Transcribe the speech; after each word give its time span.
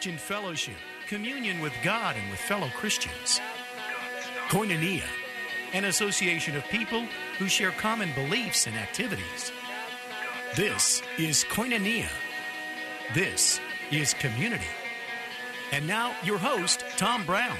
Christian 0.00 0.16
fellowship, 0.16 0.76
communion 1.08 1.60
with 1.60 1.74
God 1.82 2.16
and 2.16 2.30
with 2.30 2.40
fellow 2.40 2.68
Christians. 2.68 3.38
Koinonia, 4.48 5.04
an 5.74 5.84
association 5.84 6.56
of 6.56 6.64
people 6.68 7.04
who 7.38 7.48
share 7.48 7.70
common 7.72 8.10
beliefs 8.14 8.66
and 8.66 8.76
activities. 8.76 9.52
This 10.56 11.02
is 11.18 11.44
Koinonia. 11.44 12.08
This 13.12 13.60
is 13.90 14.14
community. 14.14 14.64
And 15.70 15.86
now, 15.86 16.14
your 16.24 16.38
host, 16.38 16.82
Tom 16.96 17.26
Brown. 17.26 17.58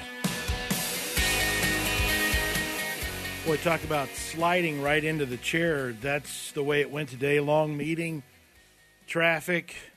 Boy, 3.45 3.59
talk 3.59 3.85
about 3.85 4.09
sliding 4.09 4.81
right 4.81 5.05
into 5.05 5.27
the 5.27 5.37
chair. 5.37 5.93
That's 5.93 6.53
the 6.53 6.63
way 6.63 6.81
it 6.81 6.91
went 6.91 7.11
today. 7.11 7.39
Long 7.39 7.77
meeting, 7.77 8.23
traffic. 9.07 9.90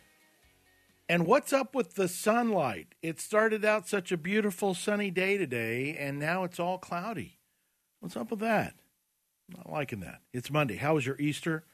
And 1.09 1.27
what's 1.27 1.51
up 1.51 1.75
with 1.75 1.95
the 1.95 2.07
sunlight? 2.07 2.95
It 3.01 3.19
started 3.19 3.65
out 3.65 3.87
such 3.87 4.11
a 4.11 4.17
beautiful 4.17 4.73
sunny 4.73 5.11
day 5.11 5.37
today, 5.37 5.95
and 5.99 6.17
now 6.17 6.43
it's 6.43 6.59
all 6.59 6.77
cloudy. 6.77 7.39
What's 7.99 8.15
up 8.15 8.31
with 8.31 8.39
that? 8.39 8.75
Not 9.49 9.69
liking 9.69 9.99
that. 9.99 10.21
It's 10.31 10.49
Monday. 10.49 10.77
How 10.77 10.95
was 10.95 11.05
your 11.05 11.19
Easter? 11.19 11.65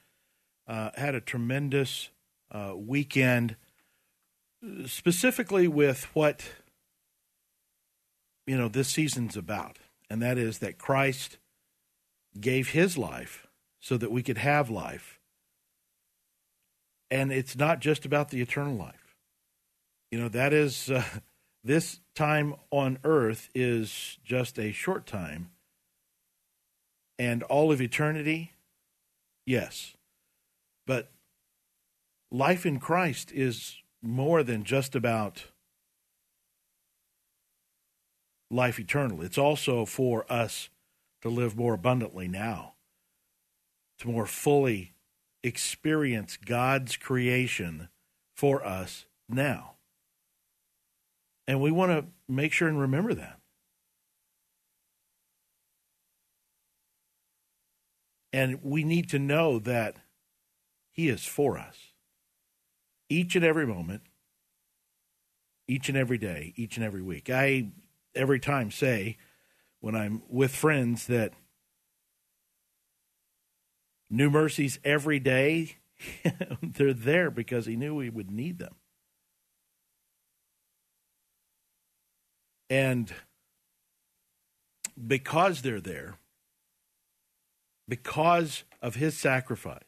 Uh, 0.67 0.89
had 0.95 1.15
a 1.15 1.21
tremendous 1.21 2.09
uh, 2.51 2.73
weekend, 2.75 3.55
specifically 4.85 5.67
with 5.67 6.03
what 6.15 6.43
you 8.45 8.57
know 8.57 8.67
this 8.67 8.89
season's 8.89 9.37
about, 9.37 9.77
and 10.09 10.21
that 10.21 10.37
is 10.37 10.59
that 10.59 10.77
Christ 10.77 11.37
gave 12.39 12.69
his 12.69 12.97
life 12.97 13.47
so 13.79 13.97
that 13.97 14.11
we 14.11 14.23
could 14.23 14.39
have 14.39 14.69
life. 14.69 15.19
And 17.11 17.31
it's 17.31 17.55
not 17.55 17.79
just 17.79 18.05
about 18.05 18.29
the 18.29 18.41
eternal 18.41 18.75
life. 18.75 18.98
You 20.11 20.19
know, 20.19 20.29
that 20.29 20.53
is, 20.53 20.89
uh, 20.89 21.03
this 21.63 21.99
time 22.15 22.55
on 22.71 22.97
earth 23.03 23.49
is 23.53 24.17
just 24.23 24.57
a 24.59 24.71
short 24.71 25.05
time. 25.05 25.51
And 27.17 27.43
all 27.43 27.71
of 27.71 27.81
eternity, 27.81 28.53
yes. 29.45 29.95
But 30.87 31.11
life 32.31 32.65
in 32.65 32.79
Christ 32.79 33.31
is 33.31 33.77
more 34.01 34.41
than 34.41 34.63
just 34.63 34.95
about 34.95 35.45
life 38.49 38.79
eternal. 38.79 39.21
It's 39.21 39.37
also 39.37 39.85
for 39.85 40.25
us 40.31 40.69
to 41.21 41.29
live 41.29 41.57
more 41.57 41.73
abundantly 41.73 42.27
now, 42.27 42.73
to 43.99 44.07
more 44.07 44.25
fully 44.25 44.93
experience 45.43 46.37
God's 46.37 46.97
creation 46.97 47.89
for 48.35 48.65
us 48.65 49.05
now. 49.27 49.75
And 51.49 51.59
we 51.59 51.71
want 51.71 51.91
to 51.91 52.05
make 52.31 52.53
sure 52.53 52.67
and 52.67 52.79
remember 52.79 53.15
that. 53.15 53.39
And 58.31 58.59
we 58.61 58.83
need 58.83 59.09
to 59.09 59.17
know 59.17 59.57
that 59.57 59.95
He 60.91 61.09
is 61.09 61.25
for 61.25 61.57
us 61.57 61.75
each 63.09 63.35
and 63.35 63.43
every 63.43 63.65
moment, 63.65 64.03
each 65.67 65.89
and 65.89 65.97
every 65.97 66.19
day, 66.19 66.53
each 66.55 66.77
and 66.77 66.85
every 66.85 67.01
week. 67.01 67.31
I 67.31 67.71
every 68.13 68.39
time 68.39 68.69
say, 68.69 69.17
when 69.79 69.95
I'm 69.95 70.21
with 70.29 70.53
friends 70.53 71.07
that 71.07 71.33
new 74.07 74.29
mercies 74.29 74.77
every 74.83 75.19
day, 75.19 75.77
they're 76.61 76.93
there 76.93 77.31
because 77.31 77.65
he 77.65 77.75
knew 77.75 77.95
we 77.95 78.11
would 78.11 78.29
need 78.29 78.59
them. 78.59 78.75
And 82.69 83.13
because 85.07 85.61
they're 85.61 85.81
there, 85.81 86.15
because 87.87 88.63
of 88.81 88.95
his 88.95 89.17
sacrifice, 89.17 89.83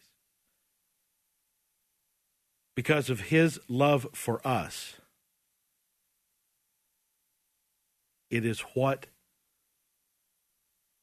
because 2.76 3.10
of 3.10 3.22
his 3.22 3.60
love 3.68 4.08
for 4.14 4.46
us, 4.48 4.96
it 8.32 8.46
is 8.46 8.62
what 8.74 9.06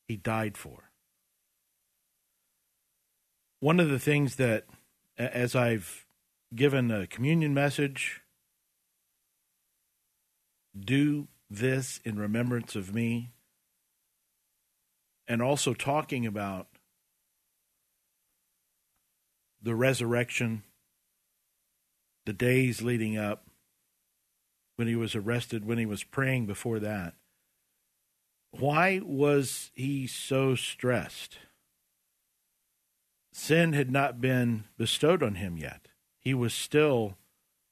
he 0.08 0.16
died 0.16 0.56
for. 0.56 0.90
One 3.60 3.78
of 3.78 3.88
the 3.90 3.98
things 3.98 4.36
that, 4.36 4.64
as 5.16 5.54
I've 5.54 6.06
given 6.54 6.90
a 6.90 7.06
communion 7.06 7.52
message, 7.52 8.22
do 10.78 11.28
this 11.50 12.00
in 12.04 12.18
remembrance 12.18 12.76
of 12.76 12.94
me, 12.94 13.32
and 15.26 15.42
also 15.42 15.74
talking 15.74 16.26
about 16.26 16.68
the 19.62 19.74
resurrection, 19.74 20.62
the 22.26 22.32
days 22.32 22.82
leading 22.82 23.16
up, 23.16 23.46
when 24.76 24.88
he 24.88 24.96
was 24.96 25.14
arrested, 25.14 25.64
when 25.64 25.78
he 25.78 25.86
was 25.86 26.04
praying 26.04 26.46
before 26.46 26.78
that. 26.78 27.14
Why 28.52 29.00
was 29.04 29.70
he 29.74 30.06
so 30.06 30.54
stressed? 30.54 31.38
Sin 33.32 33.72
had 33.72 33.90
not 33.90 34.20
been 34.20 34.64
bestowed 34.76 35.22
on 35.22 35.34
him 35.34 35.56
yet. 35.58 35.88
He 36.18 36.34
was 36.34 36.54
still 36.54 37.16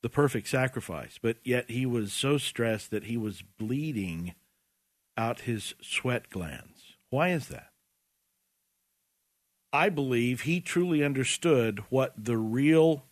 the 0.06 0.10
perfect 0.10 0.46
sacrifice, 0.46 1.18
but 1.20 1.36
yet 1.42 1.68
he 1.68 1.84
was 1.84 2.12
so 2.12 2.38
stressed 2.38 2.92
that 2.92 3.06
he 3.06 3.16
was 3.16 3.42
bleeding 3.42 4.36
out 5.16 5.40
his 5.40 5.74
sweat 5.82 6.30
glands. 6.30 6.94
Why 7.10 7.30
is 7.30 7.48
that? 7.48 7.70
I 9.72 9.88
believe 9.88 10.42
he 10.42 10.60
truly 10.60 11.02
understood 11.02 11.82
what 11.88 12.12
the 12.16 12.36
real 12.36 13.06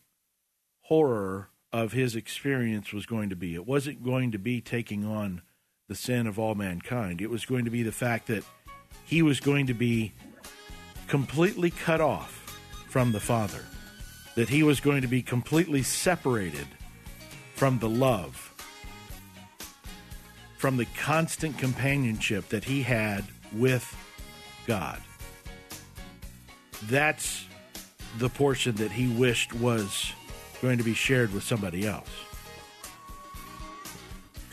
horror 0.83 1.49
of 1.73 1.91
his 1.91 2.15
experience 2.15 2.93
was 2.93 3.07
going 3.07 3.29
to 3.31 3.35
be. 3.35 3.57
It 3.57 3.67
wasn't 3.67 4.05
going 4.05 4.31
to 4.31 4.39
be 4.39 4.61
taking 4.61 5.05
on 5.05 5.43
the 5.89 5.97
sin 5.97 6.29
of 6.29 6.39
all 6.39 6.55
mankind. 6.55 7.21
It 7.21 7.29
was 7.29 7.45
going 7.45 7.65
to 7.65 7.73
be 7.73 7.83
the 7.83 7.91
fact 7.91 8.29
that 8.29 8.45
he 9.05 9.21
was 9.21 9.41
going 9.41 9.67
to 9.67 9.75
be 9.75 10.13
completely 11.09 11.73
cut 11.73 12.01
off 12.01 12.57
from 12.89 13.11
the 13.11 13.19
Father, 13.19 13.65
that 14.37 14.49
he 14.49 14.63
was 14.63 14.79
going 14.79 15.03
to 15.03 15.09
be 15.09 15.23
completely 15.23 15.83
separated 15.83 16.69
from 17.55 17.79
the 17.79 17.89
love, 17.89 18.53
from 20.59 20.77
the 20.77 20.87
constant 20.99 21.59
companionship 21.59 22.49
that 22.51 22.65
he 22.65 22.83
had 22.83 23.25
with 23.53 23.97
God. 24.67 25.01
That's 26.85 27.47
the 28.19 28.29
portion 28.29 28.77
that 28.77 28.93
he 28.93 29.09
wished 29.09 29.53
was 29.55 30.13
going 30.61 30.79
to 30.79 30.85
be 30.85 30.95
shared 30.95 31.33
with 31.33 31.43
somebody 31.43 31.87
else 31.87 32.09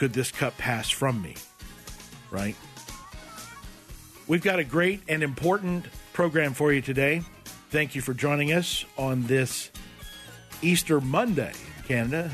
could 0.02 0.14
this 0.14 0.32
cup 0.32 0.58
pass 0.58 0.90
from 0.90 1.22
me? 1.22 1.36
Right? 2.32 2.56
We've 4.28 4.42
got 4.42 4.58
a 4.58 4.64
great 4.64 5.00
and 5.08 5.22
important 5.22 5.86
program 6.12 6.56
for 6.56 6.74
you 6.74 6.82
today. 6.82 7.22
Thank 7.70 7.94
you 7.94 8.02
for 8.02 8.16
joining 8.16 8.52
us 8.52 8.84
on 8.98 9.28
this 9.28 9.70
Easter 10.64 11.00
Monday, 11.00 11.54
Canada. 11.88 12.32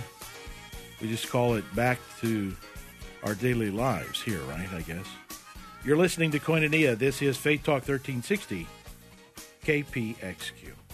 We 1.02 1.10
just 1.10 1.30
call 1.30 1.56
it 1.56 1.76
back 1.76 2.00
to 2.22 2.56
our 3.24 3.36
daily 3.36 3.70
lives 3.70 4.22
here, 4.22 4.42
right? 4.42 4.68
I 4.74 4.82
guess. 4.82 5.06
You're 5.84 5.98
listening 5.98 6.32
to 6.32 6.40
Koinonia. 6.40 6.98
This 6.98 7.22
is 7.22 7.38
Faith 7.38 7.64
Talk 7.64 7.88
1360, 7.88 8.68
KPXQ. 9.64 10.87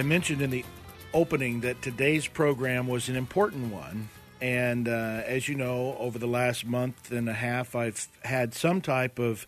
I 0.00 0.02
mentioned 0.02 0.40
in 0.40 0.48
the 0.48 0.64
opening 1.12 1.60
that 1.60 1.82
today's 1.82 2.26
program 2.26 2.86
was 2.86 3.10
an 3.10 3.16
important 3.16 3.70
one. 3.70 4.08
And 4.40 4.88
uh, 4.88 5.20
as 5.26 5.46
you 5.46 5.54
know, 5.54 5.94
over 5.98 6.18
the 6.18 6.26
last 6.26 6.64
month 6.64 7.12
and 7.12 7.28
a 7.28 7.34
half, 7.34 7.76
I've 7.76 8.08
had 8.24 8.54
some 8.54 8.80
type 8.80 9.18
of 9.18 9.46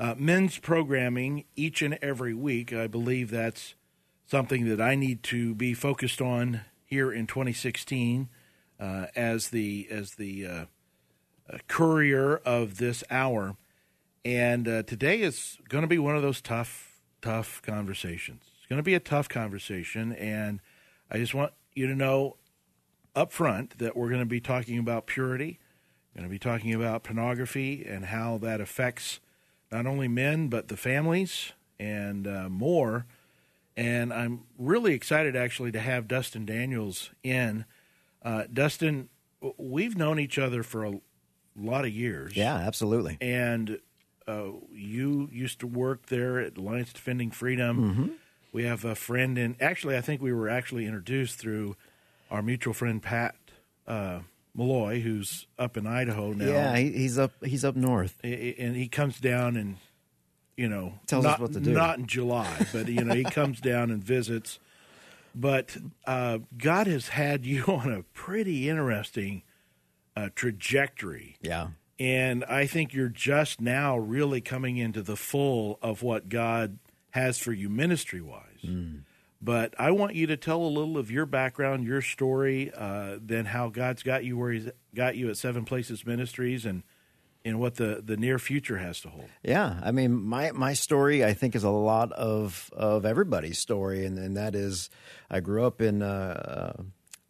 uh, 0.00 0.14
men's 0.16 0.56
programming 0.56 1.44
each 1.54 1.82
and 1.82 1.98
every 2.00 2.32
week. 2.32 2.72
I 2.72 2.86
believe 2.86 3.30
that's 3.30 3.74
something 4.24 4.66
that 4.70 4.80
I 4.80 4.94
need 4.94 5.22
to 5.24 5.54
be 5.54 5.74
focused 5.74 6.22
on 6.22 6.62
here 6.86 7.12
in 7.12 7.26
2016 7.26 8.30
uh, 8.80 9.06
as 9.14 9.50
the 9.50 9.86
as 9.90 10.14
the 10.14 10.46
uh, 10.46 10.64
uh, 11.52 11.58
courier 11.68 12.38
of 12.38 12.78
this 12.78 13.04
hour. 13.10 13.54
And 14.24 14.66
uh, 14.66 14.84
today 14.84 15.20
is 15.20 15.58
going 15.68 15.82
to 15.82 15.88
be 15.88 15.98
one 15.98 16.16
of 16.16 16.22
those 16.22 16.40
tough, 16.40 17.02
tough 17.20 17.60
conversations. 17.60 18.53
Going 18.74 18.82
to 18.82 18.90
be 18.90 18.94
a 18.94 18.98
tough 18.98 19.28
conversation, 19.28 20.12
and 20.14 20.58
I 21.08 21.18
just 21.18 21.32
want 21.32 21.52
you 21.76 21.86
to 21.86 21.94
know 21.94 22.38
up 23.14 23.30
front 23.30 23.78
that 23.78 23.96
we're 23.96 24.08
going 24.08 24.18
to 24.18 24.26
be 24.26 24.40
talking 24.40 24.78
about 24.78 25.06
purity, 25.06 25.60
going 26.12 26.26
to 26.26 26.28
be 26.28 26.40
talking 26.40 26.74
about 26.74 27.04
pornography 27.04 27.86
and 27.88 28.06
how 28.06 28.36
that 28.38 28.60
affects 28.60 29.20
not 29.70 29.86
only 29.86 30.08
men 30.08 30.48
but 30.48 30.66
the 30.66 30.76
families 30.76 31.52
and 31.78 32.26
uh, 32.26 32.48
more. 32.48 33.06
And 33.76 34.12
I'm 34.12 34.42
really 34.58 34.92
excited 34.92 35.36
actually 35.36 35.70
to 35.70 35.78
have 35.78 36.08
Dustin 36.08 36.44
Daniels 36.44 37.12
in. 37.22 37.66
Uh, 38.24 38.42
Dustin, 38.52 39.08
we've 39.56 39.96
known 39.96 40.18
each 40.18 40.36
other 40.36 40.64
for 40.64 40.82
a 40.82 41.00
lot 41.56 41.84
of 41.84 41.92
years. 41.92 42.36
Yeah, 42.36 42.56
absolutely. 42.56 43.18
And 43.20 43.78
uh, 44.26 44.46
you 44.72 45.28
used 45.30 45.60
to 45.60 45.68
work 45.68 46.06
there 46.06 46.40
at 46.40 46.58
Alliance 46.58 46.92
Defending 46.92 47.30
Freedom. 47.30 47.78
Mm-hmm. 47.78 48.06
We 48.54 48.64
have 48.66 48.84
a 48.84 48.94
friend, 48.94 49.36
and 49.36 49.56
actually, 49.60 49.96
I 49.96 50.00
think 50.00 50.22
we 50.22 50.32
were 50.32 50.48
actually 50.48 50.86
introduced 50.86 51.40
through 51.40 51.74
our 52.30 52.40
mutual 52.40 52.72
friend 52.72 53.02
Pat 53.02 53.34
uh, 53.88 54.20
Malloy, 54.54 55.00
who's 55.00 55.48
up 55.58 55.76
in 55.76 55.88
Idaho 55.88 56.32
now. 56.32 56.46
Yeah, 56.46 56.76
he, 56.76 56.92
he's 56.92 57.18
up. 57.18 57.32
He's 57.44 57.64
up 57.64 57.74
north. 57.74 58.16
and 58.22 58.76
he 58.76 58.86
comes 58.86 59.18
down 59.18 59.56
and 59.56 59.78
you 60.56 60.68
know 60.68 60.94
tells 61.08 61.24
not, 61.24 61.34
us 61.34 61.40
what 61.40 61.52
to 61.54 61.60
do. 61.60 61.72
Not 61.72 61.98
in 61.98 62.06
July, 62.06 62.68
but 62.72 62.86
you 62.86 63.02
know 63.02 63.12
he 63.12 63.24
comes 63.24 63.60
down 63.60 63.90
and 63.90 64.04
visits. 64.04 64.60
But 65.34 65.76
uh, 66.06 66.38
God 66.56 66.86
has 66.86 67.08
had 67.08 67.44
you 67.44 67.64
on 67.68 67.92
a 67.92 68.04
pretty 68.14 68.68
interesting 68.68 69.42
uh, 70.16 70.28
trajectory. 70.36 71.38
Yeah. 71.42 71.70
And 71.98 72.44
I 72.44 72.66
think 72.66 72.94
you're 72.94 73.08
just 73.08 73.60
now 73.60 73.98
really 73.98 74.40
coming 74.40 74.76
into 74.76 75.02
the 75.02 75.16
full 75.16 75.80
of 75.82 76.04
what 76.04 76.28
God 76.28 76.78
has 77.14 77.38
for 77.38 77.52
you 77.52 77.68
ministry 77.68 78.20
wise. 78.20 78.42
Mm. 78.64 79.02
But 79.40 79.72
I 79.78 79.92
want 79.92 80.16
you 80.16 80.26
to 80.26 80.36
tell 80.36 80.62
a 80.62 80.66
little 80.66 80.98
of 80.98 81.12
your 81.12 81.26
background, 81.26 81.84
your 81.84 82.02
story, 82.02 82.72
uh, 82.76 83.18
then 83.22 83.44
how 83.44 83.68
God's 83.68 84.02
got 84.02 84.24
you 84.24 84.36
where 84.36 84.50
He's 84.50 84.68
got 84.94 85.16
you 85.16 85.30
at 85.30 85.36
Seven 85.36 85.64
Places 85.64 86.04
Ministries, 86.04 86.66
and 86.66 86.82
and 87.44 87.60
what 87.60 87.76
the, 87.76 88.02
the 88.04 88.16
near 88.16 88.40
future 88.40 88.78
has 88.78 89.00
to 89.02 89.10
hold. 89.10 89.28
Yeah, 89.44 89.78
I 89.80 89.92
mean, 89.92 90.24
my 90.24 90.50
my 90.50 90.72
story 90.72 91.24
I 91.24 91.34
think 91.34 91.54
is 91.54 91.62
a 91.62 91.70
lot 91.70 92.10
of 92.12 92.68
of 92.72 93.04
everybody's 93.04 93.60
story, 93.60 94.04
and, 94.04 94.18
and 94.18 94.36
that 94.36 94.56
is, 94.56 94.90
I 95.30 95.38
grew 95.38 95.64
up 95.64 95.80
in 95.80 96.02
a, 96.02 96.84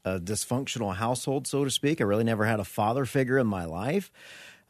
a 0.04 0.18
dysfunctional 0.18 0.94
household, 0.94 1.46
so 1.46 1.62
to 1.64 1.70
speak. 1.70 2.00
I 2.00 2.04
really 2.04 2.24
never 2.24 2.46
had 2.46 2.58
a 2.58 2.64
father 2.64 3.04
figure 3.04 3.38
in 3.38 3.48
my 3.48 3.66
life, 3.66 4.10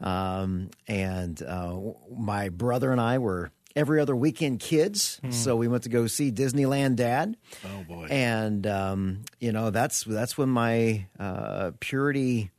um, 0.00 0.70
and 0.88 1.40
uh, 1.40 1.78
my 2.16 2.48
brother 2.48 2.90
and 2.90 3.00
I 3.00 3.18
were 3.18 3.52
every 3.76 4.00
other 4.00 4.14
weekend 4.16 4.60
kids. 4.60 5.18
Hmm. 5.22 5.30
So 5.30 5.56
we 5.56 5.68
went 5.68 5.82
to 5.84 5.88
go 5.88 6.06
see 6.06 6.30
Disneyland 6.30 6.96
Dad. 6.96 7.36
Oh 7.64 7.84
boy! 7.84 8.06
And 8.10 8.66
um, 8.66 9.22
you 9.40 9.52
know 9.52 9.70
that's 9.70 10.04
that's 10.04 10.38
when 10.38 10.48
my 10.48 11.06
uh, 11.18 11.72
purity 11.80 12.50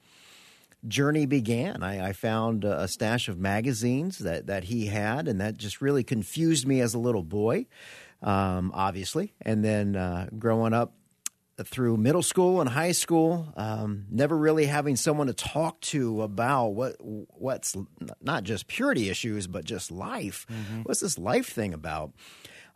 journey 0.88 1.26
began. 1.26 1.84
I, 1.84 2.10
I, 2.10 2.14
found 2.14 2.64
a 2.64 2.88
stash 2.88 3.28
of 3.28 3.40
magazines 3.40 4.20
that 4.20 4.48
that 4.48 4.66
he 4.66 4.88
had, 4.88 5.28
and 5.28 5.42
that 5.42 5.58
just 5.58 5.82
really 5.82 6.04
confused 6.04 6.68
me 6.68 6.82
as 6.82 6.94
a 6.94 7.00
little 7.00 7.24
boy. 7.24 7.68
Um, 8.22 8.72
obviously, 8.74 9.34
and 9.42 9.64
then 9.64 9.96
uh, 9.96 10.30
growing 10.38 10.74
up 10.74 10.94
through 11.64 11.98
middle 11.98 12.22
school 12.22 12.60
and 12.60 12.70
high 12.70 12.92
school, 12.92 13.48
um, 13.56 14.06
never 14.10 14.38
really 14.38 14.66
having 14.66 14.96
someone 14.96 15.28
to 15.28 15.34
talk 15.34 15.80
to 15.82 16.22
about 16.22 16.70
what 16.70 16.96
what's 17.00 17.76
not 18.22 18.44
just 18.44 18.68
purity 18.68 19.10
issues, 19.10 19.48
but 19.48 19.64
just 19.64 19.92
life. 19.92 20.46
Mm-hmm. 20.52 20.82
What's 20.82 21.00
this 21.00 21.18
life 21.18 21.48
thing 21.48 21.74
about? 21.74 22.12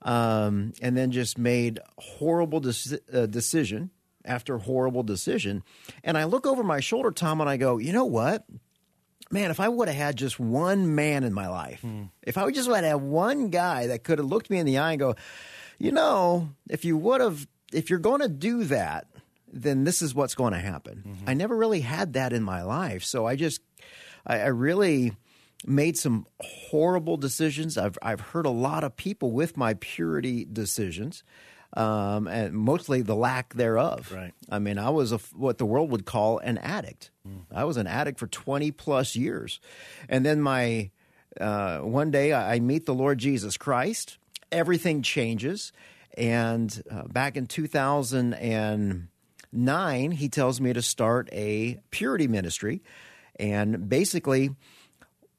Um, 0.02 0.72
and 0.82 0.96
then 0.96 1.12
just 1.12 1.38
made 1.38 1.80
horrible 1.98 2.62
de- 2.62 3.00
uh, 3.14 3.26
decision 3.26 3.92
after 4.24 4.58
horrible 4.58 5.04
decision. 5.04 5.64
And 6.04 6.18
I 6.18 6.24
look 6.24 6.48
over 6.48 6.64
my 6.64 6.80
shoulder, 6.80 7.12
Tom, 7.12 7.42
and 7.42 7.50
I 7.50 7.58
go, 7.58 7.80
you 7.80 7.92
know 7.92 8.06
what? 8.06 8.46
Man, 9.32 9.52
if 9.52 9.60
I 9.60 9.68
would 9.68 9.90
have 9.90 9.98
had 9.98 10.16
just 10.16 10.40
one 10.40 10.96
man 10.96 11.24
in 11.24 11.34
my 11.34 11.50
life, 11.50 11.82
mm. 11.84 12.10
if 12.24 12.38
I 12.38 12.46
would 12.46 12.56
just 12.56 12.70
would 12.70 12.78
have 12.78 12.86
had 12.86 13.02
one 13.02 13.50
guy 13.50 13.88
that 13.88 14.04
could 14.04 14.20
have 14.20 14.28
looked 14.28 14.50
me 14.50 14.58
in 14.58 14.66
the 14.66 14.78
eye 14.78 14.92
and 14.92 15.00
go, 15.00 15.16
you 15.78 15.92
know, 15.92 16.50
if 16.70 16.86
you 16.86 16.98
would 16.98 17.22
have 17.22 17.46
if 17.74 17.90
you're 17.90 18.00
going 18.00 18.22
to 18.22 18.30
do 18.30 18.64
that, 18.66 19.08
then 19.52 19.84
this 19.84 20.02
is 20.02 20.14
what's 20.14 20.36
going 20.36 20.54
to 20.54 20.60
happen. 20.60 21.04
Mm-hmm. 21.08 21.30
I 21.30 21.34
never 21.34 21.56
really 21.56 21.82
had 21.82 22.14
that 22.14 22.34
in 22.34 22.44
my 22.44 22.64
life. 22.64 23.04
So 23.04 23.26
I 23.26 23.36
just, 23.36 23.62
I, 24.26 24.40
I 24.40 24.48
really 24.48 25.14
made 25.66 25.98
some 25.98 26.26
horrible 26.40 27.18
decisions. 27.18 27.78
I've, 27.78 27.98
I've 28.02 28.22
hurt 28.22 28.46
a 28.46 28.52
lot 28.52 28.84
of 28.84 28.96
people 28.96 29.32
with 29.32 29.58
my 29.58 29.76
purity 29.76 30.46
decisions. 30.46 31.24
Um, 31.72 32.28
and 32.28 32.56
mostly 32.56 33.04
the 33.04 33.16
lack 33.16 33.54
thereof. 33.54 34.12
Right. 34.12 34.34
I 34.50 34.58
mean, 34.58 34.80
I 34.80 34.90
was 34.90 35.12
a, 35.12 35.20
what 35.36 35.60
the 35.60 35.68
world 35.68 35.92
would 35.92 36.04
call 36.04 36.40
an 36.40 36.58
addict. 36.58 37.12
Mm. 37.28 37.44
I 37.54 37.64
was 37.66 37.78
an 37.78 37.86
addict 37.86 38.18
for 38.18 38.26
20 38.26 38.72
plus 38.72 39.16
years. 39.16 39.60
And 40.08 40.26
then 40.26 40.42
my, 40.42 40.90
uh, 41.40 41.80
one 41.80 42.10
day 42.10 42.34
I 42.34 42.60
meet 42.60 42.88
the 42.88 42.96
Lord 42.96 43.20
Jesus 43.20 43.56
Christ. 43.56 44.18
Everything 44.52 45.04
changes. 45.04 45.72
And 46.20 46.84
uh, 46.92 47.04
back 47.04 47.38
in 47.38 47.48
2009, 47.48 50.12
he 50.12 50.30
tells 50.30 50.60
me 50.60 50.74
to 50.74 50.82
start 50.82 51.30
a 51.32 51.80
purity 51.92 52.28
ministry. 52.28 52.82
And 53.40 53.88
basically, 53.88 54.50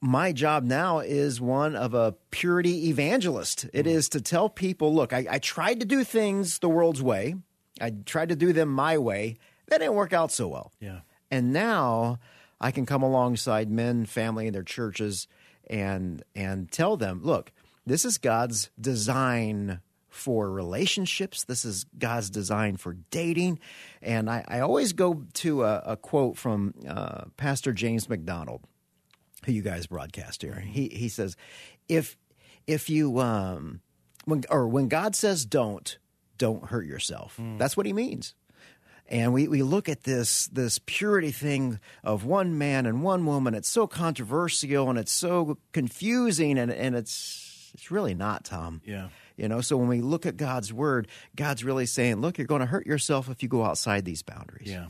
my 0.01 0.33
job 0.33 0.65
now 0.65 1.01
is 1.01 1.39
one 1.39 1.77
of 1.77 1.93
a 1.93 2.15
purity 2.31 2.89
evangelist. 2.89 3.67
It 3.75 3.87
is 3.87 4.09
to 4.09 4.23
tell 4.23 4.49
people 4.49 4.95
look, 4.95 5.13
I, 5.13 5.27
I 5.31 5.39
tried 5.39 5.81
to 5.81 5.87
do 5.87 6.03
things 6.03 6.61
the 6.61 6.71
world's 6.71 7.03
way, 7.03 7.35
I 7.79 7.91
tried 7.91 8.31
to 8.31 8.37
do 8.37 8.55
them 8.55 8.71
my 8.71 8.97
way. 8.97 9.37
That 9.69 9.79
didn't 9.79 9.95
work 9.95 10.15
out 10.15 10.33
so 10.33 10.49
well. 10.49 10.73
Yeah. 10.81 11.01
And 11.31 11.53
now 11.53 12.19
I 12.59 12.71
can 12.71 12.87
come 12.87 13.03
alongside 13.03 13.71
men, 13.71 14.07
family, 14.07 14.47
and 14.47 14.55
their 14.55 14.63
churches 14.63 15.29
and 15.69 16.23
and 16.35 16.73
tell 16.73 16.97
them, 16.97 17.21
look, 17.23 17.53
this 17.85 18.07
is 18.07 18.17
God's 18.17 18.71
design 18.81 19.81
for 20.11 20.51
relationships. 20.51 21.45
This 21.45 21.65
is 21.65 21.85
God's 21.99 22.31
design 22.31 22.77
for 22.77 22.97
dating. 23.11 23.61
And 24.03 24.29
I, 24.29 24.45
I 24.47 24.61
always 24.61 24.93
go 24.93 25.25
to 25.35 25.65
a, 25.65 25.83
a 25.87 25.97
quote 25.97 26.37
from 26.37 26.75
uh, 26.87 27.25
Pastor 27.37 27.73
James 27.73 28.09
MacDonald, 28.09 28.63
who 29.45 29.53
you 29.53 29.63
guys 29.63 29.87
broadcast 29.87 30.43
here. 30.43 30.61
He, 30.61 30.89
he 30.89 31.09
says, 31.09 31.37
if, 31.89 32.19
if 32.67 32.91
you, 32.91 33.21
um, 33.21 33.81
when, 34.25 34.45
or 34.51 34.69
when 34.69 34.89
God 34.89 35.15
says 35.17 35.47
don't, 35.47 35.97
don't 36.37 36.67
hurt 36.67 36.87
yourself. 36.87 37.39
Mm. 37.41 37.59
That's 37.59 37.77
what 37.77 37.87
he 37.87 37.93
means. 37.93 38.35
And 39.09 39.33
we, 39.33 39.49
we 39.49 39.63
look 39.63 39.89
at 39.89 40.05
this 40.05 40.47
this 40.49 40.79
purity 40.87 41.33
thing 41.33 41.81
of 42.05 42.25
one 42.25 42.57
man 42.57 42.87
and 42.87 43.03
one 43.03 43.27
woman. 43.27 43.55
It's 43.55 43.69
so 43.69 43.89
controversial 43.89 44.89
and 44.89 44.99
it's 44.99 45.11
so 45.11 45.59
confusing 45.73 46.59
and, 46.59 46.71
and 46.71 46.95
it's 46.95 47.73
it's 47.75 47.91
really 47.91 48.15
not, 48.15 48.45
Tom. 48.45 48.83
Yeah. 48.85 49.09
You 49.37 49.49
know, 49.49 49.61
so 49.61 49.77
when 49.77 49.89
we 49.89 50.01
look 50.01 50.27
at 50.27 50.37
God's 50.37 50.73
word, 50.73 51.09
God's 51.35 51.65
really 51.65 51.87
saying, 51.87 52.21
look, 52.21 52.39
you're 52.39 52.47
going 52.47 52.61
to 52.61 52.67
hurt 52.67 52.87
yourself 52.87 53.29
if 53.29 53.43
you 53.43 53.49
go 53.49 53.65
outside 53.65 54.05
these 54.05 54.23
boundaries. 54.23 54.71
Yeah. 54.71 54.87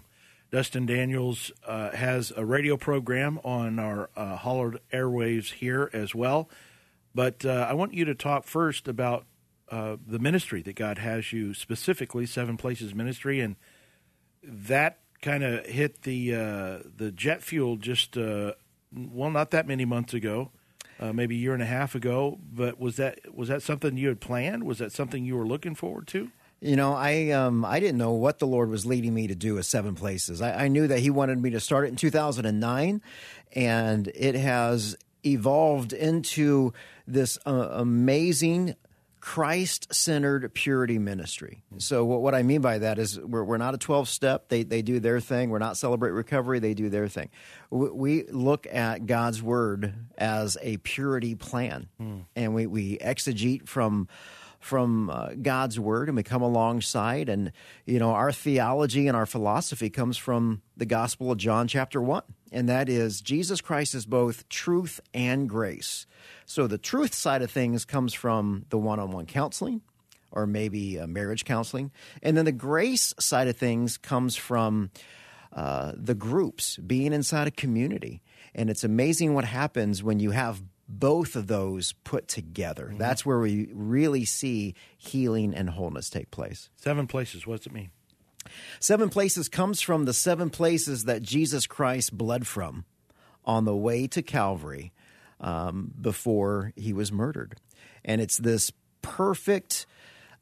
Dustin 0.50 0.86
Daniels 0.86 1.52
uh, 1.64 1.90
has 1.92 2.32
a 2.36 2.44
radio 2.44 2.76
program 2.76 3.38
on 3.44 3.78
our 3.78 4.10
uh, 4.16 4.36
hollowed 4.36 4.80
airwaves 4.92 5.52
here 5.52 5.88
as 5.92 6.14
well. 6.14 6.50
But 7.14 7.44
uh, 7.44 7.66
I 7.68 7.74
want 7.74 7.94
you 7.94 8.04
to 8.06 8.14
talk 8.14 8.46
first 8.46 8.88
about 8.88 9.26
uh, 9.70 9.96
the 10.04 10.18
ministry 10.18 10.62
that 10.62 10.74
God 10.74 10.98
has 10.98 11.32
you 11.32 11.54
specifically, 11.54 12.26
Seven 12.26 12.56
Places 12.56 12.94
Ministry, 12.94 13.40
and 13.40 13.56
that 14.42 14.98
kind 15.22 15.44
of 15.44 15.66
hit 15.66 16.02
the 16.02 16.34
uh, 16.34 16.78
the 16.96 17.12
jet 17.14 17.42
fuel 17.42 17.76
just 17.76 18.16
uh, 18.16 18.52
well, 18.92 19.30
not 19.30 19.50
that 19.52 19.66
many 19.66 19.84
months 19.84 20.14
ago 20.14 20.50
uh, 21.00 21.12
maybe 21.12 21.34
a 21.34 21.38
year 21.38 21.54
and 21.54 21.62
a 21.62 21.66
half 21.66 21.94
ago. 21.94 22.38
But 22.52 22.78
was 22.78 22.96
that 22.96 23.34
was 23.34 23.48
that 23.48 23.62
something 23.62 23.96
you 23.96 24.08
had 24.08 24.20
planned? 24.20 24.64
Was 24.64 24.78
that 24.78 24.92
something 24.92 25.24
you 25.24 25.36
were 25.36 25.46
looking 25.46 25.74
forward 25.74 26.06
to? 26.08 26.30
You 26.60 26.76
know, 26.76 26.92
I 26.92 27.30
um, 27.30 27.64
I 27.64 27.80
didn't 27.80 27.96
know 27.96 28.12
what 28.12 28.38
the 28.38 28.46
Lord 28.46 28.68
was 28.68 28.84
leading 28.84 29.14
me 29.14 29.26
to 29.26 29.34
do 29.34 29.58
at 29.58 29.64
Seven 29.64 29.94
Places. 29.94 30.42
I, 30.42 30.64
I 30.64 30.68
knew 30.68 30.86
that 30.86 30.98
He 30.98 31.08
wanted 31.08 31.42
me 31.42 31.50
to 31.50 31.60
start 31.60 31.86
it 31.86 31.88
in 31.88 31.96
2009, 31.96 33.00
and 33.54 34.08
it 34.14 34.34
has 34.34 34.94
evolved 35.24 35.92
into 35.94 36.72
this 37.06 37.38
uh, 37.46 37.68
amazing 37.72 38.76
Christ 39.20 39.94
centered 39.94 40.52
purity 40.54 40.98
ministry. 40.98 41.62
So, 41.76 42.04
what, 42.04 42.22
what, 42.22 42.34
I 42.34 42.42
mean 42.42 42.62
by 42.62 42.78
that 42.78 42.98
is 42.98 43.20
we're, 43.20 43.44
we're 43.44 43.58
not 43.58 43.74
a 43.74 43.78
12 43.78 44.08
step, 44.08 44.48
they, 44.48 44.62
they 44.62 44.80
do 44.82 44.98
their 44.98 45.20
thing. 45.20 45.50
We're 45.50 45.58
not 45.58 45.76
Celebrate 45.76 46.12
Recovery, 46.12 46.58
they 46.58 46.74
do 46.74 46.88
their 46.88 47.06
thing. 47.06 47.28
We, 47.70 47.90
we 47.90 48.26
look 48.28 48.66
at 48.72 49.06
God's 49.06 49.42
word 49.42 49.92
as 50.16 50.56
a 50.62 50.78
purity 50.78 51.34
plan, 51.34 51.88
mm. 52.00 52.24
and 52.34 52.54
we, 52.54 52.66
we 52.66 52.98
exegete 52.98 53.68
from 53.68 54.08
from 54.60 55.08
uh, 55.08 55.30
God's 55.40 55.80
word 55.80 56.08
and 56.08 56.16
we 56.16 56.22
come 56.22 56.42
alongside 56.42 57.30
and 57.30 57.50
you 57.86 57.98
know 57.98 58.10
our 58.10 58.30
theology 58.30 59.08
and 59.08 59.16
our 59.16 59.24
philosophy 59.24 59.88
comes 59.88 60.18
from 60.18 60.60
the 60.76 60.84
gospel 60.84 61.32
of 61.32 61.38
John 61.38 61.66
chapter 61.66 62.00
1 62.00 62.22
and 62.52 62.68
that 62.68 62.88
is 62.90 63.22
Jesus 63.22 63.62
Christ 63.62 63.94
is 63.94 64.04
both 64.04 64.48
truth 64.50 65.00
and 65.14 65.48
grace. 65.48 66.06
So 66.50 66.66
the 66.66 66.78
truth 66.78 67.14
side 67.14 67.42
of 67.42 67.50
things 67.52 67.84
comes 67.84 68.12
from 68.12 68.64
the 68.70 68.76
one 68.76 68.98
on 68.98 69.12
one 69.12 69.26
counseling, 69.26 69.82
or 70.32 70.48
maybe 70.48 70.98
uh, 70.98 71.06
marriage 71.06 71.44
counseling. 71.44 71.92
And 72.24 72.36
then 72.36 72.44
the 72.44 72.50
grace 72.50 73.14
side 73.20 73.46
of 73.46 73.56
things 73.56 73.96
comes 73.96 74.34
from 74.34 74.90
uh, 75.52 75.92
the 75.94 76.16
groups, 76.16 76.76
being 76.78 77.12
inside 77.12 77.46
a 77.46 77.52
community. 77.52 78.20
And 78.52 78.68
it's 78.68 78.82
amazing 78.82 79.32
what 79.32 79.44
happens 79.44 80.02
when 80.02 80.18
you 80.18 80.32
have 80.32 80.60
both 80.88 81.36
of 81.36 81.46
those 81.46 81.92
put 82.02 82.26
together. 82.26 82.86
Mm-hmm. 82.86 82.98
That's 82.98 83.24
where 83.24 83.38
we 83.38 83.68
really 83.72 84.24
see 84.24 84.74
healing 84.98 85.54
and 85.54 85.70
wholeness 85.70 86.10
take 86.10 86.32
place. 86.32 86.68
Seven 86.74 87.06
places, 87.06 87.46
what 87.46 87.58
does 87.58 87.66
it 87.66 87.72
mean? 87.72 87.90
Seven 88.80 89.08
places 89.08 89.48
comes 89.48 89.80
from 89.80 90.04
the 90.04 90.12
seven 90.12 90.50
places 90.50 91.04
that 91.04 91.22
Jesus 91.22 91.68
Christ 91.68 92.18
bled 92.18 92.44
from 92.48 92.86
on 93.44 93.66
the 93.66 93.76
way 93.76 94.08
to 94.08 94.20
Calvary 94.20 94.92
um, 95.40 95.92
before 96.00 96.72
he 96.76 96.92
was 96.92 97.10
murdered. 97.10 97.56
And 98.04 98.20
it's 98.20 98.38
this 98.38 98.72
perfect 99.02 99.86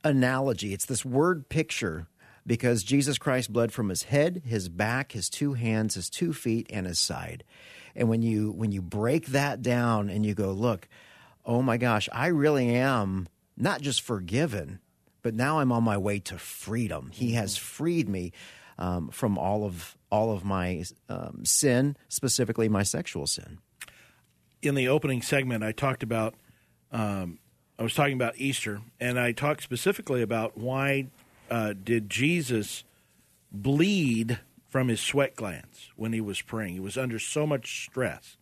analogy, 0.05 0.73
it's 0.73 0.87
this 0.87 1.05
word 1.05 1.49
picture 1.49 2.07
because 2.47 2.83
Jesus 2.83 3.19
Christ 3.19 3.52
bled 3.52 3.73
from 3.73 3.90
his 3.90 4.05
head, 4.05 4.43
his 4.45 4.69
back, 4.69 5.12
his 5.12 5.28
two 5.28 5.52
hands, 5.52 5.95
his 5.95 6.09
two 6.09 6.33
feet, 6.33 6.67
and 6.71 6.87
his 6.87 6.99
side. 6.99 7.45
And 7.95 8.09
when 8.09 8.23
you 8.23 8.52
when 8.52 8.73
you 8.73 8.81
break 8.81 9.26
that 9.26 9.61
down 9.61 10.09
and 10.09 10.25
you 10.25 10.35
go, 10.35 10.52
look, 10.52 10.88
oh 11.45 11.62
my 11.62 11.76
gosh, 11.76 12.09
I 12.12 12.28
really 12.28 12.75
am 12.75 13.28
not 13.57 13.83
just 13.83 14.00
forgiven, 14.00 14.81
but 15.23 15.35
now 15.35 15.59
I'm 15.59 15.73
on 15.73 15.83
my 15.83 15.99
way 15.99 16.21
to 16.21 16.38
freedom. 16.38 17.11
He 17.12 17.33
has 17.33 17.57
freed 17.57 18.09
me 18.09 18.33
um, 18.78 19.09
from 19.09 19.37
all 19.37 19.64
of 19.64 19.97
all 20.11 20.33
of 20.33 20.45
my 20.45 20.85
um, 21.09 21.45
sin, 21.45 21.97
specifically 22.09 22.69
my 22.69 22.83
sexual 22.83 23.26
sin. 23.26 23.59
In 24.60 24.74
the 24.74 24.88
opening 24.88 25.22
segment, 25.22 25.62
I 25.62 25.72
talked 25.72 26.02
about 26.02 26.34
um, 26.90 27.38
I 27.78 27.82
was 27.82 27.94
talking 27.94 28.14
about 28.14 28.34
Easter, 28.38 28.80
and 28.98 29.20
I 29.20 29.32
talked 29.32 29.62
specifically 29.62 30.20
about 30.20 30.58
why 30.58 31.06
uh, 31.48 31.74
did 31.82 32.10
Jesus 32.10 32.82
bleed 33.52 34.40
from 34.68 34.88
his 34.88 35.00
sweat 35.00 35.36
glands 35.36 35.90
when 35.96 36.12
he 36.12 36.20
was 36.20 36.42
praying. 36.42 36.74
He 36.74 36.80
was 36.80 36.98
under 36.98 37.18
so 37.18 37.46
much 37.46 37.84
stress. 37.84 38.36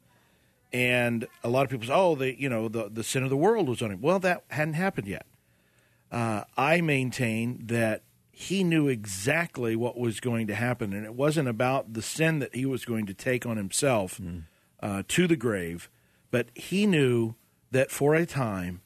And 0.73 1.27
a 1.45 1.49
lot 1.49 1.65
of 1.65 1.71
people 1.71 1.87
say, 1.87 1.93
oh, 1.93 2.15
the, 2.17 2.39
you 2.39 2.49
know, 2.49 2.69
the, 2.69 2.89
the 2.89 3.05
sin 3.05 3.23
of 3.23 3.31
the 3.31 3.37
world 3.37 3.69
was 3.69 3.83
on 3.83 3.93
him. 3.93 4.01
Well, 4.01 4.19
that 4.21 4.45
hadn't 4.49 4.75
happened 4.75 5.07
yet. 5.07 5.27
Uh, 6.11 6.45
I 6.57 6.81
maintain 6.81 7.67
that 7.67 8.03
he 8.33 8.65
knew 8.65 8.89
exactly 8.89 9.77
what 9.77 9.97
was 9.97 10.21
going 10.21 10.47
to 10.49 10.55
happen, 10.55 10.93
and 10.93 11.05
it 11.05 11.15
wasn't 11.15 11.49
about 11.49 11.95
the 11.95 12.03
sin 12.03 12.39
that 12.41 12.55
he 12.55 12.67
was 12.67 12.85
going 12.85 13.07
to 13.07 13.15
take 13.15 13.47
on 13.47 13.57
himself 13.57 14.19
mm. 14.19 14.43
uh, 14.81 15.03
to 15.09 15.27
the 15.27 15.37
grave, 15.37 15.89
but 16.37 16.51
he 16.55 16.85
knew 16.85 17.35
that 17.71 17.91
for 17.91 18.15
a 18.15 18.27
time 18.27 18.83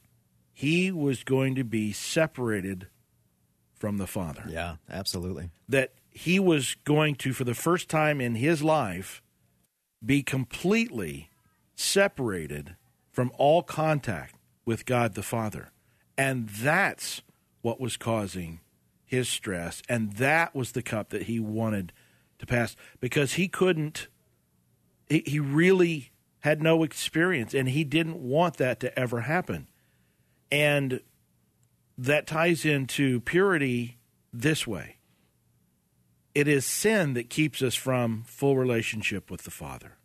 he 0.53 0.89
was 0.89 1.25
going 1.25 1.53
to 1.55 1.65
be 1.65 1.91
separated 1.91 2.87
from 3.73 3.97
the 3.97 4.07
Father. 4.07 4.45
Yeah, 4.47 4.75
absolutely. 4.89 5.49
That 5.67 5.91
he 6.09 6.39
was 6.39 6.77
going 6.85 7.15
to, 7.15 7.33
for 7.33 7.43
the 7.43 7.53
first 7.53 7.89
time 7.89 8.21
in 8.21 8.35
his 8.35 8.63
life, 8.63 9.21
be 10.01 10.23
completely 10.23 11.29
separated 11.75 12.77
from 13.11 13.33
all 13.37 13.63
contact 13.63 14.35
with 14.63 14.85
God 14.85 15.15
the 15.15 15.21
Father. 15.21 15.71
And 16.17 16.47
that's 16.47 17.21
what 17.61 17.81
was 17.81 17.97
causing 17.97 18.61
his 19.03 19.27
stress. 19.27 19.81
And 19.89 20.13
that 20.13 20.55
was 20.55 20.71
the 20.71 20.81
cup 20.81 21.09
that 21.09 21.23
he 21.23 21.37
wanted 21.41 21.91
to 22.39 22.45
pass 22.45 22.77
because 23.01 23.33
he 23.33 23.49
couldn't, 23.49 24.07
he, 25.09 25.21
he 25.25 25.41
really 25.41 26.11
had 26.41 26.61
no 26.61 26.83
experience 26.83 27.53
and 27.53 27.69
he 27.69 27.83
didn't 27.83 28.17
want 28.17 28.57
that 28.57 28.79
to 28.81 28.99
ever 28.99 29.21
happen. 29.21 29.67
And 30.51 31.01
that 31.97 32.27
ties 32.27 32.65
into 32.65 33.21
purity 33.21 33.97
this 34.33 34.65
way 34.65 34.97
it 36.33 36.47
is 36.47 36.65
sin 36.65 37.13
that 37.13 37.29
keeps 37.29 37.61
us 37.61 37.75
from 37.75 38.23
full 38.25 38.57
relationship 38.57 39.29
with 39.29 39.43
the 39.43 39.51
Father. 39.51 39.97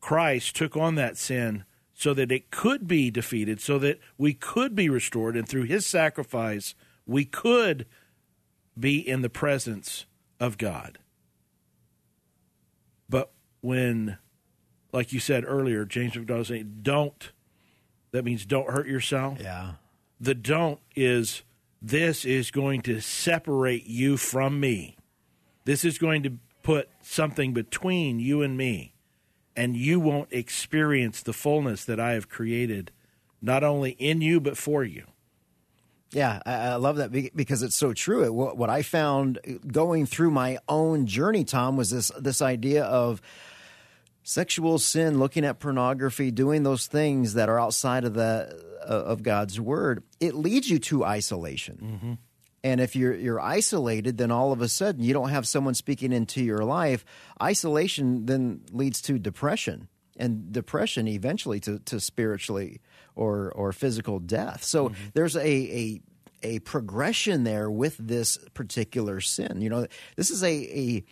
Christ 0.00 0.56
took 0.56 0.76
on 0.76 0.94
that 0.94 1.18
sin 1.18 1.64
so 1.92 2.14
that 2.14 2.32
it 2.32 2.50
could 2.50 2.86
be 2.86 3.10
defeated, 3.10 3.60
so 3.60 3.78
that 3.80 3.98
we 4.16 4.32
could 4.32 4.74
be 4.74 4.88
restored, 4.88 5.36
and 5.36 5.48
through 5.48 5.64
his 5.64 5.84
sacrifice, 5.84 6.74
we 7.06 7.24
could 7.24 7.86
be 8.78 8.98
in 9.06 9.22
the 9.22 9.28
presence 9.28 10.06
of 10.38 10.56
God. 10.58 10.98
But 13.08 13.32
when, 13.60 14.18
like 14.98 15.12
you 15.12 15.20
said 15.20 15.44
earlier, 15.46 15.84
James 15.84 16.16
MacDonald 16.16 16.48
saying, 16.48 16.80
don't, 16.82 17.30
that 18.10 18.24
means 18.24 18.44
don't 18.44 18.68
hurt 18.68 18.88
yourself. 18.88 19.38
Yeah. 19.40 19.74
The 20.20 20.34
don't 20.34 20.80
is 20.96 21.42
this 21.80 22.24
is 22.24 22.50
going 22.50 22.82
to 22.82 23.00
separate 23.00 23.86
you 23.86 24.16
from 24.16 24.58
me. 24.58 24.96
This 25.64 25.84
is 25.84 25.98
going 25.98 26.24
to 26.24 26.32
put 26.64 26.88
something 27.00 27.52
between 27.52 28.18
you 28.18 28.42
and 28.42 28.56
me, 28.56 28.92
and 29.54 29.76
you 29.76 30.00
won't 30.00 30.32
experience 30.32 31.22
the 31.22 31.32
fullness 31.32 31.84
that 31.84 32.00
I 32.00 32.14
have 32.14 32.28
created, 32.28 32.90
not 33.40 33.62
only 33.62 33.92
in 33.92 34.20
you, 34.20 34.40
but 34.40 34.56
for 34.56 34.82
you. 34.82 35.04
Yeah, 36.10 36.40
I, 36.44 36.74
love 36.74 36.96
that 36.96 37.12
because 37.36 37.62
it's 37.62 37.76
so 37.76 37.92
true. 37.92 38.32
what 38.32 38.68
I 38.68 38.82
found 38.82 39.60
going 39.70 40.06
through 40.06 40.32
my 40.32 40.58
own 40.68 41.06
journey, 41.06 41.44
Tom, 41.44 41.76
was 41.76 41.90
this 41.90 42.10
this 42.18 42.42
idea 42.42 42.82
of 42.82 43.20
sexual 44.28 44.78
sin, 44.78 45.18
looking 45.18 45.42
at 45.42 45.58
pornography, 45.58 46.30
doing 46.30 46.62
those 46.62 46.86
things 46.86 47.32
that 47.32 47.48
are 47.48 47.58
outside 47.58 48.04
of 48.04 48.12
the 48.12 48.62
uh, 48.82 48.92
of 48.92 49.22
God's 49.22 49.58
word, 49.58 50.02
it 50.20 50.34
leads 50.34 50.68
you 50.68 50.78
to 50.78 51.04
isolation. 51.04 51.78
Mm-hmm. 51.82 52.12
And 52.62 52.80
if 52.80 52.94
you're 52.94 53.14
you're 53.14 53.40
isolated, 53.40 54.18
then 54.18 54.30
all 54.30 54.52
of 54.52 54.60
a 54.60 54.68
sudden 54.68 55.02
you 55.02 55.14
don't 55.14 55.30
have 55.30 55.48
someone 55.48 55.74
speaking 55.74 56.12
into 56.12 56.42
your 56.42 56.62
life. 56.64 57.06
Isolation 57.42 58.26
then 58.26 58.60
leads 58.70 59.00
to 59.02 59.18
depression, 59.18 59.88
and 60.18 60.52
depression 60.52 61.08
eventually 61.08 61.60
to, 61.60 61.78
to 61.78 61.98
spiritually 61.98 62.80
or 63.14 63.50
or 63.52 63.72
physical 63.72 64.18
death. 64.18 64.62
So 64.62 64.90
mm-hmm. 64.90 65.04
there's 65.14 65.36
a, 65.36 65.40
a 65.40 66.00
a 66.42 66.58
progression 66.60 67.44
there 67.44 67.70
with 67.70 67.96
this 67.96 68.38
particular 68.52 69.20
sin. 69.20 69.60
You 69.60 69.70
know, 69.70 69.86
this 70.16 70.30
is 70.30 70.42
a, 70.42 70.52
a 70.52 71.04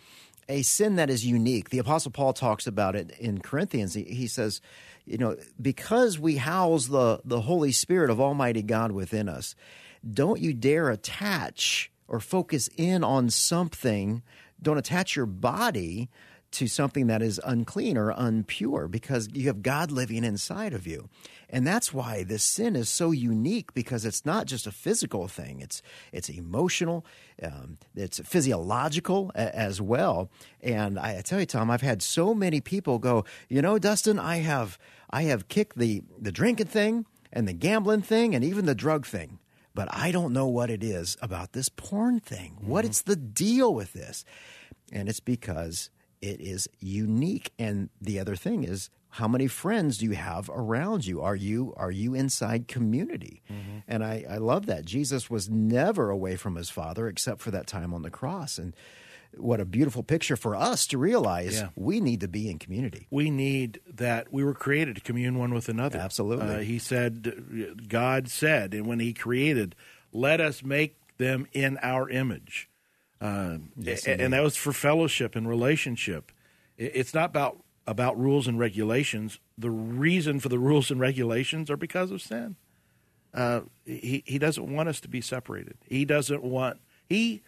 a 0.49 0.61
sin 0.61 0.95
that 0.95 1.09
is 1.09 1.25
unique. 1.25 1.69
The 1.69 1.79
Apostle 1.79 2.11
Paul 2.11 2.33
talks 2.33 2.67
about 2.67 2.95
it 2.95 3.11
in 3.19 3.41
Corinthians. 3.41 3.93
He, 3.93 4.03
he 4.03 4.27
says, 4.27 4.61
you 5.05 5.17
know, 5.17 5.35
because 5.61 6.19
we 6.19 6.37
house 6.37 6.87
the, 6.87 7.21
the 7.25 7.41
Holy 7.41 7.71
Spirit 7.71 8.09
of 8.09 8.21
Almighty 8.21 8.61
God 8.61 8.91
within 8.91 9.29
us, 9.29 9.55
don't 10.09 10.39
you 10.39 10.53
dare 10.53 10.89
attach 10.89 11.91
or 12.07 12.19
focus 12.19 12.69
in 12.77 13.03
on 13.03 13.29
something. 13.29 14.21
Don't 14.61 14.77
attach 14.77 15.15
your 15.15 15.25
body 15.25 16.09
to 16.57 16.67
something 16.67 17.05
that 17.05 17.21
is 17.21 17.39
unclean 17.45 17.97
or 17.97 18.11
unpure 18.13 18.89
because 18.89 19.29
you 19.31 19.45
have 19.45 19.61
God 19.61 19.91
living 19.91 20.23
inside 20.23 20.73
of 20.73 20.87
you. 20.87 21.07
And 21.49 21.67
that's 21.67 21.93
why 21.93 22.23
this 22.23 22.43
sin 22.43 22.75
is 22.75 22.89
so 22.89 23.11
unique 23.11 23.75
because 23.75 24.05
it's 24.05 24.25
not 24.25 24.47
just 24.47 24.65
a 24.65 24.71
physical 24.71 25.27
thing. 25.27 25.61
It's 25.61 25.83
it's 26.11 26.29
emotional, 26.29 27.05
um, 27.43 27.77
it's 27.95 28.19
physiological 28.19 29.31
a, 29.35 29.55
as 29.55 29.79
well. 29.79 30.31
And 30.61 30.97
I, 30.97 31.19
I 31.19 31.21
tell 31.21 31.39
you, 31.39 31.45
Tom, 31.45 31.69
I've 31.69 31.81
had 31.81 32.01
so 32.01 32.33
many 32.33 32.59
people 32.59 32.97
go, 32.97 33.23
you 33.49 33.61
know, 33.61 33.77
Dustin, 33.77 34.17
I 34.17 34.37
have 34.37 34.79
I 35.11 35.23
have 35.23 35.47
kicked 35.47 35.77
the 35.77 36.01
the 36.19 36.31
drinking 36.31 36.67
thing 36.67 37.05
and 37.31 37.47
the 37.47 37.53
gambling 37.53 38.01
thing 38.01 38.33
and 38.33 38.43
even 38.43 38.65
the 38.65 38.75
drug 38.75 39.05
thing. 39.05 39.37
But 39.75 39.89
I 39.91 40.11
don't 40.11 40.33
know 40.33 40.47
what 40.47 40.71
it 40.71 40.83
is 40.83 41.17
about 41.21 41.53
this 41.53 41.69
porn 41.69 42.19
thing. 42.19 42.55
Mm-hmm. 42.55 42.67
What 42.67 42.83
is 42.83 43.03
the 43.03 43.15
deal 43.15 43.75
with 43.75 43.93
this? 43.93 44.25
And 44.91 45.07
it's 45.07 45.19
because 45.19 45.91
it 46.27 46.41
is 46.41 46.67
unique. 46.79 47.51
And 47.57 47.89
the 48.01 48.19
other 48.19 48.35
thing 48.35 48.63
is, 48.63 48.89
how 49.09 49.27
many 49.27 49.47
friends 49.47 49.97
do 49.97 50.05
you 50.05 50.11
have 50.11 50.49
around 50.53 51.05
you? 51.05 51.21
Are 51.21 51.35
you 51.35 51.73
are 51.77 51.91
you 51.91 52.13
inside 52.13 52.67
community? 52.67 53.41
Mm-hmm. 53.49 53.77
And 53.87 54.03
I, 54.03 54.25
I 54.29 54.37
love 54.37 54.65
that 54.67 54.85
Jesus 54.85 55.29
was 55.29 55.49
never 55.49 56.09
away 56.09 56.35
from 56.35 56.55
his 56.55 56.69
Father 56.69 57.07
except 57.07 57.41
for 57.41 57.51
that 57.51 57.67
time 57.67 57.93
on 57.93 58.01
the 58.01 58.09
cross. 58.09 58.57
And 58.57 58.75
what 59.35 59.59
a 59.59 59.65
beautiful 59.65 60.03
picture 60.03 60.35
for 60.35 60.55
us 60.55 60.87
to 60.87 60.97
realize 60.97 61.59
yeah. 61.59 61.69
we 61.75 61.99
need 61.99 62.21
to 62.21 62.27
be 62.27 62.49
in 62.49 62.59
community. 62.59 63.07
We 63.09 63.29
need 63.29 63.79
that. 63.93 64.31
We 64.31 64.43
were 64.43 64.53
created 64.53 64.95
to 64.95 65.01
commune 65.01 65.37
one 65.37 65.53
with 65.53 65.69
another. 65.69 65.99
Absolutely. 65.99 66.55
Uh, 66.55 66.59
he 66.59 66.79
said, 66.79 67.87
God 67.87 68.29
said, 68.29 68.73
and 68.73 68.85
when 68.85 68.99
He 68.99 69.13
created, 69.13 69.75
let 70.11 70.41
us 70.41 70.63
make 70.63 70.95
them 71.17 71.47
in 71.53 71.77
our 71.81 72.09
image. 72.09 72.69
Uh, 73.19 73.57
yes, 73.75 74.05
and 74.05 74.33
that 74.33 74.43
was 74.43 74.55
for 74.55 74.71
fellowship 74.71 75.35
and 75.35 75.47
relationship. 75.47 76.31
It's 76.77 77.13
not 77.13 77.29
about 77.31 77.63
about 77.87 78.19
rules 78.19 78.47
and 78.47 78.59
regulations. 78.59 79.39
The 79.57 79.71
reason 79.71 80.39
for 80.39 80.49
the 80.49 80.59
rules 80.69 80.91
and 80.91 80.99
regulations 80.99 81.71
are 81.71 81.77
because 81.77 82.11
of 82.11 82.21
sin. 82.21 82.55
Uh, 83.33 83.61
he 83.85 84.23
he 84.25 84.37
doesn't 84.37 84.73
want 84.73 84.89
us 84.89 84.99
to 85.01 85.07
be 85.07 85.21
separated. 85.21 85.77
He 85.87 86.05
doesn't 86.05 86.43
want 86.43 86.79
he 87.07 87.41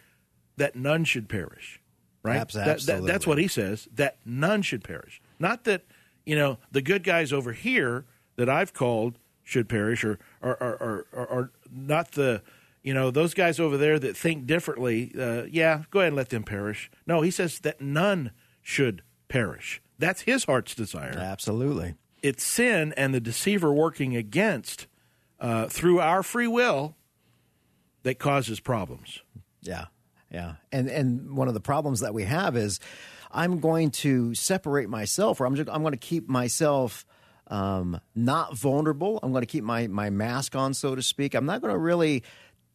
that 0.56 0.76
none 0.76 1.04
should 1.04 1.28
perish. 1.28 1.80
Right. 2.22 2.36
Absolutely. 2.36 2.72
That, 2.72 2.86
that, 2.86 3.06
that's 3.06 3.26
what 3.26 3.38
he 3.38 3.48
says. 3.48 3.88
That 3.94 4.18
none 4.26 4.62
should 4.62 4.84
perish. 4.84 5.22
Not 5.38 5.64
that 5.64 5.84
you 6.26 6.36
know 6.36 6.58
the 6.70 6.82
good 6.82 7.02
guys 7.02 7.32
over 7.32 7.52
here 7.52 8.04
that 8.36 8.48
I've 8.48 8.72
called 8.72 9.18
should 9.42 9.68
perish, 9.68 10.04
or 10.04 10.18
or 10.42 10.54
or, 10.60 11.06
or, 11.12 11.26
or 11.26 11.50
not 11.70 12.12
the 12.12 12.42
you 12.82 12.94
know, 12.94 13.10
those 13.10 13.34
guys 13.34 13.60
over 13.60 13.76
there 13.76 13.98
that 13.98 14.16
think 14.16 14.46
differently, 14.46 15.12
uh, 15.18 15.44
yeah, 15.50 15.82
go 15.90 16.00
ahead 16.00 16.08
and 16.08 16.16
let 16.16 16.30
them 16.30 16.42
perish. 16.42 16.90
No, 17.06 17.20
he 17.20 17.30
says 17.30 17.60
that 17.60 17.80
none 17.80 18.32
should 18.62 19.02
perish. 19.28 19.82
That's 19.98 20.22
his 20.22 20.44
heart's 20.44 20.74
desire. 20.74 21.16
Absolutely. 21.16 21.94
It's 22.22 22.42
sin 22.42 22.94
and 22.96 23.14
the 23.14 23.20
deceiver 23.20 23.72
working 23.72 24.16
against 24.16 24.86
uh, 25.38 25.66
through 25.68 26.00
our 26.00 26.22
free 26.22 26.46
will 26.46 26.96
that 28.02 28.18
causes 28.18 28.60
problems. 28.60 29.20
Yeah, 29.62 29.86
yeah, 30.30 30.54
and 30.72 30.88
and 30.88 31.36
one 31.36 31.48
of 31.48 31.54
the 31.54 31.60
problems 31.60 32.00
that 32.00 32.14
we 32.14 32.24
have 32.24 32.56
is 32.56 32.80
I'm 33.30 33.60
going 33.60 33.90
to 33.90 34.34
separate 34.34 34.88
myself, 34.88 35.40
or 35.40 35.46
I'm 35.46 35.54
just, 35.54 35.68
I'm 35.68 35.82
going 35.82 35.92
to 35.92 35.98
keep 35.98 36.28
myself 36.28 37.04
um, 37.48 38.00
not 38.14 38.56
vulnerable. 38.56 39.20
I'm 39.22 39.32
going 39.32 39.42
to 39.42 39.46
keep 39.46 39.64
my 39.64 39.86
my 39.86 40.10
mask 40.10 40.56
on, 40.56 40.72
so 40.74 40.94
to 40.94 41.02
speak. 41.02 41.34
I'm 41.34 41.46
not 41.46 41.60
going 41.60 41.72
to 41.72 41.78
really 41.78 42.22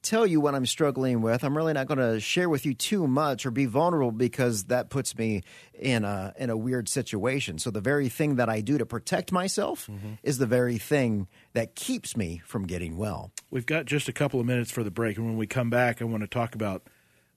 tell 0.05 0.25
you 0.25 0.39
what 0.39 0.55
I'm 0.55 0.65
struggling 0.65 1.21
with. 1.21 1.43
I'm 1.43 1.57
really 1.57 1.73
not 1.73 1.87
going 1.87 1.97
to 1.97 2.19
share 2.19 2.47
with 2.47 2.65
you 2.65 2.73
too 2.73 3.07
much 3.07 3.45
or 3.45 3.51
be 3.51 3.65
vulnerable 3.65 4.11
because 4.11 4.65
that 4.65 4.89
puts 4.89 5.17
me 5.17 5.43
in 5.73 6.05
a 6.05 6.33
in 6.37 6.49
a 6.49 6.55
weird 6.57 6.87
situation. 6.87 7.57
So 7.59 7.71
the 7.71 7.81
very 7.81 8.07
thing 8.07 8.35
that 8.35 8.47
I 8.47 8.61
do 8.61 8.77
to 8.77 8.85
protect 8.85 9.31
myself 9.31 9.87
mm-hmm. 9.87 10.13
is 10.23 10.37
the 10.37 10.45
very 10.45 10.77
thing 10.77 11.27
that 11.53 11.75
keeps 11.75 12.15
me 12.15 12.41
from 12.45 12.65
getting 12.65 12.97
well. 12.97 13.31
We've 13.49 13.65
got 13.65 13.85
just 13.85 14.07
a 14.07 14.13
couple 14.13 14.39
of 14.39 14.45
minutes 14.45 14.71
for 14.71 14.83
the 14.83 14.91
break, 14.91 15.17
and 15.17 15.25
when 15.25 15.37
we 15.37 15.47
come 15.47 15.69
back, 15.69 16.01
I 16.01 16.05
want 16.05 16.21
to 16.21 16.27
talk 16.27 16.55
about. 16.55 16.83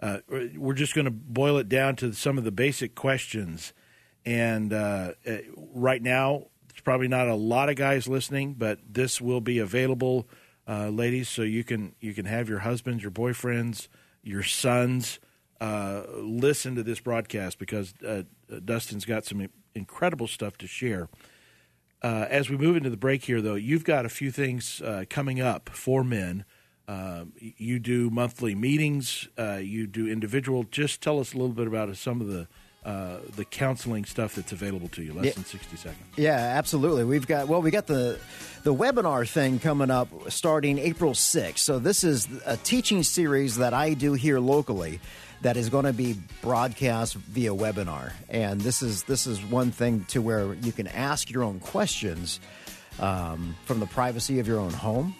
Uh, 0.00 0.18
we're 0.56 0.74
just 0.74 0.94
going 0.94 1.06
to 1.06 1.10
boil 1.10 1.56
it 1.56 1.68
down 1.68 1.96
to 1.96 2.12
some 2.12 2.38
of 2.38 2.44
the 2.44 2.52
basic 2.52 2.94
questions, 2.94 3.72
and 4.24 4.72
uh, 4.72 5.12
uh 5.26 5.38
right 5.56 6.00
now, 6.00 6.46
there's 6.68 6.82
probably 6.84 7.08
not 7.08 7.26
a 7.26 7.34
lot 7.34 7.68
of 7.68 7.74
guys 7.74 8.06
listening, 8.06 8.54
but 8.54 8.78
this 8.88 9.20
will 9.20 9.40
be 9.40 9.58
available 9.58 10.28
uh, 10.68 10.88
ladies, 10.88 11.28
so 11.28 11.42
you 11.42 11.64
can 11.64 11.94
you 12.00 12.14
can 12.14 12.26
have 12.26 12.48
your 12.48 12.60
husbands, 12.60 13.02
your 13.02 13.12
boyfriends, 13.12 13.88
your 14.22 14.42
sons 14.42 15.18
uh, 15.60 16.02
listen 16.16 16.74
to 16.76 16.82
this 16.82 17.00
broadcast 17.00 17.58
because 17.58 17.94
uh, 18.06 18.22
Dustin's 18.64 19.04
got 19.04 19.24
some 19.24 19.48
incredible 19.74 20.28
stuff 20.28 20.56
to 20.58 20.66
share. 20.66 21.08
Uh, 22.00 22.26
as 22.30 22.48
we 22.48 22.56
move 22.56 22.76
into 22.76 22.90
the 22.90 22.96
break 22.96 23.24
here, 23.24 23.40
though, 23.40 23.56
you've 23.56 23.84
got 23.84 24.06
a 24.06 24.08
few 24.08 24.30
things 24.30 24.80
uh, 24.82 25.04
coming 25.10 25.40
up 25.40 25.68
for 25.70 26.04
men. 26.04 26.44
You 27.38 27.78
do 27.78 28.08
monthly 28.08 28.54
meetings. 28.54 29.28
Uh, 29.36 29.58
you 29.60 29.86
do 29.86 30.08
individual. 30.08 30.64
Just 30.64 31.02
tell 31.02 31.18
us 31.18 31.34
a 31.34 31.36
little 31.36 31.54
bit 31.54 31.66
about 31.66 31.94
some 31.96 32.20
of 32.20 32.28
the 32.28 32.46
uh, 32.88 33.18
the 33.36 33.44
counseling 33.44 34.06
stuff 34.06 34.34
that's 34.34 34.50
available 34.50 34.88
to 34.88 35.02
you. 35.02 35.12
Less 35.12 35.26
yeah. 35.26 35.32
than 35.32 35.44
sixty 35.44 35.76
seconds. 35.76 36.06
Yeah, 36.16 36.30
absolutely. 36.30 37.04
We've 37.04 37.26
got 37.26 37.46
well, 37.46 37.60
we 37.60 37.70
got 37.70 37.86
the 37.86 38.18
the 38.62 38.74
webinar 38.74 39.28
thing 39.28 39.58
coming 39.58 39.90
up 39.90 40.08
starting 40.30 40.78
April 40.78 41.14
sixth. 41.14 41.64
So 41.64 41.78
this 41.78 42.02
is 42.02 42.26
a 42.46 42.56
teaching 42.56 43.02
series 43.02 43.58
that 43.58 43.74
I 43.74 43.92
do 43.92 44.14
here 44.14 44.40
locally 44.40 45.00
that 45.42 45.58
is 45.58 45.68
going 45.68 45.84
to 45.84 45.92
be 45.92 46.16
broadcast 46.40 47.14
via 47.14 47.50
webinar, 47.50 48.12
and 48.30 48.58
this 48.58 48.80
is 48.80 49.02
this 49.02 49.26
is 49.26 49.44
one 49.44 49.70
thing 49.70 50.06
to 50.08 50.22
where 50.22 50.54
you 50.54 50.72
can 50.72 50.86
ask 50.86 51.30
your 51.30 51.44
own 51.44 51.60
questions 51.60 52.40
um, 53.00 53.54
from 53.66 53.80
the 53.80 53.86
privacy 53.86 54.38
of 54.38 54.48
your 54.48 54.60
own 54.60 54.72
home 54.72 55.14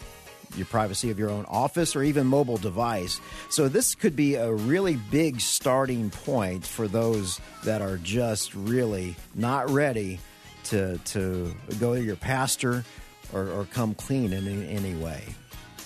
your 0.57 0.67
privacy 0.67 1.11
of 1.11 1.19
your 1.19 1.31
own 1.31 1.45
office 1.47 1.95
or 1.95 2.03
even 2.03 2.27
mobile 2.27 2.57
device. 2.57 3.21
So, 3.51 3.69
this 3.69 3.95
could 3.95 4.17
be 4.17 4.35
a 4.35 4.53
really 4.53 4.97
big 5.11 5.41
starting 5.41 6.11
point 6.11 6.67
for 6.67 6.89
those 6.89 7.41
that 7.65 7.83
are 7.83 7.97
just 7.99 8.55
really 8.55 9.17
not 9.35 9.71
ready 9.71 10.21
to, 10.65 10.99
to 10.99 11.55
go 11.81 11.95
to 11.95 12.03
your 12.03 12.17
pastor 12.17 12.85
or, 13.33 13.49
or 13.49 13.67
come 13.73 13.95
clean 13.95 14.33
in 14.33 14.67
any 14.67 14.95
way. 14.95 15.23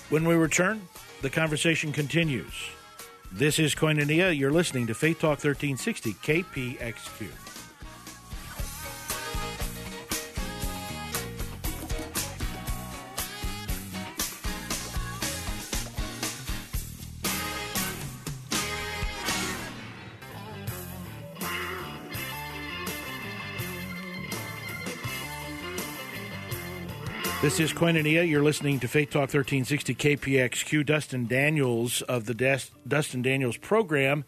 When 0.09 0.27
we 0.27 0.35
return, 0.35 0.81
the 1.21 1.29
conversation 1.29 1.91
continues. 1.91 2.53
This 3.31 3.57
is 3.57 3.73
Koinonia. 3.73 4.37
You're 4.37 4.51
listening 4.51 4.87
to 4.87 4.93
Faith 4.93 5.19
Talk 5.19 5.43
1360 5.43 6.13
KPXQ. 6.13 7.42
This 27.43 27.59
is 27.59 27.73
Koinonia. 27.73 28.25
You're 28.25 28.41
listening 28.41 28.79
to 28.79 28.87
Faith 28.87 29.09
Talk 29.09 29.23
1360 29.23 29.95
KPXQ. 29.95 30.85
Dustin 30.85 31.27
Daniels 31.27 32.01
of 32.03 32.25
the 32.25 32.33
Des- 32.33 32.71
Dustin 32.87 33.21
Daniels 33.21 33.57
program, 33.57 34.23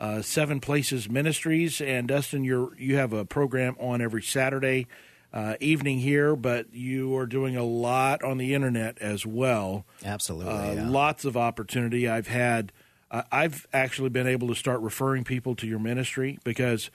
uh, 0.00 0.20
Seven 0.20 0.58
Places 0.58 1.08
Ministries, 1.08 1.80
and 1.80 2.08
Dustin, 2.08 2.42
you 2.42 2.74
you 2.76 2.96
have 2.96 3.12
a 3.12 3.24
program 3.24 3.76
on 3.78 4.00
every 4.02 4.20
Saturday 4.20 4.88
uh, 5.32 5.54
evening 5.60 6.00
here, 6.00 6.34
but 6.34 6.74
you 6.74 7.16
are 7.16 7.24
doing 7.24 7.56
a 7.56 7.62
lot 7.62 8.24
on 8.24 8.36
the 8.36 8.52
internet 8.52 8.98
as 8.98 9.24
well. 9.24 9.86
Absolutely, 10.04 10.52
uh, 10.52 10.72
yeah. 10.72 10.90
lots 10.90 11.24
of 11.24 11.36
opportunity. 11.36 12.08
I've 12.08 12.26
had, 12.26 12.72
uh, 13.12 13.22
I've 13.30 13.68
actually 13.72 14.08
been 14.08 14.26
able 14.26 14.48
to 14.48 14.56
start 14.56 14.80
referring 14.80 15.22
people 15.22 15.54
to 15.54 15.68
your 15.68 15.78
ministry 15.78 16.40
because. 16.42 16.90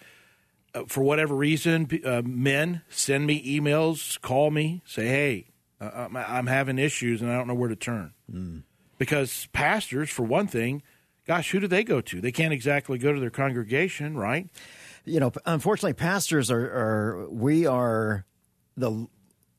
Uh, 0.74 0.86
for 0.88 1.02
whatever 1.02 1.36
reason, 1.36 1.86
uh, 2.06 2.22
men 2.24 2.82
send 2.90 3.28
me 3.28 3.44
emails, 3.44 4.18
call 4.22 4.50
me, 4.52 4.82
say, 4.86 5.06
"Hey, 5.06 5.51
uh, 5.82 6.08
I'm 6.14 6.48
having 6.48 6.78
issues 6.78 7.22
and 7.22 7.32
I 7.32 7.38
don't 7.38 7.48
know 7.48 7.56
where 7.56 7.70
to 7.70 7.76
turn. 7.76 8.14
Mm. 8.32 8.64
Because 8.98 9.48
pastors, 9.52 10.10
for 10.10 10.24
one 10.24 10.48
thing, 10.48 10.84
gosh, 11.26 11.52
who 11.52 11.60
do 11.60 11.68
they 11.68 11.84
go 11.84 12.02
to? 12.02 12.22
They 12.22 12.32
can't 12.32 12.54
exactly 12.54 12.98
go 12.98 13.12
to 13.12 13.20
their 13.20 13.32
congregation, 13.32 14.16
right? 14.16 14.48
You 15.06 15.20
know, 15.20 15.32
unfortunately, 15.46 15.94
pastors 15.94 16.52
are, 16.52 16.62
are 16.62 17.30
we 17.30 17.66
are 17.66 18.26
the 18.78 19.08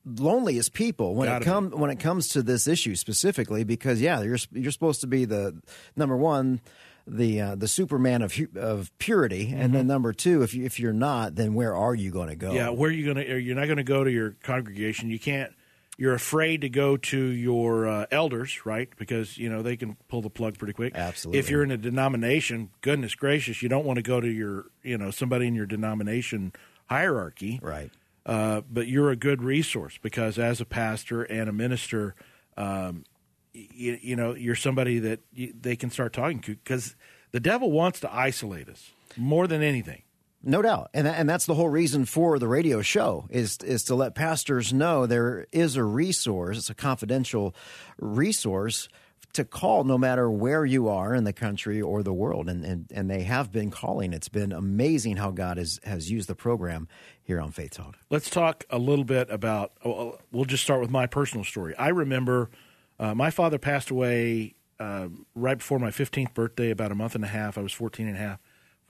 loneliest 0.04 0.72
people 0.72 1.14
when 1.14 1.28
Gotta 1.28 1.44
it 1.44 1.46
comes 1.46 1.74
when 1.74 1.90
it 1.90 2.00
comes 2.00 2.28
to 2.28 2.42
this 2.42 2.66
issue 2.66 2.96
specifically 2.96 3.62
because 3.62 4.00
yeah 4.00 4.20
you're 4.22 4.38
you're 4.50 4.72
supposed 4.72 5.00
to 5.02 5.06
be 5.06 5.26
the 5.26 5.56
number 5.94 6.16
one 6.16 6.60
the 7.06 7.40
uh, 7.40 7.54
the 7.54 7.68
Superman 7.68 8.22
of 8.22 8.38
of 8.56 8.96
purity, 8.98 9.46
mm-hmm. 9.46 9.60
and 9.60 9.74
then 9.74 9.82
mm-hmm. 9.82 9.88
number 9.88 10.12
two, 10.12 10.42
if 10.42 10.54
you, 10.54 10.64
if 10.64 10.78
you're 10.78 10.92
not, 10.92 11.34
then 11.34 11.54
where 11.54 11.74
are 11.74 11.94
you 11.94 12.10
going 12.10 12.28
to 12.28 12.36
go? 12.36 12.52
Yeah, 12.52 12.70
where 12.70 12.90
are 12.90 12.92
you 12.92 13.12
going 13.12 13.26
to? 13.26 13.40
You're 13.40 13.56
not 13.56 13.66
going 13.66 13.78
to 13.78 13.84
go 13.84 14.04
to 14.04 14.10
your 14.10 14.36
congregation. 14.42 15.10
You 15.10 15.18
can't 15.18 15.52
you're 15.98 16.14
afraid 16.14 16.62
to 16.62 16.68
go 16.68 16.96
to 16.96 17.18
your 17.18 17.86
uh, 17.86 18.06
elders, 18.10 18.64
right? 18.64 18.88
Because 18.96 19.36
you 19.36 19.48
know 19.48 19.62
they 19.62 19.76
can 19.76 19.96
pull 20.08 20.22
the 20.22 20.30
plug 20.30 20.58
pretty 20.58 20.72
quick. 20.72 20.94
Absolutely. 20.94 21.38
If 21.38 21.50
you're 21.50 21.62
in 21.62 21.70
a 21.70 21.76
denomination, 21.76 22.70
goodness 22.80 23.14
gracious, 23.14 23.62
you 23.62 23.68
don't 23.68 23.84
want 23.84 23.98
to 23.98 24.02
go 24.02 24.20
to 24.20 24.28
your 24.28 24.66
you 24.82 24.96
know 24.96 25.10
somebody 25.10 25.46
in 25.46 25.54
your 25.54 25.66
denomination 25.66 26.52
hierarchy, 26.86 27.60
right? 27.62 27.90
Uh, 28.24 28.62
but 28.70 28.86
you're 28.86 29.10
a 29.10 29.16
good 29.16 29.42
resource 29.42 29.98
because 30.00 30.38
as 30.38 30.60
a 30.60 30.64
pastor 30.64 31.24
and 31.24 31.48
a 31.48 31.52
minister, 31.52 32.14
um, 32.56 33.04
you, 33.52 33.98
you, 34.00 34.16
know 34.16 34.34
you're 34.34 34.54
somebody 34.54 34.98
that 35.00 35.20
you, 35.32 35.52
they 35.60 35.76
can 35.76 35.90
start 35.90 36.12
talking 36.12 36.40
to 36.40 36.54
because 36.54 36.94
the 37.32 37.40
devil 37.40 37.70
wants 37.70 38.00
to 38.00 38.14
isolate 38.14 38.68
us 38.68 38.90
more 39.16 39.46
than 39.46 39.62
anything. 39.62 40.02
No 40.44 40.60
doubt, 40.60 40.90
and 40.92 41.06
and 41.06 41.28
that's 41.28 41.46
the 41.46 41.54
whole 41.54 41.68
reason 41.68 42.04
for 42.04 42.38
the 42.38 42.48
radio 42.48 42.82
show 42.82 43.26
is 43.30 43.58
is 43.58 43.84
to 43.84 43.94
let 43.94 44.16
pastors 44.16 44.72
know 44.72 45.06
there 45.06 45.46
is 45.52 45.76
a 45.76 45.84
resource. 45.84 46.58
It's 46.58 46.70
a 46.70 46.74
confidential 46.74 47.54
resource 47.98 48.88
to 49.34 49.44
call 49.44 49.84
no 49.84 49.96
matter 49.96 50.30
where 50.30 50.64
you 50.64 50.88
are 50.88 51.14
in 51.14 51.24
the 51.24 51.32
country 51.32 51.80
or 51.80 52.02
the 52.02 52.12
world, 52.12 52.48
and 52.48 52.64
and, 52.64 52.86
and 52.92 53.08
they 53.08 53.22
have 53.22 53.52
been 53.52 53.70
calling. 53.70 54.12
It's 54.12 54.28
been 54.28 54.50
amazing 54.50 55.16
how 55.16 55.30
God 55.30 55.58
has 55.58 55.78
has 55.84 56.10
used 56.10 56.28
the 56.28 56.34
program 56.34 56.88
here 57.22 57.40
on 57.40 57.52
Faith 57.52 57.72
Talk. 57.72 57.96
Let's 58.10 58.28
talk 58.28 58.64
a 58.68 58.78
little 58.78 59.04
bit 59.04 59.30
about. 59.30 59.72
We'll 59.84 60.44
just 60.44 60.64
start 60.64 60.80
with 60.80 60.90
my 60.90 61.06
personal 61.06 61.44
story. 61.44 61.76
I 61.76 61.88
remember 61.88 62.50
uh, 62.98 63.14
my 63.14 63.30
father 63.30 63.58
passed 63.58 63.90
away 63.90 64.56
uh, 64.80 65.06
right 65.36 65.58
before 65.58 65.78
my 65.78 65.90
15th 65.90 66.34
birthday, 66.34 66.70
about 66.70 66.90
a 66.90 66.96
month 66.96 67.14
and 67.14 67.22
a 67.22 67.28
half. 67.28 67.56
I 67.56 67.60
was 67.60 67.72
14 67.72 68.08
and 68.08 68.16
a 68.16 68.18
half 68.18 68.40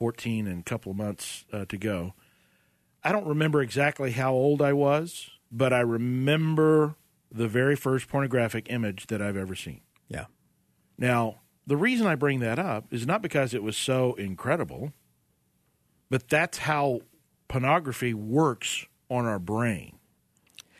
14 0.02 0.48
and 0.48 0.58
a 0.58 0.64
couple 0.64 0.90
of 0.90 0.98
months 0.98 1.44
uh, 1.52 1.64
to 1.66 1.78
go. 1.78 2.12
I 3.04 3.12
don't 3.12 3.24
remember 3.24 3.62
exactly 3.62 4.10
how 4.10 4.32
old 4.32 4.60
I 4.60 4.72
was, 4.72 5.30
but 5.52 5.72
I 5.72 5.78
remember 5.78 6.96
the 7.30 7.46
very 7.46 7.76
first 7.76 8.08
pornographic 8.08 8.66
image 8.68 9.06
that 9.06 9.22
I've 9.22 9.36
ever 9.36 9.54
seen. 9.54 9.82
Yeah. 10.08 10.24
Now, 10.98 11.42
the 11.68 11.76
reason 11.76 12.08
I 12.08 12.16
bring 12.16 12.40
that 12.40 12.58
up 12.58 12.92
is 12.92 13.06
not 13.06 13.22
because 13.22 13.54
it 13.54 13.62
was 13.62 13.76
so 13.76 14.14
incredible, 14.14 14.92
but 16.10 16.28
that's 16.28 16.58
how 16.58 17.02
pornography 17.46 18.12
works 18.12 18.86
on 19.08 19.24
our 19.24 19.38
brain. 19.38 20.00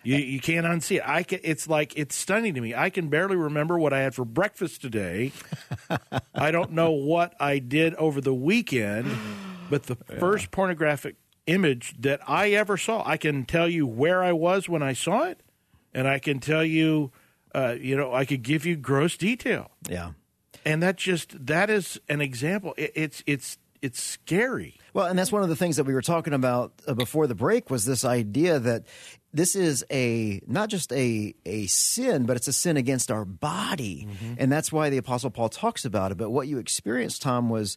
You, 0.03 0.17
you 0.17 0.41
can't 0.41 0.67
unsee 0.67 0.97
it. 0.97 1.03
I 1.05 1.23
can, 1.23 1.41
it's 1.43 1.69
like 1.69 1.93
it's 1.97 2.15
stunning 2.15 2.55
to 2.55 2.61
me. 2.61 2.75
I 2.75 2.91
can 2.91 3.09
barely 3.09 3.37
remember 3.37 3.79
what 3.79 3.93
I 3.93 4.01
had 4.01 4.15
for 4.15 4.25
breakfast 4.25 4.83
today. 4.83 5.33
I 6.35 6.51
don't 6.51 6.73
know 6.73 6.91
what 6.91 7.35
I 7.41 7.59
did 7.59 7.95
over 7.95 8.21
the 8.21 8.35
weekend, 8.35 9.11
but 9.71 9.85
the 9.85 9.97
yeah. 10.11 10.19
first 10.19 10.51
pornographic 10.51 11.17
image 11.47 11.95
that 12.01 12.21
I 12.29 12.51
ever 12.51 12.77
saw, 12.77 13.03
I 13.07 13.17
can 13.17 13.45
tell 13.45 13.69
you 13.69 13.87
where 13.87 14.23
I 14.23 14.33
was 14.33 14.69
when 14.69 14.83
I 14.83 14.93
saw 14.93 15.25
it, 15.25 15.43
and 15.95 16.09
I 16.09 16.19
can 16.19 16.41
tell 16.41 16.65
you, 16.65 17.13
uh, 17.55 17.77
you 17.79 17.97
know, 17.97 18.13
I 18.13 18.25
could 18.25 18.43
give 18.43 18.67
you 18.67 18.77
gross 18.77 19.17
detail. 19.17 19.71
Yeah. 19.89 20.13
and 20.65 20.83
that 20.83 20.97
just 20.97 21.47
that 21.47 21.71
is 21.71 22.01
an 22.09 22.21
example. 22.21 22.75
It, 22.77 22.93
it's 22.95 23.23
it's 23.27 23.59
it's 23.83 24.01
scary. 24.01 24.79
Well, 24.95 25.07
and 25.07 25.19
that's 25.19 25.33
one 25.33 25.43
of 25.43 25.49
the 25.49 25.57
things 25.57 25.77
that 25.77 25.85
we 25.85 25.93
were 25.93 26.03
talking 26.03 26.33
about 26.33 26.73
uh, 26.87 26.95
before 26.95 27.27
the 27.27 27.35
break 27.35 27.69
was 27.69 27.85
this 27.85 28.05
idea 28.05 28.61
that 28.61 28.85
this 29.33 29.57
is 29.57 29.85
a 29.91 30.41
not 30.47 30.69
just 30.69 30.93
a 30.93 31.35
a 31.47 31.67
sin, 31.67 32.27
but 32.27 32.37
it's 32.37 32.49
a 32.49 32.53
sin 32.53 32.77
against 32.77 33.11
our 33.11 33.25
body, 33.25 34.07
mm-hmm. 34.09 34.35
and 34.39 34.53
that's 34.53 34.71
why 34.71 34.91
the 34.91 34.99
Apostle 34.99 35.31
Paul 35.31 35.49
talks 35.49 35.85
about 35.85 36.13
it. 36.13 36.19
But 36.19 36.31
what 36.31 36.49
you 36.49 36.59
experienced, 36.59 37.23
Tom, 37.23 37.49
was 37.49 37.77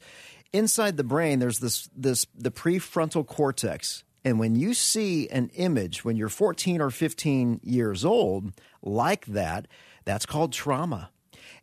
inside 0.52 0.98
the 0.98 1.04
brain. 1.04 1.40
There's 1.40 1.60
this 1.60 1.90
this 1.96 2.26
the 2.36 2.52
prefrontal 2.52 3.26
cortex, 3.26 4.04
and 4.24 4.40
when 4.40 4.56
you 4.56 4.74
see 4.74 5.30
an 5.30 5.50
image 5.56 6.04
when 6.04 6.18
you're 6.18 6.30
14 6.30 6.82
or 6.82 6.90
15 6.90 7.62
years 7.64 8.04
old 8.04 8.52
like 8.82 9.26
that, 9.28 9.68
that's 10.04 10.26
called 10.26 10.52
trauma. 10.52 11.10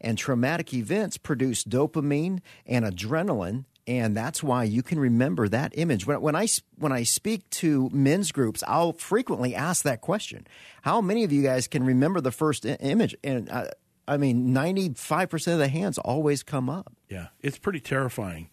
And 0.00 0.18
traumatic 0.18 0.74
events 0.74 1.16
produce 1.16 1.62
dopamine 1.62 2.40
and 2.66 2.84
adrenaline 2.84 3.66
and 3.86 4.16
that's 4.16 4.42
why 4.42 4.64
you 4.64 4.82
can 4.82 5.00
remember 5.00 5.48
that 5.48 5.72
image. 5.76 6.06
When, 6.06 6.20
when 6.20 6.36
I 6.36 6.46
when 6.76 6.92
I 6.92 7.02
speak 7.02 7.48
to 7.50 7.90
men's 7.92 8.30
groups, 8.30 8.62
I'll 8.66 8.92
frequently 8.92 9.54
ask 9.54 9.82
that 9.84 10.00
question: 10.00 10.46
How 10.82 11.00
many 11.00 11.24
of 11.24 11.32
you 11.32 11.42
guys 11.42 11.66
can 11.66 11.84
remember 11.84 12.20
the 12.20 12.30
first 12.30 12.64
I- 12.64 12.74
image? 12.80 13.16
And 13.24 13.50
I, 13.50 13.70
I 14.06 14.16
mean, 14.16 14.52
ninety 14.52 14.90
five 14.94 15.30
percent 15.30 15.54
of 15.54 15.58
the 15.58 15.68
hands 15.68 15.98
always 15.98 16.42
come 16.42 16.70
up. 16.70 16.92
Yeah, 17.08 17.28
it's 17.40 17.58
pretty 17.58 17.80
terrifying. 17.80 18.50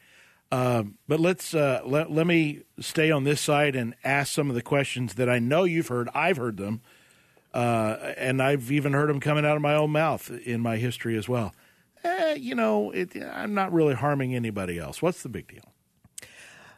Um, 0.51 0.97
but 1.07 1.19
let's 1.19 1.53
uh, 1.53 1.81
let 1.85 2.09
let 2.11 2.25
me 2.25 2.61
stay 2.79 3.11
on 3.11 3.23
this 3.23 3.39
side 3.39 3.75
and 3.75 3.95
ask 4.03 4.33
some 4.33 4.49
of 4.49 4.55
the 4.55 4.63
questions 4.63 5.13
that 5.15 5.29
I 5.29 5.37
know 5.37 5.63
you've 5.63 5.89
heard. 5.89 6.09
I've 6.15 6.37
heard 6.37 6.57
them, 6.57 6.81
uh, 7.53 8.13
and 8.17 8.41
I've 8.41 8.71
even 8.71 8.93
heard 8.93 9.09
them 9.09 9.19
coming 9.19 9.45
out 9.45 9.55
of 9.55 9.61
my 9.61 9.75
own 9.75 9.91
mouth 9.91 10.31
in 10.31 10.61
my 10.61 10.77
history 10.77 11.15
as 11.17 11.29
well 11.29 11.53
eh, 12.03 12.33
you 12.33 12.55
know, 12.55 12.91
it, 12.91 13.15
I'm 13.15 13.53
not 13.53 13.73
really 13.73 13.93
harming 13.93 14.35
anybody 14.35 14.79
else. 14.79 15.01
What's 15.01 15.23
the 15.23 15.29
big 15.29 15.47
deal? 15.47 15.73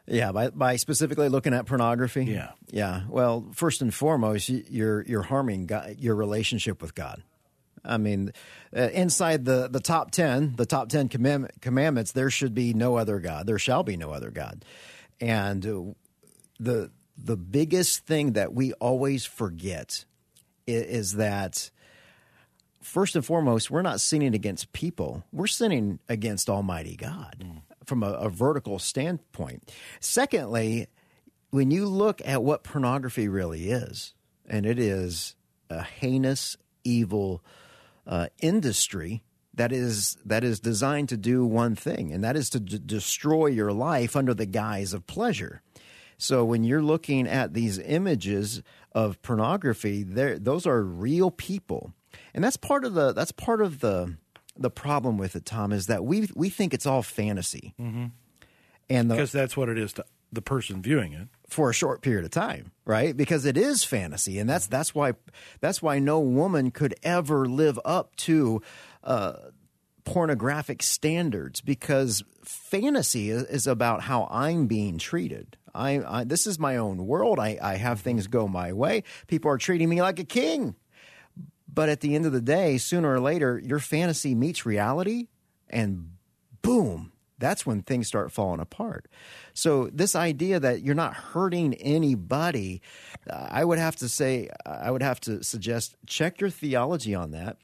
Yeah, 0.07 0.31
by, 0.31 0.49
by 0.49 0.75
specifically 0.77 1.29
looking 1.29 1.53
at 1.53 1.65
pornography. 1.65 2.25
Yeah, 2.25 2.51
yeah. 2.69 3.03
Well, 3.07 3.47
first 3.53 3.81
and 3.81 3.93
foremost, 3.93 4.49
you're 4.49 5.03
you're 5.03 5.21
harming 5.21 5.67
God, 5.67 5.95
your 5.99 6.15
relationship 6.15 6.81
with 6.81 6.95
God. 6.95 7.23
I 7.83 7.97
mean, 7.97 8.31
uh, 8.75 8.89
inside 8.93 9.45
the, 9.45 9.67
the 9.67 9.79
top 9.79 10.11
10, 10.11 10.55
the 10.55 10.65
top 10.65 10.89
10 10.89 11.09
command, 11.09 11.51
commandments, 11.61 12.11
there 12.11 12.29
should 12.29 12.53
be 12.53 12.73
no 12.73 12.95
other 12.95 13.19
God. 13.19 13.47
There 13.47 13.59
shall 13.59 13.83
be 13.83 13.97
no 13.97 14.11
other 14.11 14.29
God. 14.29 14.63
And 15.19 15.65
uh, 15.65 15.81
the, 16.59 16.91
the 17.17 17.37
biggest 17.37 18.05
thing 18.05 18.33
that 18.33 18.53
we 18.53 18.73
always 18.73 19.25
forget 19.25 20.05
is, 20.67 20.83
is 20.83 21.13
that 21.13 21.71
first 22.81 23.15
and 23.15 23.25
foremost, 23.25 23.71
we're 23.71 23.81
not 23.81 24.01
sinning 24.01 24.33
against 24.33 24.73
people. 24.73 25.23
We're 25.31 25.47
sinning 25.47 25.99
against 26.09 26.49
Almighty 26.49 26.95
God 26.95 27.43
mm. 27.45 27.61
from 27.85 28.03
a, 28.03 28.11
a, 28.11 28.29
vertical 28.29 28.79
standpoint. 28.79 29.71
Secondly, 29.99 30.87
when 31.51 31.71
you 31.71 31.85
look 31.85 32.21
at 32.25 32.43
what 32.43 32.63
pornography 32.63 33.27
really 33.27 33.69
is, 33.69 34.13
and 34.47 34.65
it 34.65 34.79
is 34.79 35.35
a 35.69 35.83
heinous, 35.83 36.57
evil 36.83 37.43
uh, 38.07 38.27
industry 38.41 39.23
that 39.53 39.71
is 39.71 40.17
that 40.25 40.43
is 40.43 40.59
designed 40.59 41.09
to 41.09 41.17
do 41.17 41.45
one 41.45 41.75
thing, 41.75 42.11
and 42.11 42.23
that 42.23 42.35
is 42.35 42.49
to 42.51 42.59
d- 42.59 42.79
destroy 42.83 43.47
your 43.47 43.71
life 43.71 44.15
under 44.15 44.33
the 44.33 44.45
guise 44.45 44.93
of 44.93 45.07
pleasure. 45.07 45.61
So 46.17 46.45
when 46.45 46.63
you're 46.63 46.83
looking 46.83 47.27
at 47.27 47.53
these 47.53 47.79
images 47.79 48.61
of 48.93 49.21
pornography, 49.21 50.03
those 50.03 50.65
are 50.67 50.83
real 50.83 51.31
people 51.31 51.93
and 52.33 52.43
that's 52.43 52.57
part 52.57 52.85
of 52.85 52.93
the 52.93 53.13
that's 53.13 53.31
part 53.31 53.61
of 53.61 53.79
the 53.79 54.15
the 54.57 54.69
problem 54.69 55.17
with 55.17 55.35
it, 55.35 55.45
Tom, 55.45 55.71
is 55.71 55.87
that 55.87 56.03
we 56.03 56.29
we 56.35 56.49
think 56.49 56.73
it's 56.73 56.85
all 56.85 57.01
fantasy, 57.01 57.73
mm-hmm. 57.79 58.07
and 58.89 59.09
because 59.09 59.31
that's 59.31 59.55
what 59.55 59.69
it 59.69 59.77
is 59.77 59.93
to 59.93 60.05
the 60.31 60.41
person 60.41 60.81
viewing 60.81 61.13
it 61.13 61.27
for 61.49 61.69
a 61.69 61.73
short 61.73 62.01
period 62.01 62.23
of 62.23 62.31
time, 62.31 62.71
right? 62.85 63.15
Because 63.15 63.45
it 63.45 63.57
is 63.57 63.83
fantasy, 63.83 64.39
and 64.39 64.49
that's 64.49 64.67
that's 64.67 64.95
why 64.95 65.13
that's 65.59 65.81
why 65.81 65.99
no 65.99 66.19
woman 66.19 66.71
could 66.71 66.95
ever 67.03 67.47
live 67.47 67.79
up 67.85 68.15
to. 68.17 68.61
Uh, 69.03 69.33
pornographic 70.03 70.81
standards 70.81 71.61
because 71.61 72.23
fantasy 72.43 73.29
is, 73.29 73.43
is, 73.43 73.67
about 73.67 74.01
how 74.01 74.27
I'm 74.31 74.65
being 74.65 74.97
treated. 74.97 75.57
I, 75.75 76.01
I, 76.03 76.23
this 76.23 76.47
is 76.47 76.57
my 76.57 76.77
own 76.77 77.05
world. 77.05 77.39
I, 77.39 77.59
I 77.61 77.75
have 77.75 78.01
things 78.01 78.25
go 78.25 78.47
my 78.47 78.73
way. 78.73 79.03
People 79.27 79.51
are 79.51 79.59
treating 79.59 79.89
me 79.89 80.01
like 80.01 80.17
a 80.17 80.23
king. 80.23 80.75
But 81.73 81.89
at 81.89 82.01
the 82.01 82.15
end 82.15 82.25
of 82.25 82.33
the 82.33 82.41
day, 82.41 82.77
sooner 82.77 83.13
or 83.13 83.19
later, 83.19 83.59
your 83.63 83.79
fantasy 83.79 84.35
meets 84.35 84.65
reality, 84.65 85.27
and 85.69 86.11
boom, 86.61 87.13
that's 87.37 87.65
when 87.65 87.81
things 87.81 88.07
start 88.07 88.31
falling 88.31 88.59
apart. 88.59 89.07
So, 89.53 89.89
this 89.91 90.15
idea 90.15 90.59
that 90.59 90.81
you're 90.83 90.95
not 90.95 91.13
hurting 91.15 91.73
anybody, 91.75 92.81
uh, 93.29 93.47
I 93.49 93.65
would 93.65 93.79
have 93.79 93.95
to 93.97 94.09
say, 94.09 94.49
I 94.65 94.91
would 94.91 95.01
have 95.01 95.19
to 95.21 95.43
suggest 95.43 95.95
check 96.05 96.39
your 96.39 96.49
theology 96.49 97.15
on 97.15 97.31
that 97.31 97.57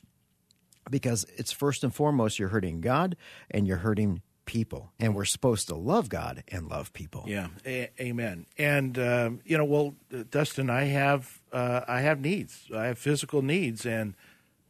because 0.90 1.26
it's 1.36 1.52
first 1.52 1.84
and 1.84 1.94
foremost 1.94 2.40
you're 2.40 2.50
hurting 2.50 2.82
God 2.82 3.18
and 3.52 3.68
you're 3.68 3.78
hurting 3.78 4.22
people, 4.46 4.94
and 5.00 5.14
we're 5.14 5.26
supposed 5.26 5.68
to 5.68 5.76
love 5.76 6.10
God 6.10 6.44
and 6.48 6.68
love 6.68 6.94
people. 6.94 7.26
Yeah, 7.28 7.50
a- 7.66 7.92
amen. 8.00 8.46
And 8.58 8.98
um, 8.98 9.42
you 9.46 9.58
know, 9.58 9.66
well, 9.66 9.96
Dustin, 10.32 10.70
I 10.70 10.86
have 10.86 11.37
uh, 11.52 11.82
I 11.88 12.02
have 12.02 12.20
needs. 12.20 12.70
I 12.76 12.86
have 12.86 12.98
physical 12.98 13.42
needs, 13.42 13.86
and 13.86 14.16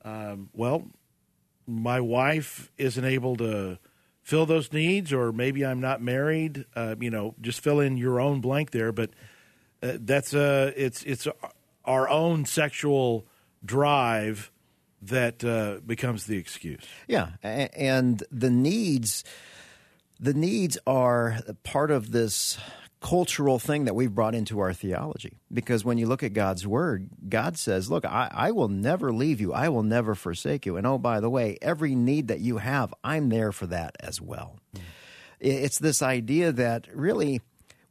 um, 0.04 0.50
well, 0.54 0.86
my 1.66 2.00
wife 2.00 2.72
isn't 2.78 3.04
able 3.04 3.36
to 3.38 3.78
fill 4.22 4.46
those 4.46 4.72
needs, 4.72 5.12
or 5.14 5.32
maybe 5.32 5.66
I'm 5.66 5.80
not 5.80 6.02
married. 6.02 6.66
Uh, 6.76 6.96
you 7.00 7.10
know, 7.10 7.36
just 7.42 7.62
fill 7.62 7.80
in 7.80 7.98
your 7.98 8.20
own 8.20 8.42
blank 8.42 8.72
there. 8.72 8.92
But 8.92 9.12
uh, 9.82 9.94
that's 10.00 10.34
uh, 10.34 10.72
it's 10.76 11.04
it's 11.04 11.28
our 11.86 12.10
own 12.10 12.46
sexual 12.46 13.26
drive 13.64 14.52
that 15.02 15.44
uh, 15.44 15.80
becomes 15.86 16.26
the 16.26 16.38
excuse. 16.38 16.84
Yeah, 17.08 17.32
and 17.44 18.24
the 18.32 18.50
needs 18.50 19.24
the 20.20 20.34
needs 20.34 20.78
are 20.88 21.40
part 21.64 21.92
of 21.92 22.12
this 22.12 22.58
cultural 23.08 23.58
thing 23.58 23.86
that 23.86 23.96
we've 23.96 24.14
brought 24.14 24.36
into 24.36 24.60
our 24.60 24.74
theology. 24.74 25.40
Because 25.52 25.86
when 25.86 25.98
you 25.98 26.08
look 26.08 26.24
at 26.24 26.34
God's 26.34 26.68
word, 26.68 27.08
God 27.30 27.58
says, 27.58 27.90
Look, 27.90 28.04
I, 28.04 28.30
I, 28.34 28.52
will 28.52 28.68
never 28.68 29.14
leave 29.14 29.40
you, 29.40 29.54
I 29.54 29.70
will 29.70 29.84
never 29.84 30.14
forsake 30.14 30.66
you. 30.66 30.76
And 30.76 30.86
oh, 30.86 30.98
by 30.98 31.22
the 31.22 31.30
way, 31.30 31.58
every 31.62 31.96
need 31.96 32.28
that 32.28 32.42
you 32.42 32.58
have, 32.58 32.94
I'm 33.06 33.30
there 33.30 33.54
for 33.54 33.66
that 33.68 33.96
as 34.02 34.20
well. 34.20 34.60
Mm. 34.76 34.82
It's 35.40 35.80
this 35.80 36.02
idea 36.02 36.52
that 36.52 36.88
really, 36.94 37.40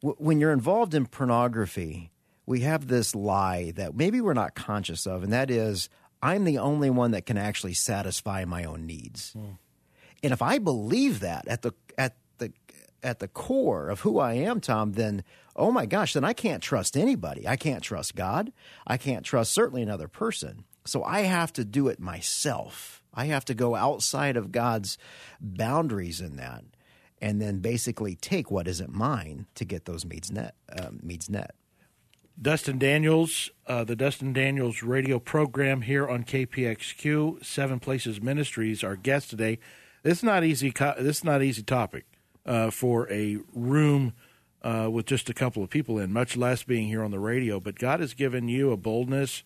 w- 0.03 0.17
when 0.19 0.39
you're 0.39 0.53
involved 0.53 0.93
in 0.93 1.07
pornography, 1.07 2.11
we 2.45 2.59
have 2.61 2.87
this 2.87 3.15
lie 3.15 3.71
that 3.71 3.95
maybe 3.95 4.21
we're 4.21 4.33
not 4.33 4.53
conscious 4.53 5.07
of, 5.07 5.23
and 5.23 5.33
that 5.33 5.49
is, 5.49 5.89
I'm 6.21 6.43
the 6.43 6.59
only 6.59 6.91
one 6.91 7.11
that 7.11 7.25
can 7.25 7.37
actually 7.37 7.73
satisfy 7.73 8.45
my 8.45 8.65
own 8.65 8.85
needs. 8.85 9.33
Mm. 9.35 9.57
And 10.21 10.33
if 10.33 10.43
I 10.43 10.59
believe 10.59 11.21
that 11.21 11.47
at 11.47 11.63
the 11.63 11.73
at 11.97 12.13
the 12.13 12.19
at 13.07 13.19
the 13.19 13.27
core 13.29 13.87
of 13.87 14.01
who 14.01 14.19
I 14.19 14.33
am, 14.33 14.59
Tom, 14.59 14.91
then 14.91 15.23
oh 15.55 15.71
my 15.71 15.85
gosh, 15.85 16.13
then 16.13 16.25
I 16.25 16.33
can't 16.33 16.61
trust 16.61 16.97
anybody. 16.97 17.47
I 17.47 17.55
can't 17.55 17.81
trust 17.81 18.15
God. 18.15 18.51
I 18.85 18.97
can't 18.97 19.25
trust 19.25 19.53
certainly 19.53 19.81
another 19.81 20.09
person. 20.09 20.65
So 20.85 21.03
I 21.03 21.21
have 21.21 21.53
to 21.53 21.63
do 21.63 21.87
it 21.87 22.01
myself. 22.01 23.01
I 23.13 23.25
have 23.25 23.45
to 23.45 23.53
go 23.53 23.75
outside 23.75 24.35
of 24.35 24.51
God's 24.51 24.97
boundaries 25.39 26.19
in 26.19 26.35
that, 26.35 26.65
and 27.21 27.41
then 27.41 27.59
basically 27.59 28.15
take 28.15 28.51
what 28.51 28.67
isn't 28.67 28.93
mine 28.93 29.47
to 29.55 29.65
get 29.65 29.85
those 29.85 30.05
needs 30.05 30.29
net. 30.29 30.55
Um, 30.77 30.99
needs 31.01 31.29
net. 31.29 31.55
Dustin 32.39 32.77
Daniels, 32.77 33.49
uh, 33.65 33.85
the 33.85 33.95
Dustin 33.95 34.33
Daniels 34.33 34.83
radio 34.83 35.17
program 35.17 35.81
here 35.81 36.07
on 36.07 36.25
KPXQ, 36.25 37.43
Seven 37.43 37.79
Places 37.79 38.21
Ministries. 38.21 38.83
Our 38.83 38.97
guest 38.97 39.29
today. 39.29 39.59
This 40.03 40.19
is 40.19 40.23
not 40.23 40.43
easy. 40.43 40.71
This 40.99 41.17
is 41.17 41.23
not 41.23 41.41
easy 41.41 41.63
topic 41.63 42.05
uh, 42.47 42.71
for 42.71 43.11
a 43.11 43.37
room 43.53 44.13
uh, 44.63 44.89
with 44.91 45.05
just 45.05 45.29
a 45.29 45.33
couple 45.33 45.63
of 45.63 45.69
people 45.69 45.99
in, 45.99 46.11
much 46.11 46.35
less 46.35 46.63
being 46.63 46.87
here 46.87 47.03
on 47.03 47.11
the 47.11 47.19
radio. 47.19 47.59
But 47.59 47.77
God 47.77 47.99
has 47.99 48.13
given 48.13 48.47
you 48.47 48.71
a 48.71 48.77
boldness 48.77 49.43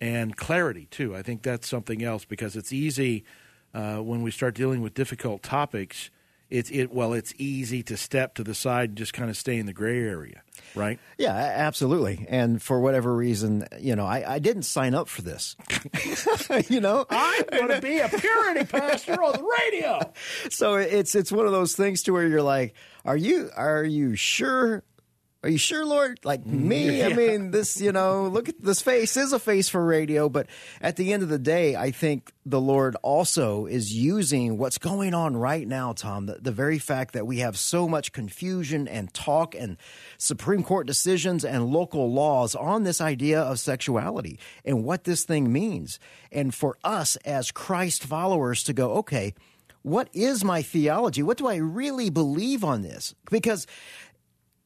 and 0.00 0.36
clarity 0.36 0.86
too. 0.90 1.14
I 1.16 1.22
think 1.22 1.42
that's 1.42 1.68
something 1.68 2.02
else 2.02 2.24
because 2.24 2.56
it's 2.56 2.72
easy 2.72 3.24
uh, 3.72 3.98
when 3.98 4.22
we 4.22 4.30
start 4.30 4.54
dealing 4.54 4.82
with 4.82 4.94
difficult 4.94 5.42
topics 5.42 6.10
it's 6.50 6.70
it 6.70 6.92
well 6.92 7.12
it's 7.12 7.32
easy 7.38 7.82
to 7.84 7.96
step 7.96 8.34
to 8.34 8.44
the 8.44 8.54
side 8.54 8.90
and 8.90 8.98
just 8.98 9.12
kind 9.12 9.30
of 9.30 9.36
stay 9.36 9.58
in 9.58 9.66
the 9.66 9.72
gray 9.72 9.98
area 9.98 10.42
right? 10.74 10.98
Yeah 11.18 11.32
absolutely. 11.32 12.26
And 12.28 12.62
for 12.62 12.80
whatever 12.80 13.14
reason 13.14 13.66
you 13.78 13.96
know 13.96 14.04
i, 14.06 14.34
I 14.34 14.38
didn't 14.38 14.62
sign 14.64 14.94
up 14.94 15.08
for 15.08 15.22
this. 15.22 15.56
You 16.68 16.80
know? 16.80 17.06
I'm 17.10 17.44
going 17.50 17.68
to 17.68 17.80
be 17.80 17.98
a 17.98 18.08
purity 18.08 18.64
pastor 18.64 19.22
on 19.22 19.32
the 19.32 19.56
radio. 19.72 20.12
So 20.50 20.76
it's 20.76 21.14
it's 21.14 21.32
one 21.32 21.46
of 21.46 21.52
those 21.52 21.74
things 21.74 22.02
to 22.04 22.12
where 22.12 22.26
you're 22.26 22.42
like 22.42 22.74
are 23.04 23.16
you 23.16 23.50
are 23.56 23.84
you 23.84 24.16
sure 24.16 24.82
Are 25.42 25.48
you 25.48 25.56
sure, 25.56 25.86
Lord? 25.86 26.20
Like 26.22 26.42
mm-hmm. 26.42 26.68
me? 26.68 27.02
I 27.02 27.14
mean, 27.14 27.50
this, 27.50 27.80
you 27.80 27.92
know, 27.92 28.28
look 28.28 28.50
at 28.50 28.60
this 28.60 28.82
face 28.82 29.16
is 29.16 29.32
a 29.32 29.38
face 29.38 29.70
for 29.70 29.82
radio, 29.82 30.28
but 30.28 30.46
at 30.82 30.96
the 30.96 31.14
end 31.14 31.22
of 31.22 31.30
the 31.30 31.38
day, 31.38 31.74
I 31.76 31.92
think 31.92 32.30
the 32.44 32.60
Lord 32.60 32.94
also 33.02 33.64
is 33.64 33.94
using 33.94 34.58
what's 34.58 34.76
going 34.76 35.14
on 35.14 35.38
right 35.38 35.66
now, 35.66 35.94
Tom. 35.94 36.26
The, 36.26 36.34
the 36.42 36.52
very 36.52 36.78
fact 36.78 37.14
that 37.14 37.26
we 37.26 37.38
have 37.38 37.58
so 37.58 37.88
much 37.88 38.12
confusion 38.12 38.86
and 38.86 39.14
talk 39.14 39.54
and 39.54 39.78
Supreme 40.18 40.62
Court 40.62 40.86
decisions 40.86 41.42
and 41.42 41.64
local 41.64 42.12
laws 42.12 42.54
on 42.54 42.82
this 42.82 43.00
idea 43.00 43.40
of 43.40 43.58
sexuality 43.58 44.38
and 44.62 44.84
what 44.84 45.04
this 45.04 45.24
thing 45.24 45.50
means. 45.50 45.98
And 46.30 46.54
for 46.54 46.76
us 46.84 47.16
as 47.24 47.50
Christ 47.50 48.04
followers 48.04 48.62
to 48.64 48.74
go, 48.74 48.92
okay, 48.96 49.32
what 49.82 50.10
is 50.12 50.44
my 50.44 50.60
theology? 50.60 51.22
What 51.22 51.38
do 51.38 51.46
I 51.46 51.56
really 51.56 52.10
believe 52.10 52.62
on 52.62 52.82
this? 52.82 53.14
Because 53.30 53.66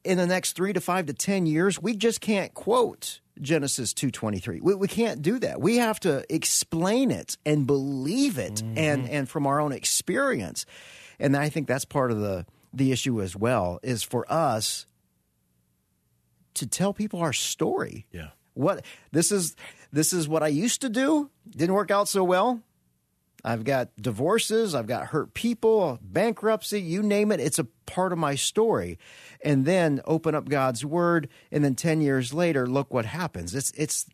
in 0.05 0.17
the 0.17 0.27
next 0.27 0.53
three 0.53 0.73
to 0.73 0.81
five 0.81 1.07
to 1.07 1.13
ten 1.13 1.45
years, 1.45 1.81
we 1.81 1.95
just 1.95 2.21
can't 2.21 2.53
quote 2.53 3.19
Genesis 3.41 3.93
two 3.93 4.11
twenty 4.11 4.39
three. 4.39 4.61
We, 4.61 4.75
we 4.75 4.87
can't 4.87 5.21
do 5.21 5.39
that. 5.39 5.59
We 5.59 5.77
have 5.77 5.99
to 6.01 6.23
explain 6.33 7.11
it 7.11 7.37
and 7.45 7.67
believe 7.67 8.37
it, 8.37 8.55
mm-hmm. 8.55 8.77
and 8.77 9.09
and 9.09 9.29
from 9.29 9.47
our 9.47 9.59
own 9.59 9.71
experience. 9.71 10.65
And 11.19 11.35
I 11.35 11.49
think 11.49 11.67
that's 11.67 11.85
part 11.85 12.11
of 12.11 12.19
the 12.19 12.45
the 12.73 12.91
issue 12.91 13.21
as 13.21 13.35
well. 13.35 13.79
Is 13.83 14.03
for 14.03 14.25
us 14.31 14.85
to 16.55 16.67
tell 16.67 16.93
people 16.93 17.19
our 17.19 17.33
story. 17.33 18.05
Yeah. 18.11 18.29
What 18.53 18.85
this 19.11 19.31
is 19.31 19.55
this 19.91 20.13
is 20.13 20.27
what 20.27 20.43
I 20.43 20.47
used 20.47 20.81
to 20.81 20.89
do. 20.89 21.29
Didn't 21.49 21.75
work 21.75 21.91
out 21.91 22.07
so 22.07 22.23
well. 22.23 22.61
I've 23.45 23.63
got 23.63 23.89
divorces, 24.01 24.73
I've 24.73 24.87
got 24.87 25.07
hurt 25.07 25.35
people, 25.35 25.99
bankruptcy, 26.01 26.81
you 26.81 27.03
name 27.03 27.31
it. 27.31 27.39
It's 27.39 27.59
a 27.59 27.67
part 27.85 28.11
of 28.11 28.17
my 28.17 28.33
story. 28.33 28.97
And 29.43 29.65
then 29.65 30.01
open 30.05 30.33
up 30.33 30.49
God's 30.49 30.83
word, 30.83 31.29
and 31.51 31.63
then 31.63 31.75
10 31.75 32.01
years 32.01 32.33
later, 32.33 32.65
look 32.65 32.91
what 32.91 33.05
happens. 33.05 33.53
It's, 33.53 33.69
it's, 33.77 34.07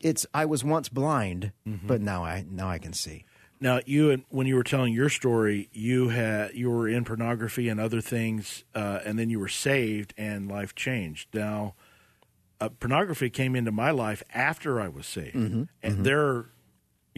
it's, 0.00 0.24
I 0.32 0.46
was 0.46 0.64
once 0.64 0.88
blind, 0.88 1.52
mm-hmm. 1.68 1.86
but 1.86 2.00
now 2.00 2.24
I, 2.24 2.46
now 2.50 2.70
I 2.70 2.78
can 2.78 2.94
see. 2.94 3.26
Now, 3.60 3.80
you 3.84 4.22
when 4.28 4.46
you 4.46 4.54
were 4.54 4.62
telling 4.62 4.94
your 4.94 5.08
story, 5.08 5.68
you 5.72 6.10
had 6.10 6.54
you 6.54 6.70
were 6.70 6.88
in 6.88 7.04
pornography 7.04 7.68
and 7.68 7.80
other 7.80 8.00
things, 8.00 8.62
uh, 8.72 9.00
and 9.04 9.18
then 9.18 9.30
you 9.30 9.40
were 9.40 9.48
saved 9.48 10.14
and 10.16 10.48
life 10.48 10.76
changed. 10.76 11.34
Now, 11.34 11.74
uh, 12.60 12.68
pornography 12.68 13.30
came 13.30 13.56
into 13.56 13.72
my 13.72 13.90
life 13.90 14.22
after 14.32 14.80
I 14.80 14.86
was 14.86 15.08
saved, 15.08 15.34
mm-hmm. 15.34 15.62
and 15.82 15.94
mm-hmm. 15.94 16.02
there 16.04 16.46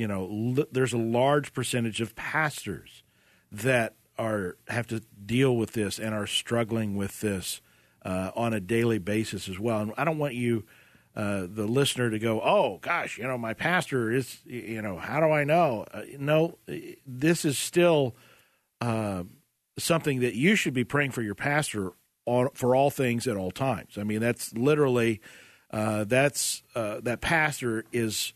you 0.00 0.08
know, 0.08 0.54
l- 0.56 0.64
there's 0.72 0.94
a 0.94 0.98
large 0.98 1.52
percentage 1.52 2.00
of 2.00 2.16
pastors 2.16 3.02
that 3.52 3.96
are 4.18 4.56
have 4.68 4.86
to 4.86 5.00
deal 5.26 5.54
with 5.54 5.72
this 5.74 5.98
and 5.98 6.14
are 6.14 6.26
struggling 6.26 6.96
with 6.96 7.20
this 7.20 7.60
uh, 8.02 8.30
on 8.34 8.54
a 8.54 8.60
daily 8.60 8.98
basis 8.98 9.46
as 9.46 9.58
well. 9.58 9.80
And 9.80 9.92
I 9.98 10.04
don't 10.04 10.16
want 10.16 10.32
you, 10.32 10.64
uh, 11.14 11.46
the 11.46 11.66
listener, 11.66 12.08
to 12.08 12.18
go, 12.18 12.40
"Oh 12.40 12.78
gosh, 12.78 13.18
you 13.18 13.24
know, 13.24 13.36
my 13.36 13.52
pastor 13.52 14.10
is, 14.10 14.38
you 14.46 14.80
know, 14.80 14.96
how 14.96 15.20
do 15.20 15.26
I 15.26 15.44
know?" 15.44 15.84
Uh, 15.92 16.04
no, 16.18 16.56
this 17.06 17.44
is 17.44 17.58
still 17.58 18.16
uh, 18.80 19.24
something 19.78 20.20
that 20.20 20.34
you 20.34 20.54
should 20.56 20.72
be 20.72 20.84
praying 20.84 21.10
for 21.10 21.20
your 21.20 21.34
pastor 21.34 21.92
on, 22.24 22.48
for 22.54 22.74
all 22.74 22.88
things 22.88 23.26
at 23.26 23.36
all 23.36 23.50
times. 23.50 23.98
I 23.98 24.04
mean, 24.04 24.20
that's 24.20 24.54
literally 24.54 25.20
uh, 25.70 26.04
that's 26.04 26.62
uh, 26.74 27.00
that 27.02 27.20
pastor 27.20 27.84
is. 27.92 28.32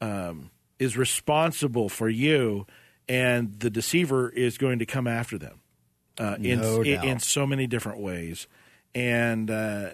Um, 0.00 0.50
is 0.78 0.96
responsible 0.96 1.88
for 1.88 2.08
you, 2.08 2.66
and 3.08 3.58
the 3.60 3.70
deceiver 3.70 4.28
is 4.30 4.58
going 4.58 4.78
to 4.78 4.86
come 4.86 5.06
after 5.06 5.38
them 5.38 5.60
uh, 6.18 6.36
in, 6.40 6.60
no 6.60 6.82
in, 6.82 7.04
in 7.04 7.18
so 7.20 7.46
many 7.46 7.66
different 7.66 8.00
ways. 8.00 8.46
And 8.94 9.50
uh, 9.50 9.90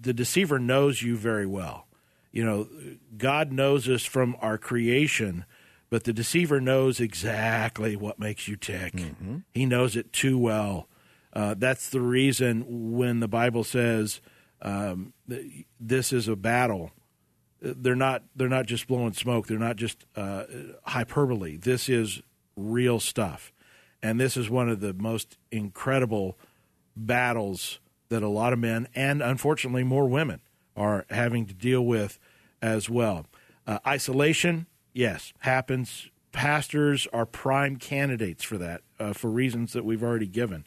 the 0.00 0.12
deceiver 0.12 0.58
knows 0.58 1.02
you 1.02 1.16
very 1.16 1.46
well. 1.46 1.86
You 2.32 2.44
know, 2.44 2.68
God 3.16 3.52
knows 3.52 3.88
us 3.88 4.04
from 4.04 4.36
our 4.40 4.58
creation, 4.58 5.44
but 5.88 6.04
the 6.04 6.12
deceiver 6.12 6.60
knows 6.60 7.00
exactly 7.00 7.96
what 7.96 8.18
makes 8.18 8.48
you 8.48 8.56
tick. 8.56 8.92
Mm-hmm. 8.94 9.38
He 9.52 9.66
knows 9.66 9.96
it 9.96 10.12
too 10.12 10.38
well. 10.38 10.88
Uh, 11.32 11.54
that's 11.56 11.90
the 11.90 12.00
reason 12.00 12.92
when 12.92 13.20
the 13.20 13.28
Bible 13.28 13.64
says 13.64 14.20
um, 14.62 15.12
this 15.78 16.12
is 16.12 16.28
a 16.28 16.36
battle 16.36 16.92
they're 17.60 17.96
not 17.96 18.22
they're 18.34 18.48
not 18.48 18.66
just 18.66 18.86
blowing 18.86 19.12
smoke. 19.12 19.46
They're 19.46 19.58
not 19.58 19.76
just 19.76 20.04
uh, 20.14 20.44
hyperbole. 20.84 21.56
This 21.56 21.88
is 21.88 22.22
real 22.56 23.00
stuff, 23.00 23.52
and 24.02 24.20
this 24.20 24.36
is 24.36 24.50
one 24.50 24.68
of 24.68 24.80
the 24.80 24.92
most 24.92 25.38
incredible 25.50 26.38
battles 26.96 27.78
that 28.08 28.22
a 28.22 28.28
lot 28.28 28.52
of 28.52 28.58
men 28.58 28.88
and 28.94 29.22
unfortunately 29.22 29.84
more 29.84 30.06
women 30.08 30.40
are 30.76 31.04
having 31.10 31.46
to 31.46 31.54
deal 31.54 31.84
with 31.84 32.18
as 32.62 32.88
well. 32.88 33.26
Uh, 33.66 33.78
isolation, 33.86 34.66
yes, 34.92 35.32
happens. 35.40 36.08
Pastors 36.32 37.08
are 37.12 37.26
prime 37.26 37.76
candidates 37.76 38.44
for 38.44 38.58
that 38.58 38.82
uh, 39.00 39.12
for 39.12 39.30
reasons 39.30 39.72
that 39.72 39.84
we've 39.84 40.02
already 40.02 40.26
given. 40.26 40.66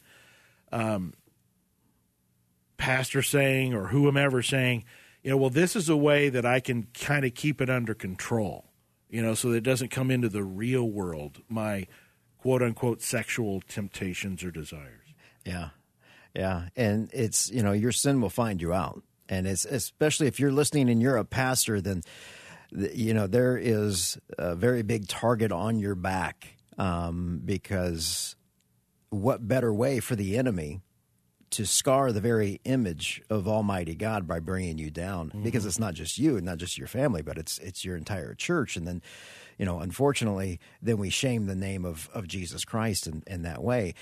Um, 0.72 1.14
pastor 2.76 3.22
saying 3.22 3.74
or 3.74 3.88
whomever 3.88 4.42
saying 4.42 4.84
you 5.22 5.30
know, 5.30 5.36
well, 5.36 5.50
this 5.50 5.76
is 5.76 5.88
a 5.88 5.96
way 5.96 6.28
that 6.28 6.46
I 6.46 6.60
can 6.60 6.86
kind 6.94 7.24
of 7.24 7.34
keep 7.34 7.60
it 7.60 7.68
under 7.68 7.94
control, 7.94 8.70
you 9.08 9.22
know, 9.22 9.34
so 9.34 9.50
that 9.50 9.58
it 9.58 9.64
doesn't 9.64 9.90
come 9.90 10.10
into 10.10 10.28
the 10.28 10.42
real 10.42 10.88
world, 10.88 11.42
my 11.48 11.86
quote 12.38 12.62
unquote 12.62 13.02
sexual 13.02 13.60
temptations 13.68 14.42
or 14.42 14.50
desires. 14.50 15.14
Yeah. 15.44 15.70
Yeah. 16.34 16.68
And 16.76 17.10
it's, 17.12 17.50
you 17.50 17.62
know, 17.62 17.72
your 17.72 17.92
sin 17.92 18.20
will 18.20 18.30
find 18.30 18.62
you 18.62 18.72
out. 18.72 19.02
And 19.28 19.46
it's 19.46 19.64
especially 19.64 20.26
if 20.26 20.40
you're 20.40 20.52
listening 20.52 20.88
and 20.88 21.02
you're 21.02 21.16
a 21.16 21.24
pastor, 21.24 21.80
then, 21.80 22.02
you 22.72 23.14
know, 23.14 23.26
there 23.26 23.56
is 23.56 24.18
a 24.38 24.56
very 24.56 24.82
big 24.82 25.06
target 25.06 25.52
on 25.52 25.78
your 25.78 25.94
back 25.94 26.56
um, 26.78 27.42
because 27.44 28.36
what 29.10 29.46
better 29.46 29.72
way 29.72 30.00
for 30.00 30.16
the 30.16 30.38
enemy 30.38 30.80
to 31.50 31.66
scar 31.66 32.12
the 32.12 32.20
very 32.20 32.60
image 32.64 33.22
of 33.28 33.48
Almighty 33.48 33.94
God 33.94 34.26
by 34.26 34.38
bringing 34.38 34.78
you 34.78 34.90
down, 34.90 35.28
mm-hmm. 35.28 35.42
because 35.42 35.66
it's 35.66 35.78
not 35.78 35.94
just 35.94 36.18
you, 36.18 36.40
not 36.40 36.58
just 36.58 36.78
your 36.78 36.86
family, 36.86 37.22
but 37.22 37.38
it's 37.38 37.58
it's 37.58 37.84
your 37.84 37.96
entire 37.96 38.34
church. 38.34 38.76
And 38.76 38.86
then, 38.86 39.02
you 39.58 39.66
know, 39.66 39.80
unfortunately, 39.80 40.60
then 40.80 40.98
we 40.98 41.10
shame 41.10 41.46
the 41.46 41.56
name 41.56 41.84
of 41.84 42.08
of 42.14 42.28
Jesus 42.28 42.64
Christ 42.64 43.06
in, 43.06 43.22
in 43.26 43.42
that 43.42 43.62
way. 43.62 43.94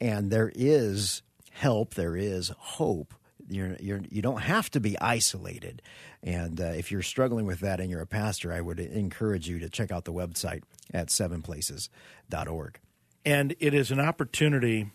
And 0.00 0.30
there 0.30 0.52
is 0.54 1.22
help, 1.56 1.94
there 1.94 2.16
is 2.16 2.52
hope. 2.58 3.14
You're, 3.48 3.76
you're, 3.80 4.00
you 4.10 4.22
don't 4.22 4.42
have 4.42 4.70
to 4.70 4.80
be 4.80 4.98
isolated. 4.98 5.80
And 6.22 6.60
uh, 6.60 6.64
if 6.64 6.90
you're 6.90 7.02
struggling 7.02 7.46
with 7.46 7.60
that 7.60 7.80
and 7.80 7.88
you're 7.90 8.00
a 8.00 8.06
pastor, 8.06 8.52
I 8.52 8.60
would 8.60 8.80
encourage 8.80 9.48
you 9.48 9.60
to 9.60 9.68
check 9.68 9.92
out 9.92 10.04
the 10.04 10.12
website 10.12 10.64
at 10.92 11.08
sevenplaces.org. 11.08 12.80
And 13.24 13.54
it 13.58 13.74
is 13.74 13.90
an 13.90 14.00
opportunity 14.00 14.90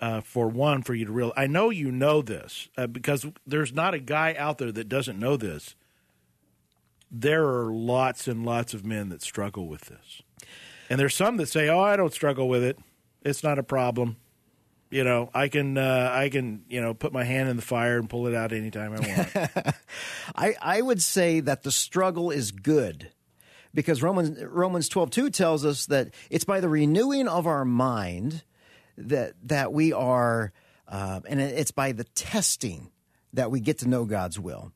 uh, 0.00 0.20
for 0.22 0.48
one, 0.48 0.82
for 0.82 0.94
you 0.94 1.04
to 1.04 1.12
realize. 1.12 1.34
I 1.36 1.46
know 1.46 1.70
you 1.70 1.92
know 1.92 2.22
this 2.22 2.68
uh, 2.76 2.86
because 2.86 3.26
there's 3.46 3.72
not 3.72 3.94
a 3.94 3.98
guy 3.98 4.34
out 4.38 4.58
there 4.58 4.72
that 4.72 4.88
doesn't 4.88 5.18
know 5.18 5.36
this. 5.36 5.74
There 7.10 7.46
are 7.46 7.72
lots 7.72 8.26
and 8.26 8.44
lots 8.44 8.72
of 8.72 8.84
men 8.84 9.08
that 9.10 9.20
struggle 9.20 9.66
with 9.66 9.82
this, 9.82 10.22
and 10.88 10.98
there's 10.98 11.14
some 11.14 11.36
that 11.38 11.48
say, 11.48 11.68
"Oh, 11.68 11.80
I 11.80 11.96
don't 11.96 12.12
struggle 12.12 12.48
with 12.48 12.62
it. 12.62 12.78
It's 13.22 13.42
not 13.42 13.58
a 13.58 13.62
problem." 13.62 14.16
You 14.90 15.04
know, 15.04 15.30
I 15.34 15.48
can 15.48 15.76
uh, 15.76 16.10
I 16.12 16.28
can 16.30 16.64
you 16.68 16.80
know 16.80 16.94
put 16.94 17.12
my 17.12 17.24
hand 17.24 17.48
in 17.48 17.56
the 17.56 17.62
fire 17.62 17.98
and 17.98 18.08
pull 18.08 18.26
it 18.26 18.34
out 18.34 18.52
anytime 18.52 18.92
I 18.92 19.00
want. 19.00 19.74
I 20.36 20.54
I 20.60 20.80
would 20.80 21.02
say 21.02 21.40
that 21.40 21.62
the 21.62 21.72
struggle 21.72 22.30
is 22.30 22.52
good 22.52 23.10
because 23.74 24.02
Romans 24.02 24.42
Romans 24.44 24.88
twelve 24.88 25.10
two 25.10 25.30
tells 25.30 25.64
us 25.64 25.86
that 25.86 26.14
it's 26.30 26.44
by 26.44 26.60
the 26.60 26.68
renewing 26.68 27.28
of 27.28 27.46
our 27.46 27.64
mind 27.64 28.44
that 28.96 29.34
that 29.44 29.72
we 29.72 29.92
are, 29.92 30.52
uh, 30.88 31.20
and 31.28 31.40
it's 31.40 31.70
by 31.70 31.92
the 31.92 32.04
testing 32.04 32.90
that 33.32 33.50
we 33.50 33.60
get 33.60 33.78
to 33.78 33.88
know 33.88 34.04
God's 34.04 34.38
will. 34.38 34.72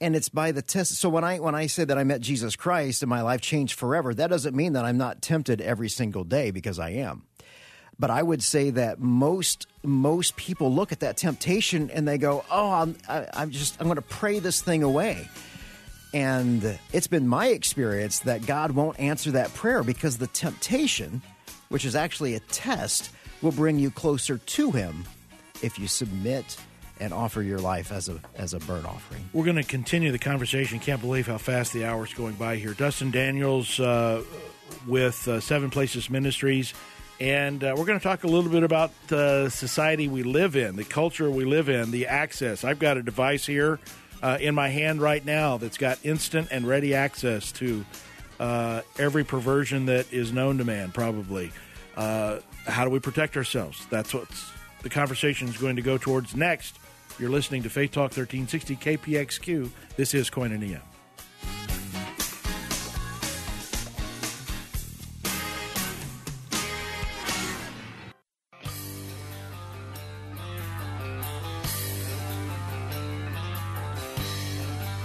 And 0.00 0.14
it's 0.14 0.28
by 0.28 0.52
the 0.52 0.60
test. 0.60 0.94
So 0.96 1.08
when 1.08 1.24
I 1.24 1.38
when 1.38 1.54
I 1.54 1.66
say 1.68 1.84
that 1.84 1.96
I 1.96 2.04
met 2.04 2.20
Jesus 2.20 2.54
Christ 2.54 3.02
and 3.02 3.08
my 3.08 3.22
life 3.22 3.40
changed 3.40 3.78
forever, 3.78 4.12
that 4.14 4.28
doesn't 4.28 4.54
mean 4.54 4.74
that 4.74 4.84
I'm 4.84 4.98
not 4.98 5.22
tempted 5.22 5.60
every 5.60 5.88
single 5.88 6.24
day 6.24 6.50
because 6.50 6.78
I 6.78 6.90
am. 6.90 7.24
But 7.98 8.10
I 8.10 8.22
would 8.22 8.42
say 8.42 8.70
that 8.70 9.00
most 9.00 9.66
most 9.82 10.36
people 10.36 10.72
look 10.72 10.92
at 10.92 11.00
that 11.00 11.16
temptation 11.16 11.90
and 11.90 12.06
they 12.06 12.18
go, 12.18 12.44
"Oh, 12.50 12.72
I'm 12.72 12.96
I, 13.08 13.26
I'm 13.32 13.50
just 13.50 13.80
I'm 13.80 13.86
going 13.86 13.96
to 13.96 14.02
pray 14.02 14.38
this 14.38 14.60
thing 14.60 14.82
away." 14.82 15.28
And 16.12 16.78
it's 16.92 17.06
been 17.08 17.26
my 17.26 17.48
experience 17.48 18.20
that 18.20 18.46
God 18.46 18.72
won't 18.72 18.98
answer 19.00 19.32
that 19.32 19.52
prayer 19.54 19.82
because 19.82 20.18
the 20.18 20.28
temptation, 20.28 21.22
which 21.68 21.84
is 21.84 21.96
actually 21.96 22.34
a 22.34 22.40
test, 22.40 23.10
will 23.42 23.52
bring 23.52 23.78
you 23.78 23.90
closer 23.90 24.38
to 24.38 24.70
Him 24.70 25.04
if 25.62 25.78
you 25.78 25.86
submit 25.86 26.56
and 26.98 27.12
offer 27.12 27.42
your 27.42 27.58
life 27.58 27.92
as 27.92 28.08
a 28.08 28.20
as 28.36 28.54
a 28.54 28.58
burnt 28.60 28.86
offering. 28.86 29.28
We're 29.32 29.44
going 29.44 29.56
to 29.56 29.62
continue 29.62 30.12
the 30.12 30.18
conversation. 30.18 30.78
Can't 30.78 31.00
believe 31.00 31.26
how 31.26 31.38
fast 31.38 31.72
the 31.72 31.84
hour's 31.84 32.14
going 32.14 32.34
by 32.34 32.56
here. 32.56 32.72
Dustin 32.72 33.10
Daniels 33.10 33.78
uh, 33.78 34.22
with 34.86 35.28
uh, 35.28 35.40
Seven 35.40 35.70
Places 35.70 36.08
Ministries 36.08 36.72
And 37.18 37.64
uh, 37.64 37.74
we're 37.76 37.86
going 37.86 37.98
to 37.98 38.02
talk 38.02 38.24
a 38.24 38.26
little 38.26 38.50
bit 38.50 38.62
about 38.62 38.92
the 39.08 39.48
society 39.48 40.06
we 40.08 40.22
live 40.22 40.54
in, 40.54 40.76
the 40.76 40.84
culture 40.84 41.30
we 41.30 41.44
live 41.44 41.68
in, 41.68 41.90
the 41.90 42.08
access. 42.08 42.62
I've 42.62 42.78
got 42.78 42.98
a 42.98 43.02
device 43.02 43.46
here 43.46 43.78
uh, 44.22 44.38
in 44.40 44.54
my 44.54 44.68
hand 44.68 45.00
right 45.00 45.24
now 45.24 45.56
that's 45.56 45.78
got 45.78 45.98
instant 46.04 46.48
and 46.50 46.66
ready 46.66 46.94
access 46.94 47.52
to 47.52 47.84
uh, 48.38 48.82
every 48.98 49.24
perversion 49.24 49.86
that 49.86 50.12
is 50.12 50.32
known 50.32 50.58
to 50.58 50.64
man, 50.64 50.92
probably. 50.92 51.52
How 52.66 52.84
do 52.84 52.90
we 52.90 52.98
protect 52.98 53.36
ourselves? 53.36 53.86
That's 53.90 54.12
what 54.12 54.28
the 54.82 54.90
conversation 54.90 55.48
is 55.48 55.56
going 55.56 55.76
to 55.76 55.82
go 55.82 55.98
towards 55.98 56.34
next. 56.34 56.78
You're 57.18 57.30
listening 57.30 57.62
to 57.62 57.70
Faith 57.70 57.92
Talk 57.92 58.16
1360 58.16 58.76
KPXQ. 58.76 59.70
This 59.96 60.14
is 60.14 60.28
Koinonia. 60.28 60.80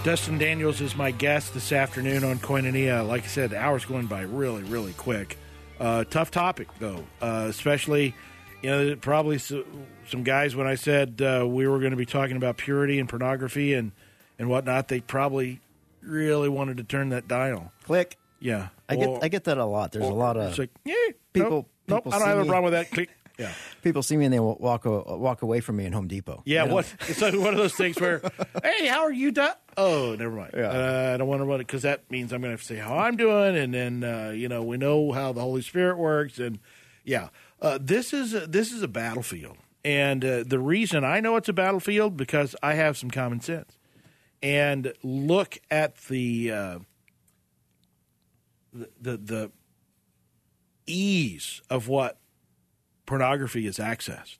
Dustin 0.04 0.36
Daniels 0.36 0.80
is 0.80 0.96
my 0.96 1.12
guest 1.12 1.54
this 1.54 1.70
afternoon 1.70 2.24
on 2.24 2.38
Koinonia. 2.38 3.06
Like 3.06 3.22
I 3.22 3.28
said, 3.28 3.50
the 3.50 3.58
hour's 3.58 3.84
going 3.84 4.06
by 4.06 4.22
really, 4.22 4.64
really 4.64 4.94
quick. 4.94 5.38
Uh, 5.82 6.04
tough 6.04 6.30
topic, 6.30 6.68
though, 6.78 7.04
uh, 7.20 7.46
especially, 7.48 8.14
you 8.62 8.70
know, 8.70 8.94
probably 8.96 9.38
some 9.38 10.22
guys, 10.22 10.54
when 10.54 10.66
I 10.68 10.76
said 10.76 11.20
uh, 11.20 11.44
we 11.46 11.66
were 11.66 11.80
going 11.80 11.90
to 11.90 11.96
be 11.96 12.06
talking 12.06 12.36
about 12.36 12.56
purity 12.56 13.00
and 13.00 13.08
pornography 13.08 13.74
and, 13.74 13.90
and 14.38 14.48
whatnot, 14.48 14.86
they 14.86 15.00
probably 15.00 15.60
really 16.00 16.48
wanted 16.48 16.76
to 16.76 16.84
turn 16.84 17.08
that 17.08 17.26
dial. 17.26 17.72
Click. 17.84 18.16
Yeah. 18.38 18.68
I 18.88 18.94
Or- 18.94 19.16
get 19.18 19.24
I 19.24 19.28
get 19.28 19.44
that 19.44 19.58
a 19.58 19.64
lot. 19.64 19.90
There's 19.92 20.04
a 20.06 20.12
lot 20.12 20.36
of 20.36 20.50
it's 20.50 20.58
like, 20.58 20.70
yeah, 20.84 20.94
people- 21.32 21.66
Nope, 21.88 22.04
nope, 22.06 22.14
I 22.14 22.18
don't 22.20 22.28
have 22.28 22.38
a 22.38 22.44
problem 22.44 22.72
with 22.72 22.74
that. 22.74 22.90
Click. 22.92 23.10
Yeah. 23.38 23.52
people 23.82 24.02
see 24.02 24.16
me 24.16 24.26
and 24.26 24.34
they 24.34 24.40
walk 24.40 24.84
walk 24.84 25.42
away 25.42 25.60
from 25.60 25.76
me 25.76 25.86
in 25.86 25.92
Home 25.92 26.06
Depot. 26.08 26.42
Yeah, 26.44 26.64
what? 26.64 26.92
It's 27.08 27.20
like 27.20 27.34
one 27.34 27.54
of 27.54 27.56
those 27.56 27.74
things 27.74 27.98
where, 28.00 28.20
hey, 28.62 28.86
how 28.86 29.00
are 29.00 29.12
you? 29.12 29.32
doing? 29.32 29.48
Oh, 29.76 30.14
never 30.18 30.34
mind. 30.36 30.52
Yeah. 30.54 30.68
Uh, 30.68 31.14
I 31.14 31.16
don't 31.16 31.28
want 31.28 31.40
to 31.40 31.44
run 31.46 31.60
it 31.60 31.66
because 31.66 31.82
that 31.82 32.10
means 32.10 32.32
I'm 32.32 32.40
going 32.40 32.50
to 32.50 32.54
have 32.54 32.60
to 32.60 32.66
say 32.66 32.76
how 32.76 32.96
I'm 32.98 33.16
doing, 33.16 33.56
and 33.56 33.72
then 33.72 34.04
uh, 34.04 34.30
you 34.30 34.48
know 34.48 34.62
we 34.62 34.76
know 34.76 35.12
how 35.12 35.32
the 35.32 35.40
Holy 35.40 35.62
Spirit 35.62 35.96
works, 35.96 36.38
and 36.38 36.58
yeah, 37.04 37.28
uh, 37.60 37.78
this 37.80 38.12
is 38.12 38.34
a, 38.34 38.46
this 38.46 38.70
is 38.70 38.82
a 38.82 38.88
battlefield, 38.88 39.56
and 39.84 40.24
uh, 40.24 40.44
the 40.46 40.58
reason 40.58 41.04
I 41.04 41.20
know 41.20 41.36
it's 41.36 41.48
a 41.48 41.52
battlefield 41.54 42.16
because 42.16 42.54
I 42.62 42.74
have 42.74 42.98
some 42.98 43.10
common 43.10 43.40
sense, 43.40 43.78
and 44.42 44.92
look 45.02 45.58
at 45.70 45.96
the 46.08 46.50
uh, 46.52 46.78
the, 48.72 48.88
the 49.00 49.16
the 49.16 49.50
ease 50.86 51.62
of 51.70 51.88
what 51.88 52.18
pornography 53.12 53.66
is 53.66 53.76
accessed. 53.76 54.38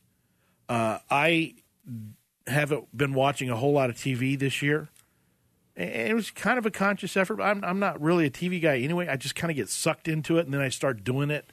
Uh, 0.66 0.96
I 1.11 1.56
haven't 2.46 2.96
been 2.96 3.12
watching 3.12 3.50
a 3.50 3.56
whole 3.56 3.74
lot 3.74 3.90
of 3.90 3.96
TV 3.96 4.38
this 4.38 4.62
year. 4.62 4.88
And 5.76 5.90
It 5.90 6.14
was 6.14 6.30
kind 6.30 6.56
of 6.56 6.64
a 6.64 6.70
conscious 6.70 7.14
effort. 7.14 7.37
but 7.37 7.42
I'm, 7.42 7.62
I'm 7.64 7.78
not 7.78 8.00
really 8.00 8.24
a 8.24 8.30
TV 8.30 8.62
guy 8.62 8.78
anyway. 8.78 9.08
I 9.08 9.16
just 9.16 9.35
kind 9.35 9.50
of 9.50 9.58
get 9.58 9.68
sucked 9.68 10.08
into 10.08 10.38
it, 10.38 10.46
and 10.46 10.54
then 10.54 10.62
I 10.62 10.70
start 10.70 11.04
doing 11.04 11.30
it 11.30 11.52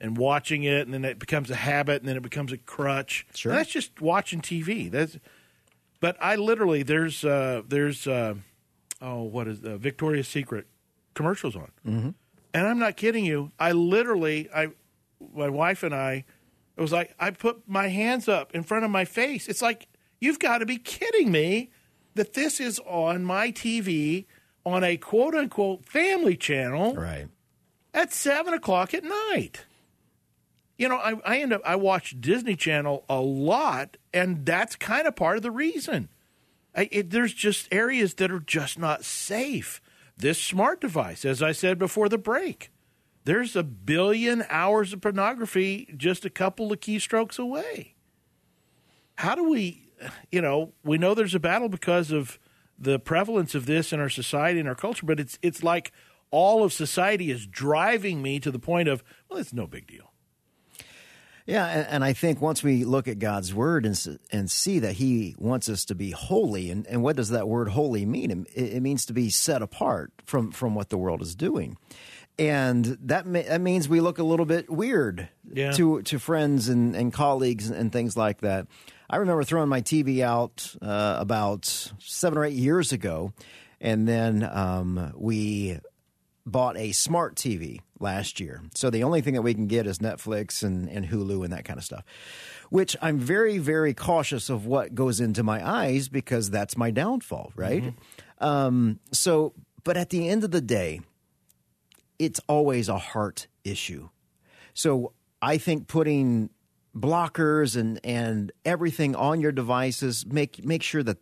and 0.00 0.16
watching 0.16 0.62
it, 0.64 0.86
and 0.86 0.94
then 0.94 1.04
it 1.04 1.18
becomes 1.18 1.50
a 1.50 1.54
habit, 1.54 2.00
and 2.00 2.08
then 2.08 2.16
it 2.16 2.22
becomes 2.22 2.50
a 2.50 2.56
crutch. 2.56 3.26
Sure. 3.34 3.52
And 3.52 3.58
that's 3.58 3.70
just 3.70 4.00
watching 4.00 4.40
TV. 4.40 4.90
That's, 4.90 5.18
but 6.00 6.16
I 6.18 6.36
literally 6.36 6.82
there's 6.82 7.26
uh, 7.26 7.60
there's 7.68 8.06
uh, 8.06 8.36
oh 9.02 9.24
what 9.24 9.48
is 9.48 9.62
uh, 9.62 9.76
Victoria's 9.76 10.28
Secret 10.28 10.66
commercials 11.12 11.56
on, 11.56 11.70
mm-hmm. 11.86 12.10
and 12.54 12.66
I'm 12.66 12.78
not 12.78 12.96
kidding 12.96 13.26
you. 13.26 13.52
I 13.58 13.72
literally 13.72 14.48
I 14.50 14.68
my 15.34 15.50
wife 15.50 15.82
and 15.82 15.94
I 15.94 16.24
it 16.76 16.80
was 16.80 16.92
like 16.92 17.14
I 17.18 17.30
put 17.30 17.68
my 17.68 17.88
hands 17.88 18.28
up 18.28 18.54
in 18.54 18.62
front 18.62 18.84
of 18.84 18.90
my 18.90 19.04
face. 19.04 19.48
It's 19.48 19.62
like 19.62 19.88
you've 20.20 20.38
got 20.38 20.58
to 20.58 20.66
be 20.66 20.76
kidding 20.78 21.30
me 21.30 21.70
that 22.14 22.34
this 22.34 22.60
is 22.60 22.80
on 22.86 23.24
my 23.24 23.50
TV 23.52 24.26
on 24.64 24.82
a 24.84 24.96
quote 24.96 25.34
unquote 25.34 25.84
family 25.86 26.36
channel 26.36 26.94
Right. 26.94 27.28
at 27.92 28.12
seven 28.12 28.54
o'clock 28.54 28.94
at 28.94 29.04
night. 29.04 29.66
You 30.78 30.88
know, 30.88 30.96
I, 30.96 31.14
I 31.24 31.38
end 31.38 31.52
up 31.52 31.62
I 31.64 31.76
watch 31.76 32.20
Disney 32.20 32.56
Channel 32.56 33.04
a 33.08 33.20
lot, 33.20 33.96
and 34.12 34.44
that's 34.44 34.74
kind 34.74 35.06
of 35.06 35.14
part 35.14 35.36
of 35.36 35.42
the 35.44 35.52
reason. 35.52 36.08
I, 36.74 36.88
it, 36.90 37.10
there's 37.10 37.32
just 37.32 37.68
areas 37.72 38.14
that 38.14 38.32
are 38.32 38.40
just 38.40 38.76
not 38.76 39.04
safe. 39.04 39.80
This 40.16 40.42
smart 40.42 40.80
device, 40.80 41.24
as 41.24 41.40
I 41.42 41.52
said 41.52 41.78
before 41.78 42.08
the 42.08 42.18
break, 42.18 42.70
there's 43.24 43.56
a 43.56 43.62
billion 43.62 44.44
hours 44.48 44.92
of 44.92 45.00
pornography 45.00 45.92
just 45.96 46.24
a 46.24 46.30
couple 46.30 46.72
of 46.72 46.80
keystrokes 46.80 47.38
away. 47.38 47.94
How 49.16 49.34
do 49.34 49.48
we, 49.48 49.88
you 50.30 50.40
know, 50.40 50.72
we 50.84 50.98
know 50.98 51.14
there's 51.14 51.34
a 51.34 51.40
battle 51.40 51.68
because 51.68 52.10
of 52.10 52.38
the 52.78 52.98
prevalence 52.98 53.54
of 53.54 53.66
this 53.66 53.92
in 53.92 54.00
our 54.00 54.08
society 54.08 54.60
and 54.60 54.68
our 54.68 54.74
culture, 54.74 55.06
but 55.06 55.20
it's 55.20 55.38
it's 55.42 55.62
like 55.62 55.92
all 56.30 56.64
of 56.64 56.72
society 56.72 57.30
is 57.30 57.46
driving 57.46 58.20
me 58.20 58.40
to 58.40 58.50
the 58.50 58.58
point 58.58 58.88
of, 58.88 59.04
well, 59.28 59.38
it's 59.38 59.52
no 59.52 59.66
big 59.66 59.86
deal. 59.86 60.10
Yeah, 61.46 61.66
and, 61.66 61.86
and 61.88 62.04
I 62.04 62.14
think 62.14 62.40
once 62.40 62.62
we 62.62 62.84
look 62.84 63.06
at 63.06 63.18
God's 63.18 63.54
word 63.54 63.84
and 63.84 64.18
and 64.32 64.50
see 64.50 64.78
that 64.78 64.94
He 64.94 65.36
wants 65.38 65.68
us 65.68 65.84
to 65.86 65.94
be 65.94 66.10
holy, 66.10 66.70
and, 66.70 66.86
and 66.86 67.02
what 67.02 67.16
does 67.16 67.28
that 67.30 67.48
word 67.48 67.68
holy 67.68 68.06
mean? 68.06 68.46
It, 68.54 68.76
it 68.76 68.80
means 68.82 69.06
to 69.06 69.12
be 69.12 69.30
set 69.30 69.62
apart 69.62 70.12
from 70.24 70.50
from 70.50 70.74
what 70.74 70.88
the 70.88 70.98
world 70.98 71.20
is 71.20 71.34
doing, 71.34 71.76
and 72.38 72.84
that 73.02 73.26
ma- 73.26 73.42
that 73.42 73.60
means 73.60 73.88
we 73.88 74.00
look 74.00 74.18
a 74.18 74.24
little 74.24 74.46
bit 74.46 74.68
weird 74.70 75.28
Yeah. 75.52 75.72
to 75.72 76.02
to 76.02 76.18
friends 76.18 76.68
and, 76.68 76.94
and 76.96 77.12
colleagues 77.12 77.70
and 77.70 77.92
things 77.92 78.16
like 78.16 78.40
that. 78.40 78.66
I 79.08 79.16
remember 79.18 79.44
throwing 79.44 79.68
my 79.68 79.82
TV 79.82 80.20
out 80.20 80.74
uh, 80.82 81.16
about 81.18 81.66
seven 81.98 82.38
or 82.38 82.44
eight 82.44 82.54
years 82.54 82.90
ago, 82.92 83.32
and 83.80 84.08
then 84.08 84.42
um, 84.50 85.12
we 85.16 85.78
bought 86.46 86.76
a 86.76 86.92
smart 86.92 87.36
TV 87.36 87.80
last 88.00 88.40
year. 88.40 88.62
So 88.74 88.90
the 88.90 89.04
only 89.04 89.20
thing 89.20 89.34
that 89.34 89.42
we 89.42 89.54
can 89.54 89.66
get 89.66 89.86
is 89.86 89.98
Netflix 89.98 90.62
and, 90.62 90.88
and 90.90 91.06
Hulu 91.06 91.44
and 91.44 91.52
that 91.52 91.64
kind 91.64 91.78
of 91.78 91.84
stuff, 91.84 92.02
which 92.70 92.96
I'm 93.00 93.18
very, 93.18 93.58
very 93.58 93.94
cautious 93.94 94.50
of 94.50 94.66
what 94.66 94.94
goes 94.94 95.20
into 95.20 95.42
my 95.42 95.66
eyes 95.66 96.08
because 96.08 96.50
that's 96.50 96.76
my 96.76 96.90
downfall, 96.90 97.52
right? 97.56 97.94
Um, 98.40 98.98
so, 99.12 99.52
but 99.84 99.96
at 99.96 100.10
the 100.10 100.28
end 100.28 100.44
of 100.44 100.50
the 100.50 100.60
day, 100.60 101.00
it's 102.24 102.40
always 102.48 102.88
a 102.88 102.98
heart 102.98 103.46
issue. 103.64 104.08
So 104.72 105.12
I 105.40 105.58
think 105.58 105.88
putting 105.88 106.50
blockers 106.96 107.76
and 107.76 108.00
and 108.04 108.52
everything 108.64 109.16
on 109.16 109.40
your 109.40 109.52
devices 109.52 110.24
make 110.26 110.64
make 110.64 110.82
sure 110.82 111.02
that 111.02 111.18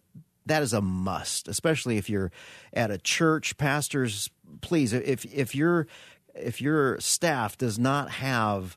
that 0.47 0.63
is 0.63 0.73
a 0.73 0.81
must, 0.81 1.49
especially 1.49 1.99
if 1.99 2.11
you're 2.11 2.31
at 2.73 2.91
a 2.91 2.99
church. 2.99 3.57
Pastors, 3.57 4.31
please, 4.61 4.93
if 4.93 5.25
if 5.27 5.55
your 5.55 5.87
if 6.35 6.61
your 6.61 6.99
staff 7.01 7.59
does 7.59 7.79
not 7.79 8.11
have 8.11 8.77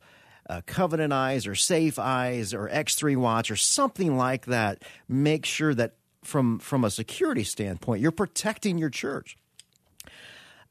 uh, 0.50 0.62
covenant 0.66 1.14
eyes 1.14 1.48
or 1.48 1.56
safe 1.56 1.98
eyes 1.98 2.54
or 2.54 2.70
X3 2.70 3.18
watch 3.18 3.50
or 3.50 3.56
something 3.56 4.18
like 4.18 4.46
that, 4.46 4.84
make 5.08 5.46
sure 5.46 5.74
that 5.74 5.96
from 6.24 6.60
from 6.60 6.84
a 6.84 6.92
security 6.92 7.44
standpoint, 7.44 8.02
you're 8.02 8.12
protecting 8.12 8.78
your 8.78 8.90
church. 8.90 9.38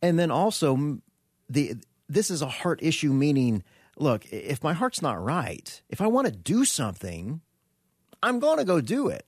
And 0.03 0.19
then 0.19 0.31
also 0.31 1.01
the 1.48 1.74
this 2.09 2.30
is 2.30 2.42
a 2.42 2.48
heart 2.48 2.80
issue 2.83 3.12
meaning 3.12 3.62
look, 3.98 4.26
if 4.33 4.62
my 4.62 4.72
heart's 4.72 5.02
not 5.02 5.22
right, 5.22 5.83
if 5.88 6.00
I 6.00 6.07
want 6.09 6.26
to 6.26 6.33
do 6.33 6.64
something, 6.64 7.40
I'm 8.22 8.40
going 8.40 8.59
to 8.59 8.64
go 8.64 8.80
do 8.80 9.09
it. 9.09 9.24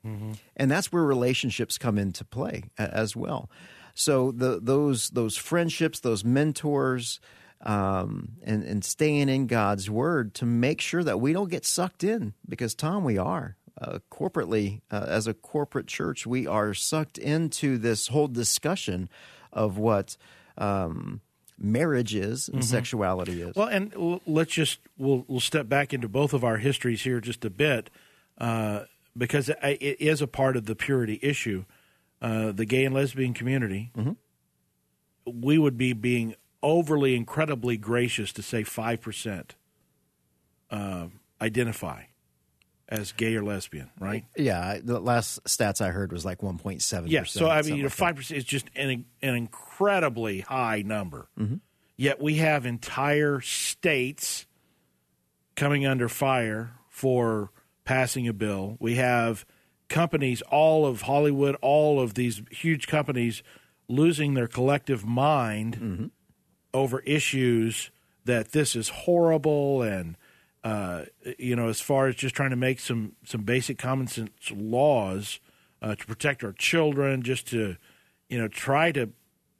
And 0.57 0.71
that's 0.71 0.93
where 0.93 1.03
relationships 1.03 1.79
come 1.79 1.99
into 1.99 2.25
play 2.25 2.65
as 2.79 3.15
well. 3.15 3.51
So 3.95 4.33
the 4.33 4.61
those 4.61 5.11
those 5.11 5.37
friendships, 5.37 6.01
those 6.01 6.25
mentors, 6.25 7.21
um, 7.63 8.33
and 8.43 8.63
and 8.63 8.85
staying 8.85 9.29
in 9.29 9.47
God's 9.47 9.89
word 9.89 10.35
to 10.35 10.45
make 10.47 10.81
sure 10.81 11.03
that 11.05 11.21
we 11.21 11.33
don't 11.33 11.51
get 11.51 11.65
sucked 11.65 12.05
in 12.05 12.35
because 12.49 12.75
Tom, 12.75 13.05
we 13.05 13.17
are 13.17 13.57
uh, 13.81 13.99
corporately 14.11 14.81
uh, 14.91 15.07
as 15.09 15.27
a 15.27 15.35
corporate 15.35 15.87
church, 15.87 16.27
we 16.27 16.47
are 16.47 16.75
sucked 16.75 17.19
into 17.19 17.79
this 17.79 18.09
whole 18.09 18.29
discussion 18.29 19.09
of 19.53 19.79
what 19.79 20.17
um, 20.59 21.21
marriage 21.59 22.15
is 22.15 22.49
and 22.49 22.65
sexuality 22.65 23.43
is. 23.43 23.55
Well, 23.55 23.69
and 23.69 24.21
let's 24.27 24.53
just 24.53 24.81
we'll 24.99 25.25
we'll 25.29 25.41
step 25.41 25.69
back 25.69 25.93
into 25.95 26.09
both 26.09 26.33
of 26.33 26.45
our 26.45 26.59
histories 26.59 27.03
here 27.03 27.21
just 27.21 27.45
a 27.45 27.51
bit, 27.51 27.91
uh, 28.39 28.85
because 29.17 29.49
it, 29.49 29.59
it 29.63 30.01
is 30.01 30.21
a 30.23 30.27
part 30.27 30.57
of 30.57 30.67
the 30.67 30.75
purity 30.75 31.19
issue. 31.23 31.65
Uh, 32.21 32.51
the 32.53 32.65
gay 32.65 32.85
and 32.85 32.95
lesbian 32.95 33.35
community, 33.35 33.93
we 35.27 35.59
would 35.59 35.77
be 35.77 35.93
being 35.93 36.35
overly 36.63 37.15
incredibly 37.15 37.77
gracious 37.77 38.33
to 38.33 38.43
say 38.43 38.63
five 38.65 39.01
percent 39.03 39.55
uh, 40.71 41.07
identify 41.41 42.05
as 42.89 43.13
gay 43.13 43.35
or 43.35 43.43
lesbian, 43.43 43.91
right? 43.99 44.25
yeah, 44.37 44.79
the 44.83 45.01
last 45.01 45.43
stats 45.45 45.81
I 45.81 45.91
heard 45.91 46.13
was 46.13 46.25
like 46.25 46.39
1.7. 46.41 47.05
Yeah. 47.09 47.25
So 47.25 47.49
I 47.49 47.63
mean, 47.63 47.77
you 47.77 47.83
know, 47.85 47.89
five 47.89 48.17
percent 48.17 48.39
is 48.39 48.45
just 48.45 48.67
an 48.77 49.05
an 49.23 49.35
incredibly 49.35 50.41
high 50.41 50.83
number. 50.83 51.29
Yet 51.97 52.21
we 52.21 52.37
have 52.37 52.67
entire 52.67 53.41
states 53.41 54.47
coming 55.55 55.87
under 55.87 56.09
fire 56.09 56.73
for 56.91 57.51
passing 57.85 58.29
a 58.29 58.33
bill. 58.33 58.77
We 58.81 58.97
have 58.97 59.47
companies, 59.89 60.43
all 60.43 60.85
of 60.87 61.03
Hollywood, 61.03 61.57
all 61.63 62.01
of 62.01 62.15
these 62.15 62.43
huge 62.51 62.87
companies 62.87 63.43
losing 63.89 64.35
their 64.35 64.49
collective 64.49 65.05
mind 65.05 65.79
Mm-hmm. 65.81 66.07
over 66.75 67.01
issues 67.01 67.91
that 68.25 68.53
this 68.53 68.75
is 68.77 68.89
horrible 68.91 69.83
and 69.83 70.17
uh, 70.67 71.05
you 71.39 71.55
know 71.55 71.69
as 71.69 71.81
far 71.81 72.09
as 72.09 72.17
just 72.17 72.35
trying 72.35 72.51
to 72.51 72.57
make 72.57 72.81
some 72.81 73.13
some 73.25 73.43
basic 73.43 73.79
common 73.79 74.09
sense 74.09 74.31
laws 74.51 75.39
uh, 75.81 75.95
to 75.95 76.07
protect 76.07 76.43
our 76.43 76.53
children 76.53 77.23
just 77.23 77.47
to 77.47 77.77
you 78.29 78.37
know 78.37 78.49
try 78.49 78.91
to 78.91 79.11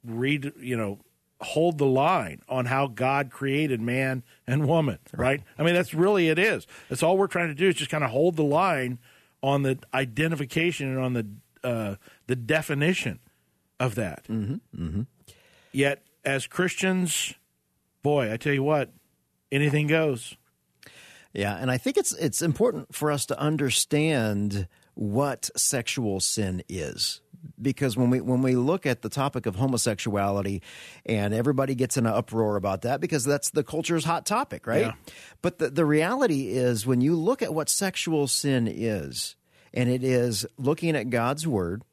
read 0.03 0.51
you 0.59 0.75
know 0.75 0.99
hold 1.39 1.77
the 1.77 1.85
line 1.85 2.41
on 2.49 2.65
how 2.65 2.87
God 2.87 3.29
created 3.31 3.79
man 3.79 4.23
and 4.45 4.67
woman 4.67 4.99
right. 5.15 5.41
I 5.57 5.63
mean 5.63 5.75
that's 5.75 5.93
really 5.93 6.27
it 6.27 6.37
is. 6.37 6.67
That's 6.89 7.01
all 7.03 7.17
we're 7.17 7.27
trying 7.27 7.47
to 7.47 7.55
do 7.55 7.69
is 7.69 7.75
just 7.75 7.89
kind 7.89 8.03
of 8.03 8.09
hold 8.09 8.35
the 8.35 8.43
line 8.43 8.99
on 9.41 9.63
the 9.63 9.79
identification 9.93 10.89
and 10.89 10.99
on 10.99 11.13
the 11.13 11.27
uh, 11.63 11.95
the 12.25 12.35
definition 12.35 13.19
of 13.79 13.95
that. 13.95 14.25
Yet, 15.71 16.03
as 16.25 16.47
Christians, 16.47 17.33
boy, 18.03 18.33
I 18.33 18.35
tell 18.37 18.53
you 18.53 18.63
what, 18.63 18.91
anything 19.53 19.87
goes. 19.87 20.35
Yeah, 21.37 21.55
and 21.55 21.69
I 21.69 21.77
think 21.77 21.97
it's 21.97 22.13
it's 22.13 22.41
important 22.41 22.95
for 22.95 23.11
us 23.11 23.27
to 23.27 23.39
understand 23.39 24.67
what 24.95 25.51
sexual 25.55 26.19
sin 26.19 26.63
is. 26.67 27.21
Because 27.61 27.95
when 27.95 28.09
we 28.09 28.19
when 28.21 28.41
we 28.41 28.55
look 28.55 28.87
at 28.87 29.03
the 29.03 29.09
topic 29.09 29.45
of 29.45 29.55
homosexuality 29.55 30.63
and 31.05 31.35
everybody 31.35 31.75
gets 31.75 31.95
in 31.95 32.07
an 32.07 32.13
uproar 32.13 32.55
about 32.55 32.81
that 32.81 32.99
because 32.99 33.23
that's 33.23 33.51
the 33.51 33.63
culture's 33.63 34.03
hot 34.03 34.25
topic, 34.25 34.65
right? 34.65 34.87
Yeah. 34.87 34.93
But 35.43 35.59
the, 35.59 35.69
the 35.69 35.85
reality 35.85 36.49
is 36.49 36.87
when 36.87 37.01
you 37.01 37.15
look 37.15 37.43
at 37.43 37.53
what 37.53 37.69
sexual 37.69 38.27
sin 38.27 38.67
is, 38.67 39.35
and 39.75 39.89
it 39.89 40.03
is 40.03 40.47
looking 40.57 40.95
at 40.95 41.11
God's 41.11 41.45
word, 41.45 41.83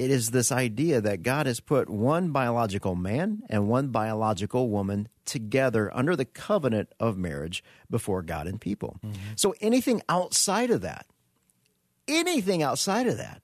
it 0.00 0.10
is 0.10 0.30
this 0.30 0.50
idea 0.50 1.02
that 1.02 1.22
God 1.22 1.44
has 1.44 1.60
put 1.60 1.90
one 1.90 2.30
biological 2.30 2.94
man 2.94 3.42
and 3.50 3.68
one 3.68 3.88
biological 3.88 4.70
woman 4.70 5.08
together 5.26 5.94
under 5.94 6.16
the 6.16 6.24
covenant 6.24 6.90
of 6.98 7.18
marriage 7.18 7.62
before 7.90 8.22
God 8.22 8.46
and 8.46 8.58
people. 8.58 8.98
So 9.36 9.54
anything 9.60 10.00
outside 10.08 10.70
of 10.70 10.80
that, 10.80 11.04
anything 12.08 12.62
outside 12.62 13.08
of 13.08 13.18
that, 13.18 13.42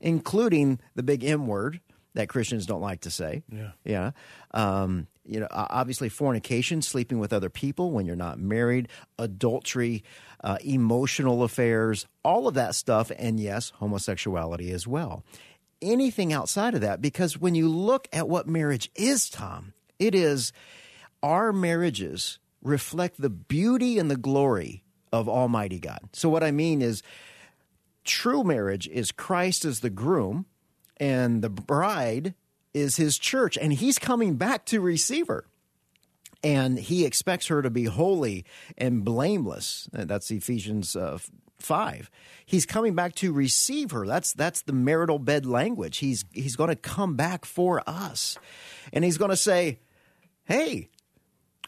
including 0.00 0.80
the 0.94 1.02
big 1.02 1.22
M 1.24 1.46
word 1.46 1.80
that 2.14 2.30
Christians 2.30 2.64
don't 2.64 2.80
like 2.80 3.02
to 3.02 3.10
say. 3.10 3.42
Yeah. 3.52 3.72
Yeah. 3.84 4.10
Um, 4.54 5.08
you 5.26 5.40
know, 5.40 5.48
obviously 5.50 6.08
fornication, 6.08 6.80
sleeping 6.80 7.18
with 7.18 7.34
other 7.34 7.50
people 7.50 7.90
when 7.90 8.06
you're 8.06 8.16
not 8.16 8.38
married, 8.38 8.88
adultery, 9.18 10.02
uh, 10.42 10.56
emotional 10.64 11.42
affairs, 11.42 12.06
all 12.24 12.48
of 12.48 12.54
that 12.54 12.74
stuff, 12.74 13.12
and 13.18 13.38
yes, 13.38 13.74
homosexuality 13.76 14.70
as 14.72 14.86
well. 14.86 15.22
Anything 15.80 16.32
outside 16.32 16.74
of 16.74 16.80
that, 16.80 17.00
because 17.00 17.38
when 17.38 17.54
you 17.54 17.68
look 17.68 18.08
at 18.12 18.28
what 18.28 18.48
marriage 18.48 18.90
is, 18.94 19.30
Tom, 19.30 19.74
it 19.98 20.14
is 20.14 20.52
our 21.22 21.52
marriages 21.52 22.38
reflect 22.62 23.20
the 23.20 23.30
beauty 23.30 23.98
and 23.98 24.10
the 24.10 24.16
glory 24.16 24.82
of 25.12 25.28
Almighty 25.28 25.78
God. 25.78 26.00
So, 26.12 26.28
what 26.28 26.42
I 26.42 26.50
mean 26.50 26.82
is, 26.82 27.02
true 28.04 28.44
marriage 28.44 28.88
is 28.88 29.12
Christ 29.12 29.64
as 29.64 29.80
the 29.80 29.90
groom, 29.90 30.46
and 30.96 31.42
the 31.42 31.50
bride 31.50 32.34
is 32.74 32.96
his 32.96 33.18
church, 33.18 33.56
and 33.56 33.72
he's 33.72 33.98
coming 33.98 34.36
back 34.36 34.64
to 34.66 34.80
receive 34.80 35.28
her. 35.28 35.44
And 36.44 36.78
he 36.78 37.04
expects 37.04 37.48
her 37.48 37.62
to 37.62 37.70
be 37.70 37.84
holy 37.84 38.44
and 38.76 39.04
blameless. 39.04 39.88
That's 39.92 40.30
Ephesians 40.30 40.94
uh, 40.94 41.18
5. 41.60 42.10
He's 42.46 42.66
coming 42.66 42.94
back 42.94 43.14
to 43.16 43.32
receive 43.32 43.90
her. 43.90 44.06
That's 44.06 44.32
that's 44.32 44.62
the 44.62 44.72
marital 44.72 45.18
bed 45.18 45.44
language. 45.46 45.98
He's 45.98 46.24
he's 46.32 46.56
going 46.56 46.70
to 46.70 46.76
come 46.76 47.16
back 47.16 47.44
for 47.44 47.82
us. 47.88 48.38
And 48.92 49.04
he's 49.04 49.18
going 49.18 49.30
to 49.30 49.36
say, 49.36 49.80
"Hey, 50.44 50.88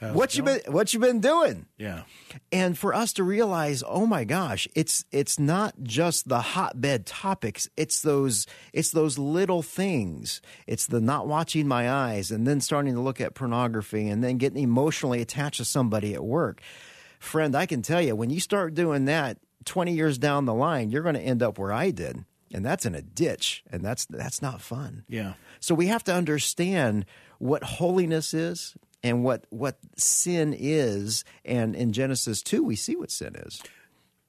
what 0.00 0.34
you 0.36 0.42
been 0.42 0.60
what 0.68 0.94
you 0.94 1.00
been 1.00 1.20
doing?" 1.20 1.66
Yeah. 1.76 2.04
and 2.50 2.78
for 2.78 2.94
us 2.94 3.12
to 3.14 3.22
realize 3.24 3.82
oh 3.86 4.06
my 4.06 4.24
gosh 4.24 4.66
it's 4.74 5.04
it's 5.12 5.38
not 5.38 5.74
just 5.82 6.28
the 6.28 6.40
hotbed 6.40 7.04
topics 7.04 7.68
it's 7.76 8.00
those 8.00 8.46
it's 8.72 8.92
those 8.92 9.18
little 9.18 9.60
things 9.62 10.40
it's 10.66 10.86
the 10.86 11.00
not 11.00 11.26
watching 11.26 11.68
my 11.68 11.90
eyes 11.90 12.30
and 12.30 12.46
then 12.46 12.60
starting 12.62 12.94
to 12.94 13.00
look 13.00 13.20
at 13.20 13.34
pornography 13.34 14.08
and 14.08 14.24
then 14.24 14.38
getting 14.38 14.62
emotionally 14.62 15.20
attached 15.20 15.58
to 15.58 15.64
somebody 15.66 16.14
at 16.14 16.24
work 16.24 16.62
friend 17.18 17.54
i 17.54 17.66
can 17.66 17.82
tell 17.82 18.00
you 18.00 18.16
when 18.16 18.30
you 18.30 18.40
start 18.40 18.72
doing 18.74 19.04
that 19.04 19.36
20 19.64 19.92
years 19.92 20.18
down 20.18 20.44
the 20.46 20.54
line 20.54 20.90
you're 20.90 21.02
going 21.02 21.14
to 21.14 21.20
end 21.20 21.42
up 21.42 21.58
where 21.58 21.72
i 21.72 21.90
did 21.90 22.24
and 22.52 22.64
that's 22.64 22.84
in 22.86 22.94
a 22.94 23.02
ditch 23.02 23.62
and 23.70 23.84
that's 23.84 24.06
that's 24.06 24.40
not 24.42 24.60
fun 24.60 25.04
Yeah. 25.08 25.34
so 25.60 25.74
we 25.74 25.86
have 25.88 26.02
to 26.04 26.14
understand 26.14 27.04
what 27.38 27.62
holiness 27.62 28.34
is 28.34 28.74
and 29.02 29.24
what 29.24 29.46
what 29.48 29.78
sin 29.96 30.54
is. 30.58 31.24
And 31.42 31.74
in 31.74 31.94
Genesis 31.94 32.42
2, 32.42 32.62
we 32.62 32.76
see 32.76 32.96
what 32.96 33.10
sin 33.10 33.34
is. 33.34 33.62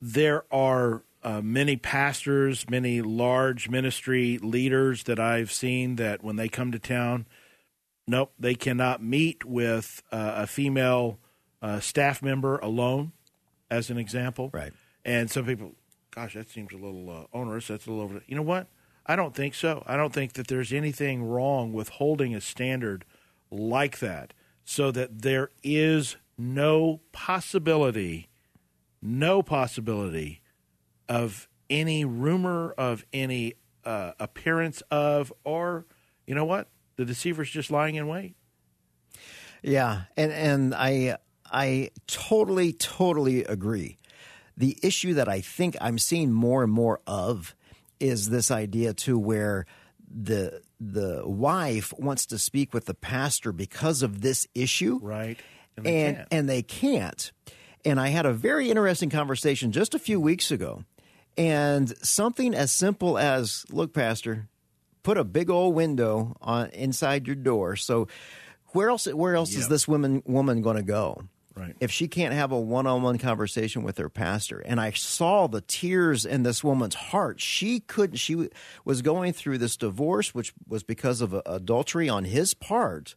There 0.01 0.45
are 0.49 1.03
uh, 1.23 1.41
many 1.43 1.75
pastors, 1.75 2.69
many 2.69 3.01
large 3.01 3.67
ministry 3.69 4.37
leaders 4.37 5.03
that 5.03 5.19
I've 5.19 5.51
seen 5.51 5.97
that 5.97 6.23
when 6.23 6.37
they 6.37 6.47
come 6.47 6.71
to 6.71 6.79
town, 6.79 7.27
nope, 8.07 8.31
they 8.39 8.55
cannot 8.55 9.03
meet 9.03 9.43
with 9.43 10.01
uh, 10.09 10.35
a 10.37 10.47
female 10.47 11.19
uh, 11.61 11.81
staff 11.81 12.21
member 12.21 12.57
alone, 12.59 13.11
as 13.69 13.89
an 13.89 13.97
example. 13.97 14.49
Right. 14.53 14.71
And 15.03 15.29
some 15.29 15.45
people, 15.45 15.73
gosh, 16.11 16.33
that 16.35 16.49
seems 16.49 16.71
a 16.73 16.77
little 16.77 17.09
uh, 17.09 17.37
onerous. 17.37 17.67
That's 17.67 17.87
a 17.87 17.89
little 17.89 18.03
over. 18.03 18.23
You 18.27 18.35
know 18.35 18.41
what? 18.41 18.67
I 19.05 19.15
don't 19.15 19.35
think 19.35 19.55
so. 19.55 19.83
I 19.87 19.97
don't 19.97 20.13
think 20.13 20.33
that 20.33 20.47
there's 20.47 20.71
anything 20.71 21.23
wrong 21.23 21.73
with 21.73 21.89
holding 21.89 22.35
a 22.35 22.41
standard 22.41 23.03
like 23.49 23.99
that 23.99 24.33
so 24.63 24.91
that 24.91 25.23
there 25.23 25.49
is 25.63 26.17
no 26.37 27.01
possibility, 27.11 28.29
no 29.01 29.41
possibility 29.41 30.41
of 31.09 31.47
any 31.69 32.05
rumor 32.05 32.73
of 32.77 33.05
any 33.11 33.55
uh, 33.85 34.11
appearance 34.19 34.81
of, 34.91 35.33
or, 35.43 35.85
you 36.27 36.35
know 36.35 36.45
what? 36.45 36.67
The 36.97 37.05
deceiver's 37.05 37.49
just 37.49 37.71
lying 37.71 37.95
in 37.95 38.07
wait. 38.07 38.35
Yeah, 39.63 40.03
and 40.17 40.31
and 40.31 40.75
I 40.75 41.17
I 41.51 41.91
totally 42.07 42.73
totally 42.73 43.43
agree. 43.43 43.97
The 44.57 44.77
issue 44.83 45.13
that 45.15 45.27
I 45.27 45.41
think 45.41 45.75
I'm 45.81 45.97
seeing 45.97 46.31
more 46.31 46.63
and 46.63 46.71
more 46.71 46.99
of 47.07 47.55
is 47.99 48.29
this 48.29 48.51
idea 48.51 48.93
too 48.93 49.17
where 49.17 49.65
the 50.13 50.61
the 50.79 51.21
wife 51.25 51.93
wants 51.97 52.25
to 52.27 52.37
speak 52.37 52.73
with 52.73 52.85
the 52.85 52.93
pastor 52.93 53.51
because 53.51 54.01
of 54.01 54.21
this 54.21 54.47
issue. 54.55 54.99
Right. 55.01 55.39
and 55.77 55.85
And 55.85 55.85
they 55.85 56.13
can't. 56.13 56.27
and 56.31 56.49
they 56.49 56.61
can't. 56.63 57.31
And 57.85 57.99
I 57.99 58.09
had 58.09 58.25
a 58.25 58.33
very 58.33 58.69
interesting 58.69 59.09
conversation 59.09 59.71
just 59.71 59.95
a 59.95 59.99
few 59.99 60.19
weeks 60.19 60.51
ago, 60.51 60.83
and 61.37 61.95
something 62.03 62.53
as 62.53 62.71
simple 62.71 63.17
as, 63.17 63.65
"Look, 63.71 63.93
Pastor, 63.93 64.49
put 65.03 65.17
a 65.17 65.23
big 65.23 65.49
old 65.49 65.73
window 65.75 66.35
on 66.41 66.69
inside 66.71 67.25
your 67.25 67.35
door. 67.35 67.75
So 67.75 68.07
where 68.73 68.89
else? 68.89 69.07
Where 69.07 69.35
else 69.35 69.55
is 69.55 69.67
this 69.67 69.87
woman 69.87 70.21
woman 70.25 70.61
going 70.61 70.77
to 70.77 70.83
go?" 70.83 71.23
Right. 71.55 71.75
If 71.79 71.91
she 71.91 72.07
can't 72.07 72.33
have 72.33 72.51
a 72.51 72.59
one-on-one 72.59 73.17
conversation 73.17 73.83
with 73.83 73.97
her 73.97 74.09
pastor, 74.09 74.59
and 74.59 74.79
I 74.79 74.91
saw 74.91 75.47
the 75.47 75.61
tears 75.61 76.25
in 76.25 76.43
this 76.43 76.63
woman's 76.63 76.95
heart, 76.95 77.41
she 77.41 77.81
couldn't. 77.81 78.17
She 78.17 78.33
w- 78.33 78.49
was 78.85 79.01
going 79.01 79.33
through 79.33 79.57
this 79.57 79.75
divorce, 79.75 80.33
which 80.33 80.53
was 80.67 80.83
because 80.83 81.19
of 81.19 81.33
uh, 81.33 81.41
adultery 81.45 82.07
on 82.07 82.23
his 82.23 82.53
part, 82.53 83.15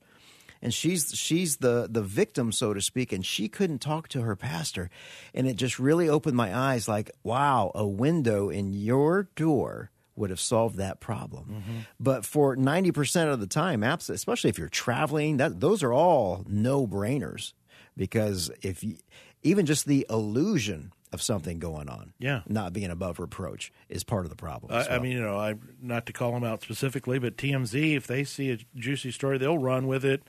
and 0.60 0.74
she's 0.74 1.12
she's 1.14 1.58
the 1.58 1.86
the 1.88 2.02
victim 2.02 2.50
so 2.50 2.74
to 2.74 2.80
speak 2.80 3.12
and 3.12 3.24
she 3.24 3.48
couldn't 3.48 3.78
talk 3.80 4.08
to 4.08 4.22
her 4.22 4.34
pastor. 4.34 4.90
And 5.32 5.46
it 5.46 5.54
just 5.54 5.78
really 5.78 6.08
opened 6.08 6.36
my 6.36 6.56
eyes 6.56 6.88
like 6.88 7.10
wow 7.22 7.70
a 7.74 7.86
window 7.86 8.48
in 8.48 8.72
your 8.72 9.28
door 9.36 9.90
would 10.16 10.30
have 10.30 10.40
solved 10.40 10.76
that 10.76 11.00
problem. 11.00 11.84
But 11.98 12.24
for 12.24 12.56
90% 12.56 13.32
of 13.32 13.40
the 13.40 13.46
time 13.46 13.82
especially 13.82 14.50
if 14.50 14.58
you're 14.58 14.68
traveling 14.68 15.36
that 15.36 15.60
those 15.60 15.82
are 15.82 15.92
all 15.92 16.44
no 16.48 16.86
brainers 16.86 17.52
because 17.96 18.50
if 18.62 18.82
you, 18.82 18.96
even 19.42 19.66
just 19.66 19.86
the 19.86 20.06
illusion 20.10 20.92
of 21.12 21.22
something 21.22 21.58
going 21.60 21.88
on 21.88 22.12
Yeah. 22.18 22.40
not 22.48 22.72
being 22.72 22.90
above 22.90 23.20
reproach 23.20 23.72
is 23.88 24.02
part 24.02 24.24
of 24.24 24.30
the 24.30 24.36
problem 24.36 24.72
I, 24.72 24.96
I 24.96 24.98
mean, 24.98 25.12
you 25.12 25.20
know, 25.22 25.38
I 25.38 25.54
not 25.80 26.06
to 26.06 26.12
call 26.12 26.32
them 26.32 26.42
out 26.42 26.62
specifically, 26.62 27.18
but 27.20 27.36
TMZ, 27.36 27.96
if 27.96 28.06
they 28.06 28.24
see 28.24 28.50
a 28.50 28.58
juicy 28.74 29.12
story, 29.12 29.38
they'll 29.38 29.58
run 29.58 29.86
with 29.86 30.04
it. 30.04 30.22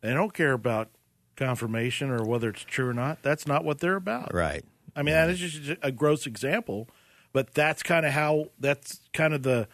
They 0.00 0.14
don't 0.14 0.32
care 0.32 0.52
about 0.52 0.90
confirmation 1.36 2.10
or 2.10 2.24
whether 2.24 2.50
it's 2.50 2.62
true 2.62 2.88
or 2.88 2.94
not. 2.94 3.22
That's 3.22 3.46
not 3.46 3.64
what 3.64 3.80
they're 3.80 3.96
about. 3.96 4.32
right 4.34 4.64
I 4.96 5.02
mean, 5.02 5.14
that 5.14 5.30
is 5.30 5.38
just 5.38 5.78
a 5.82 5.92
gross 5.92 6.26
example, 6.26 6.88
but 7.32 7.54
that's 7.54 7.82
kind 7.82 8.04
of 8.04 8.12
how 8.12 8.46
that's 8.58 9.00
kind 9.12 9.32
of 9.34 9.42
the 9.42 9.68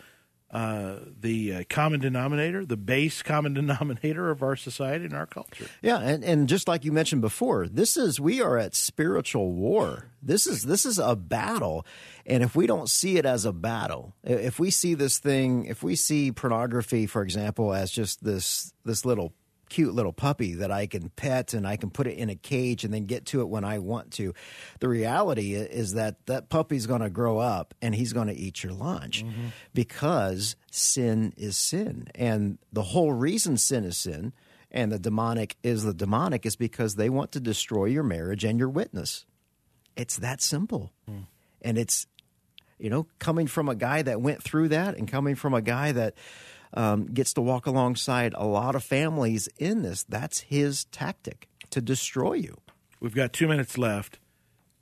uh, 0.55 1.01
the 1.21 1.53
uh, 1.53 1.65
common 1.69 1.99
denominator, 1.99 2.65
the 2.65 2.77
base 2.77 3.23
common 3.25 3.55
denominator 3.55 4.31
of 4.31 4.41
our 4.41 4.55
society 4.55 5.05
and 5.05 5.13
our 5.13 5.27
culture. 5.27 5.67
Yeah, 5.83 5.99
and, 5.99 6.23
and 6.23 6.49
just 6.49 6.69
like 6.69 6.85
you 6.85 6.93
mentioned 6.93 7.23
before, 7.23 7.67
this 7.67 7.97
is 7.97 8.21
we 8.21 8.41
are 8.41 8.57
at 8.57 8.77
spiritual 8.77 9.53
war. 9.53 10.07
This 10.23 10.47
is 10.47 10.63
this 10.63 10.87
is 10.87 10.99
a 10.99 11.17
battle, 11.17 11.85
and 12.25 12.45
if 12.45 12.55
we 12.55 12.69
don't 12.69 12.89
see 12.89 13.19
it 13.19 13.27
as 13.27 13.45
a 13.45 13.53
battle, 13.53 14.15
if 14.23 14.61
we 14.61 14.71
see 14.71 14.95
this 14.95 15.19
thing, 15.19 15.67
if 15.67 15.83
we 15.83 15.97
see 15.97 16.31
pornography, 16.31 17.07
for 17.07 17.23
example, 17.23 17.75
as 17.75 17.91
just 17.91 18.23
this 18.23 18.73
this 18.85 19.05
little 19.05 19.33
cute 19.75 19.93
little 19.93 20.13
puppy 20.13 20.55
that 20.55 20.71
I 20.71 20.87
can 20.87 21.09
pet 21.09 21.53
and 21.53 21.67
I 21.67 21.77
can 21.77 21.91
put 21.91 22.07
it 22.07 22.17
in 22.17 22.31
a 22.31 22.37
cage 22.37 22.85
and 22.85 22.95
then 22.95 23.07
get 23.07 23.27
to 23.27 23.41
it 23.41 23.49
when 23.49 23.65
I 23.65 23.81
want 23.81 24.13
to. 24.13 24.33
The 24.79 24.89
reality 24.89 25.55
is 25.55 25.95
that 25.95 26.25
that 26.27 26.49
puppy's 26.49 26.87
going 26.87 27.01
to 27.01 27.11
grow 27.11 27.39
up 27.39 27.75
and 27.83 27.93
he's 27.93 28.13
going 28.13 28.29
to 28.29 28.37
eat 28.37 28.63
your 28.63 28.73
lunch 28.73 29.25
mm-hmm. 29.25 29.49
because 29.75 30.55
sin 30.71 31.35
is 31.37 31.57
sin. 31.59 32.07
And 32.15 32.59
the 32.73 32.85
whole 32.85 33.13
reason 33.13 33.57
sin 33.57 33.83
is 33.83 33.99
sin 33.99 34.33
and 34.71 34.93
the 34.93 34.99
demonic 35.01 35.57
is 35.65 35.83
the 35.83 35.93
demonic 35.93 36.47
is 36.47 36.55
because 36.55 36.95
they 36.95 37.11
want 37.11 37.33
to 37.33 37.41
destroy 37.41 37.87
your 37.87 38.05
marriage 38.05 38.45
and 38.45 38.61
your 38.61 38.69
witness. 38.69 39.27
It's 39.97 40.19
that 40.19 40.41
simple. 40.41 40.93
Mm. 41.11 41.27
And 41.63 41.79
it's, 41.79 42.07
you 42.79 42.91
know, 42.91 43.09
coming 43.19 43.49
from 43.49 43.69
a 43.69 43.75
guy 43.75 44.03
that 44.03 44.21
went 44.21 44.41
through 44.41 44.69
that 44.69 44.97
and 44.97 45.09
coming 45.09 45.35
from 45.35 45.53
a 45.53 45.63
guy 45.63 45.91
that 45.91 46.15
um, 46.75 47.07
gets 47.07 47.33
to 47.35 47.41
walk 47.41 47.67
alongside 47.67 48.35
a 48.37 48.45
lot 48.45 48.75
of 48.75 48.83
families 48.83 49.49
in 49.59 49.83
this. 49.83 50.05
That's 50.05 50.41
his 50.41 50.85
tactic 50.87 51.49
to 51.71 51.81
destroy 51.81 52.35
you. 52.35 52.59
We've 53.01 53.15
got 53.15 53.33
two 53.33 53.49
minutes 53.49 53.79
left. 53.79 54.19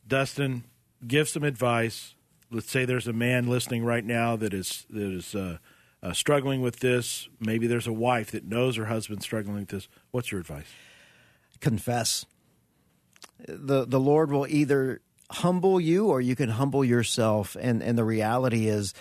Dustin, 0.07 0.65
give 1.07 1.29
some 1.29 1.45
advice. 1.45 2.15
Let's 2.51 2.71
say 2.71 2.85
there's 2.85 3.09
a 3.09 3.13
man 3.13 3.47
listening 3.47 3.85
right 3.85 4.05
now 4.05 4.37
that 4.37 4.53
is 4.53 4.87
that 4.91 5.13
is 5.13 5.35
uh, 5.35 5.59
uh, 6.03 6.13
struggling 6.13 6.61
with 6.61 6.81
this. 6.81 7.29
Maybe 7.41 7.67
there's 7.67 7.87
a 7.87 7.93
wife 7.93 8.31
that 8.33 8.45
knows 8.45 8.77
her 8.77 8.87
husband's 8.87 9.25
struggling 9.25 9.61
with 9.61 9.69
this. 9.69 9.89
What's 10.11 10.31
your 10.31 10.41
advice? 10.41 10.67
Confess. 11.61 12.27
the 13.39 13.87
The 13.87 14.01
Lord 14.01 14.31
will 14.31 14.47
either 14.49 15.01
humble 15.31 15.81
you 15.81 16.09
or 16.09 16.21
you 16.21 16.37
can 16.37 16.51
humble 16.51 16.85
yourself. 16.85 17.57
And 17.59 17.83
and 17.83 17.97
the 17.97 18.05
reality 18.05 18.69
is 18.69 18.93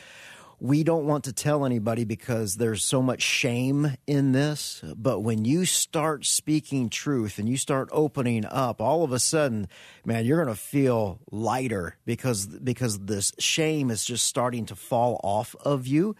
we 0.61 0.83
don't 0.83 1.07
want 1.07 1.23
to 1.23 1.33
tell 1.33 1.65
anybody 1.65 2.03
because 2.03 2.57
there's 2.57 2.83
so 2.83 3.01
much 3.01 3.23
shame 3.23 3.95
in 4.05 4.31
this. 4.31 4.83
But 4.95 5.21
when 5.21 5.43
you 5.43 5.65
start 5.65 6.23
speaking 6.23 6.91
truth 6.91 7.39
and 7.39 7.49
you 7.49 7.57
start 7.57 7.89
opening 7.91 8.45
up, 8.45 8.79
all 8.79 9.03
of 9.03 9.11
a 9.11 9.17
sudden, 9.17 9.67
man, 10.05 10.23
you're 10.23 10.41
going 10.41 10.55
to 10.55 10.61
feel 10.61 11.19
lighter 11.31 11.97
because 12.05 12.45
because 12.45 12.99
this 12.99 13.33
shame 13.39 13.89
is 13.89 14.05
just 14.05 14.25
starting 14.25 14.67
to 14.67 14.75
fall 14.75 15.19
off 15.23 15.55
of 15.65 15.87
you. 15.87 16.15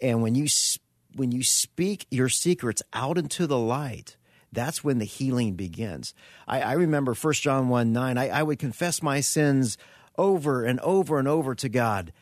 And 0.00 0.22
when 0.22 0.34
you 0.34 0.46
when 1.14 1.30
you 1.30 1.42
speak 1.42 2.06
your 2.10 2.30
secrets 2.30 2.82
out 2.94 3.18
into 3.18 3.46
the 3.46 3.58
light, 3.58 4.16
that's 4.50 4.82
when 4.82 4.98
the 4.98 5.04
healing 5.04 5.56
begins. 5.56 6.14
I, 6.48 6.62
I 6.62 6.72
remember 6.72 7.12
First 7.12 7.42
John 7.42 7.68
1 7.68 7.92
9, 7.92 8.16
I, 8.16 8.28
I 8.30 8.42
would 8.42 8.58
confess 8.58 9.02
my 9.02 9.20
sins 9.20 9.76
over 10.16 10.64
and 10.64 10.80
over 10.80 11.18
and 11.18 11.28
over 11.28 11.54
to 11.56 11.68
God 11.68 12.14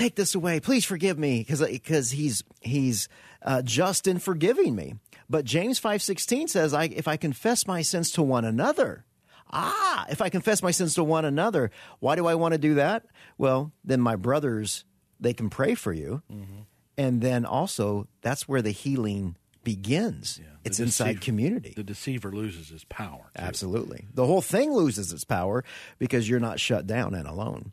take 0.00 0.14
this 0.14 0.34
away. 0.34 0.60
Please 0.60 0.84
forgive 0.84 1.18
me 1.18 1.40
because 1.40 1.60
because 1.60 2.10
he's 2.10 2.42
he's 2.60 3.08
uh, 3.42 3.62
just 3.62 4.06
in 4.06 4.18
forgiving 4.18 4.74
me. 4.74 4.94
But 5.28 5.44
James 5.44 5.78
five 5.78 6.02
sixteen 6.02 6.48
says, 6.48 6.74
I, 6.74 6.84
if 6.84 7.06
I 7.06 7.16
confess 7.16 7.66
my 7.66 7.82
sins 7.82 8.10
to 8.12 8.22
one 8.22 8.44
another, 8.44 9.04
ah, 9.52 10.06
if 10.10 10.20
I 10.20 10.28
confess 10.28 10.62
my 10.62 10.72
sins 10.72 10.94
to 10.94 11.04
one 11.04 11.24
another, 11.24 11.70
why 12.00 12.16
do 12.16 12.26
I 12.26 12.34
want 12.34 12.52
to 12.52 12.58
do 12.58 12.74
that? 12.74 13.04
Well, 13.38 13.72
then 13.84 14.00
my 14.00 14.16
brothers 14.16 14.84
they 15.20 15.34
can 15.34 15.50
pray 15.50 15.74
for 15.74 15.92
you, 15.92 16.22
mm-hmm. 16.32 16.62
and 16.96 17.20
then 17.20 17.44
also 17.44 18.08
that's 18.22 18.48
where 18.48 18.62
the 18.62 18.70
healing 18.70 19.36
begins. 19.62 20.40
Yeah, 20.40 20.48
it's 20.64 20.78
deceiver, 20.78 21.10
inside 21.10 21.20
community. 21.20 21.74
The 21.76 21.84
deceiver 21.84 22.32
loses 22.32 22.70
his 22.70 22.84
power. 22.84 23.30
Too. 23.36 23.42
Absolutely. 23.42 24.06
The 24.14 24.24
whole 24.24 24.40
thing 24.40 24.72
loses 24.72 25.12
its 25.12 25.24
power 25.24 25.62
because 25.98 26.28
you're 26.28 26.40
not 26.40 26.58
shut 26.58 26.86
down 26.86 27.14
and 27.14 27.28
alone. 27.28 27.72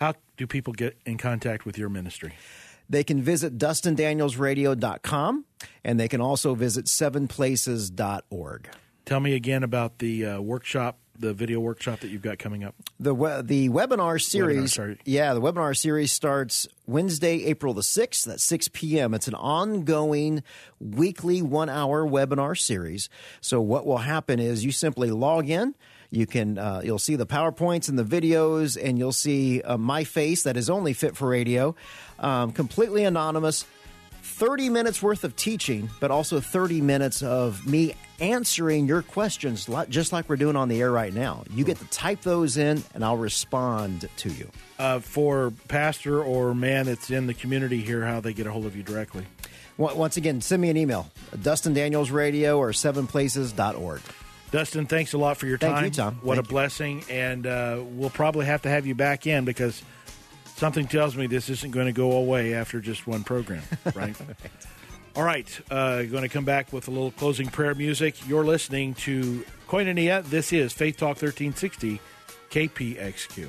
How 0.00 0.14
do 0.38 0.46
people 0.46 0.72
get 0.72 0.96
in 1.04 1.18
contact 1.18 1.66
with 1.66 1.76
your 1.76 1.90
ministry? 1.90 2.32
They 2.88 3.04
can 3.04 3.20
visit 3.22 3.58
dustindanielsradio.com 3.58 5.44
and 5.84 6.00
they 6.00 6.08
can 6.08 6.20
also 6.22 6.54
visit 6.54 6.86
sevenplaces.org. 6.86 8.68
Tell 9.04 9.20
me 9.20 9.34
again 9.34 9.62
about 9.62 9.98
the 9.98 10.24
uh, 10.24 10.40
workshop, 10.40 10.98
the 11.18 11.34
video 11.34 11.60
workshop 11.60 12.00
that 12.00 12.08
you've 12.08 12.22
got 12.22 12.38
coming 12.38 12.64
up. 12.64 12.74
The 12.98 13.14
we- 13.14 13.42
the 13.42 13.68
webinar 13.68 14.20
series, 14.22 14.74
webinar, 14.74 14.98
yeah, 15.04 15.34
the 15.34 15.40
webinar 15.42 15.76
series 15.76 16.12
starts 16.12 16.66
Wednesday, 16.86 17.44
April 17.44 17.74
the 17.74 17.82
6th 17.82 18.26
at 18.32 18.40
6 18.40 18.68
p.m. 18.72 19.12
It's 19.12 19.28
an 19.28 19.34
ongoing 19.34 20.42
weekly 20.80 21.42
1-hour 21.42 22.06
webinar 22.06 22.58
series. 22.58 23.10
So 23.42 23.60
what 23.60 23.84
will 23.86 23.98
happen 23.98 24.40
is 24.40 24.64
you 24.64 24.72
simply 24.72 25.10
log 25.10 25.50
in, 25.50 25.74
you 26.10 26.26
can 26.26 26.58
uh, 26.58 26.80
you'll 26.84 26.98
see 26.98 27.16
the 27.16 27.26
powerpoints 27.26 27.88
and 27.88 27.98
the 27.98 28.04
videos, 28.04 28.76
and 28.82 28.98
you'll 28.98 29.12
see 29.12 29.62
uh, 29.62 29.76
my 29.76 30.04
face 30.04 30.42
that 30.42 30.56
is 30.56 30.68
only 30.68 30.92
fit 30.92 31.16
for 31.16 31.28
radio, 31.28 31.74
um, 32.18 32.52
completely 32.52 33.04
anonymous. 33.04 33.64
30 34.22 34.68
minutes 34.70 35.02
worth 35.02 35.24
of 35.24 35.36
teaching, 35.36 35.90
but 35.98 36.10
also 36.10 36.40
30 36.40 36.80
minutes 36.80 37.22
of 37.22 37.66
me 37.66 37.94
answering 38.20 38.86
your 38.86 39.02
questions, 39.02 39.68
just 39.88 40.12
like 40.12 40.28
we're 40.28 40.36
doing 40.36 40.56
on 40.56 40.68
the 40.68 40.80
air 40.80 40.90
right 40.90 41.12
now. 41.12 41.44
You 41.50 41.64
get 41.64 41.78
to 41.78 41.84
type 41.86 42.22
those 42.22 42.56
in, 42.56 42.82
and 42.94 43.04
I'll 43.04 43.16
respond 43.16 44.08
to 44.16 44.28
you. 44.30 44.50
Uh, 44.78 45.00
for 45.00 45.52
pastor 45.68 46.22
or 46.22 46.54
man 46.54 46.86
that's 46.86 47.10
in 47.10 47.26
the 47.26 47.34
community 47.34 47.80
here, 47.80 48.04
how 48.04 48.20
they 48.20 48.32
get 48.32 48.46
a 48.46 48.52
hold 48.52 48.66
of 48.66 48.76
you 48.76 48.82
directly? 48.82 49.26
Once 49.76 50.18
again, 50.18 50.42
send 50.42 50.60
me 50.60 50.68
an 50.68 50.76
email, 50.76 51.10
Dustin 51.42 51.72
Daniels 51.72 52.10
Radio 52.10 52.58
or 52.58 52.70
sevenplaces.org. 52.70 54.00
Dustin, 54.50 54.86
thanks 54.86 55.12
a 55.12 55.18
lot 55.18 55.36
for 55.36 55.46
your 55.46 55.58
time. 55.58 55.74
Thank 55.74 55.96
you, 55.96 56.02
Tom. 56.02 56.18
What 56.22 56.36
Thank 56.36 56.46
a 56.46 56.50
blessing. 56.50 57.04
And 57.08 57.46
uh, 57.46 57.82
we'll 57.84 58.10
probably 58.10 58.46
have 58.46 58.62
to 58.62 58.68
have 58.68 58.86
you 58.86 58.94
back 58.94 59.26
in 59.26 59.44
because 59.44 59.82
something 60.56 60.86
tells 60.86 61.16
me 61.16 61.26
this 61.26 61.48
isn't 61.48 61.70
going 61.70 61.86
to 61.86 61.92
go 61.92 62.12
away 62.12 62.54
after 62.54 62.80
just 62.80 63.06
one 63.06 63.24
program, 63.24 63.62
right? 63.84 63.96
right. 63.96 64.16
All 65.16 65.22
right. 65.24 65.60
Uh, 65.70 66.02
going 66.02 66.22
to 66.22 66.28
come 66.28 66.44
back 66.44 66.72
with 66.72 66.88
a 66.88 66.90
little 66.90 67.10
closing 67.12 67.48
prayer 67.48 67.74
music. 67.74 68.28
You're 68.28 68.44
listening 68.44 68.94
to 68.94 69.44
Koinonia. 69.68 70.24
This 70.24 70.52
is 70.52 70.72
Faith 70.72 70.96
Talk 70.96 71.20
1360 71.20 72.00
KPXQ. 72.50 73.48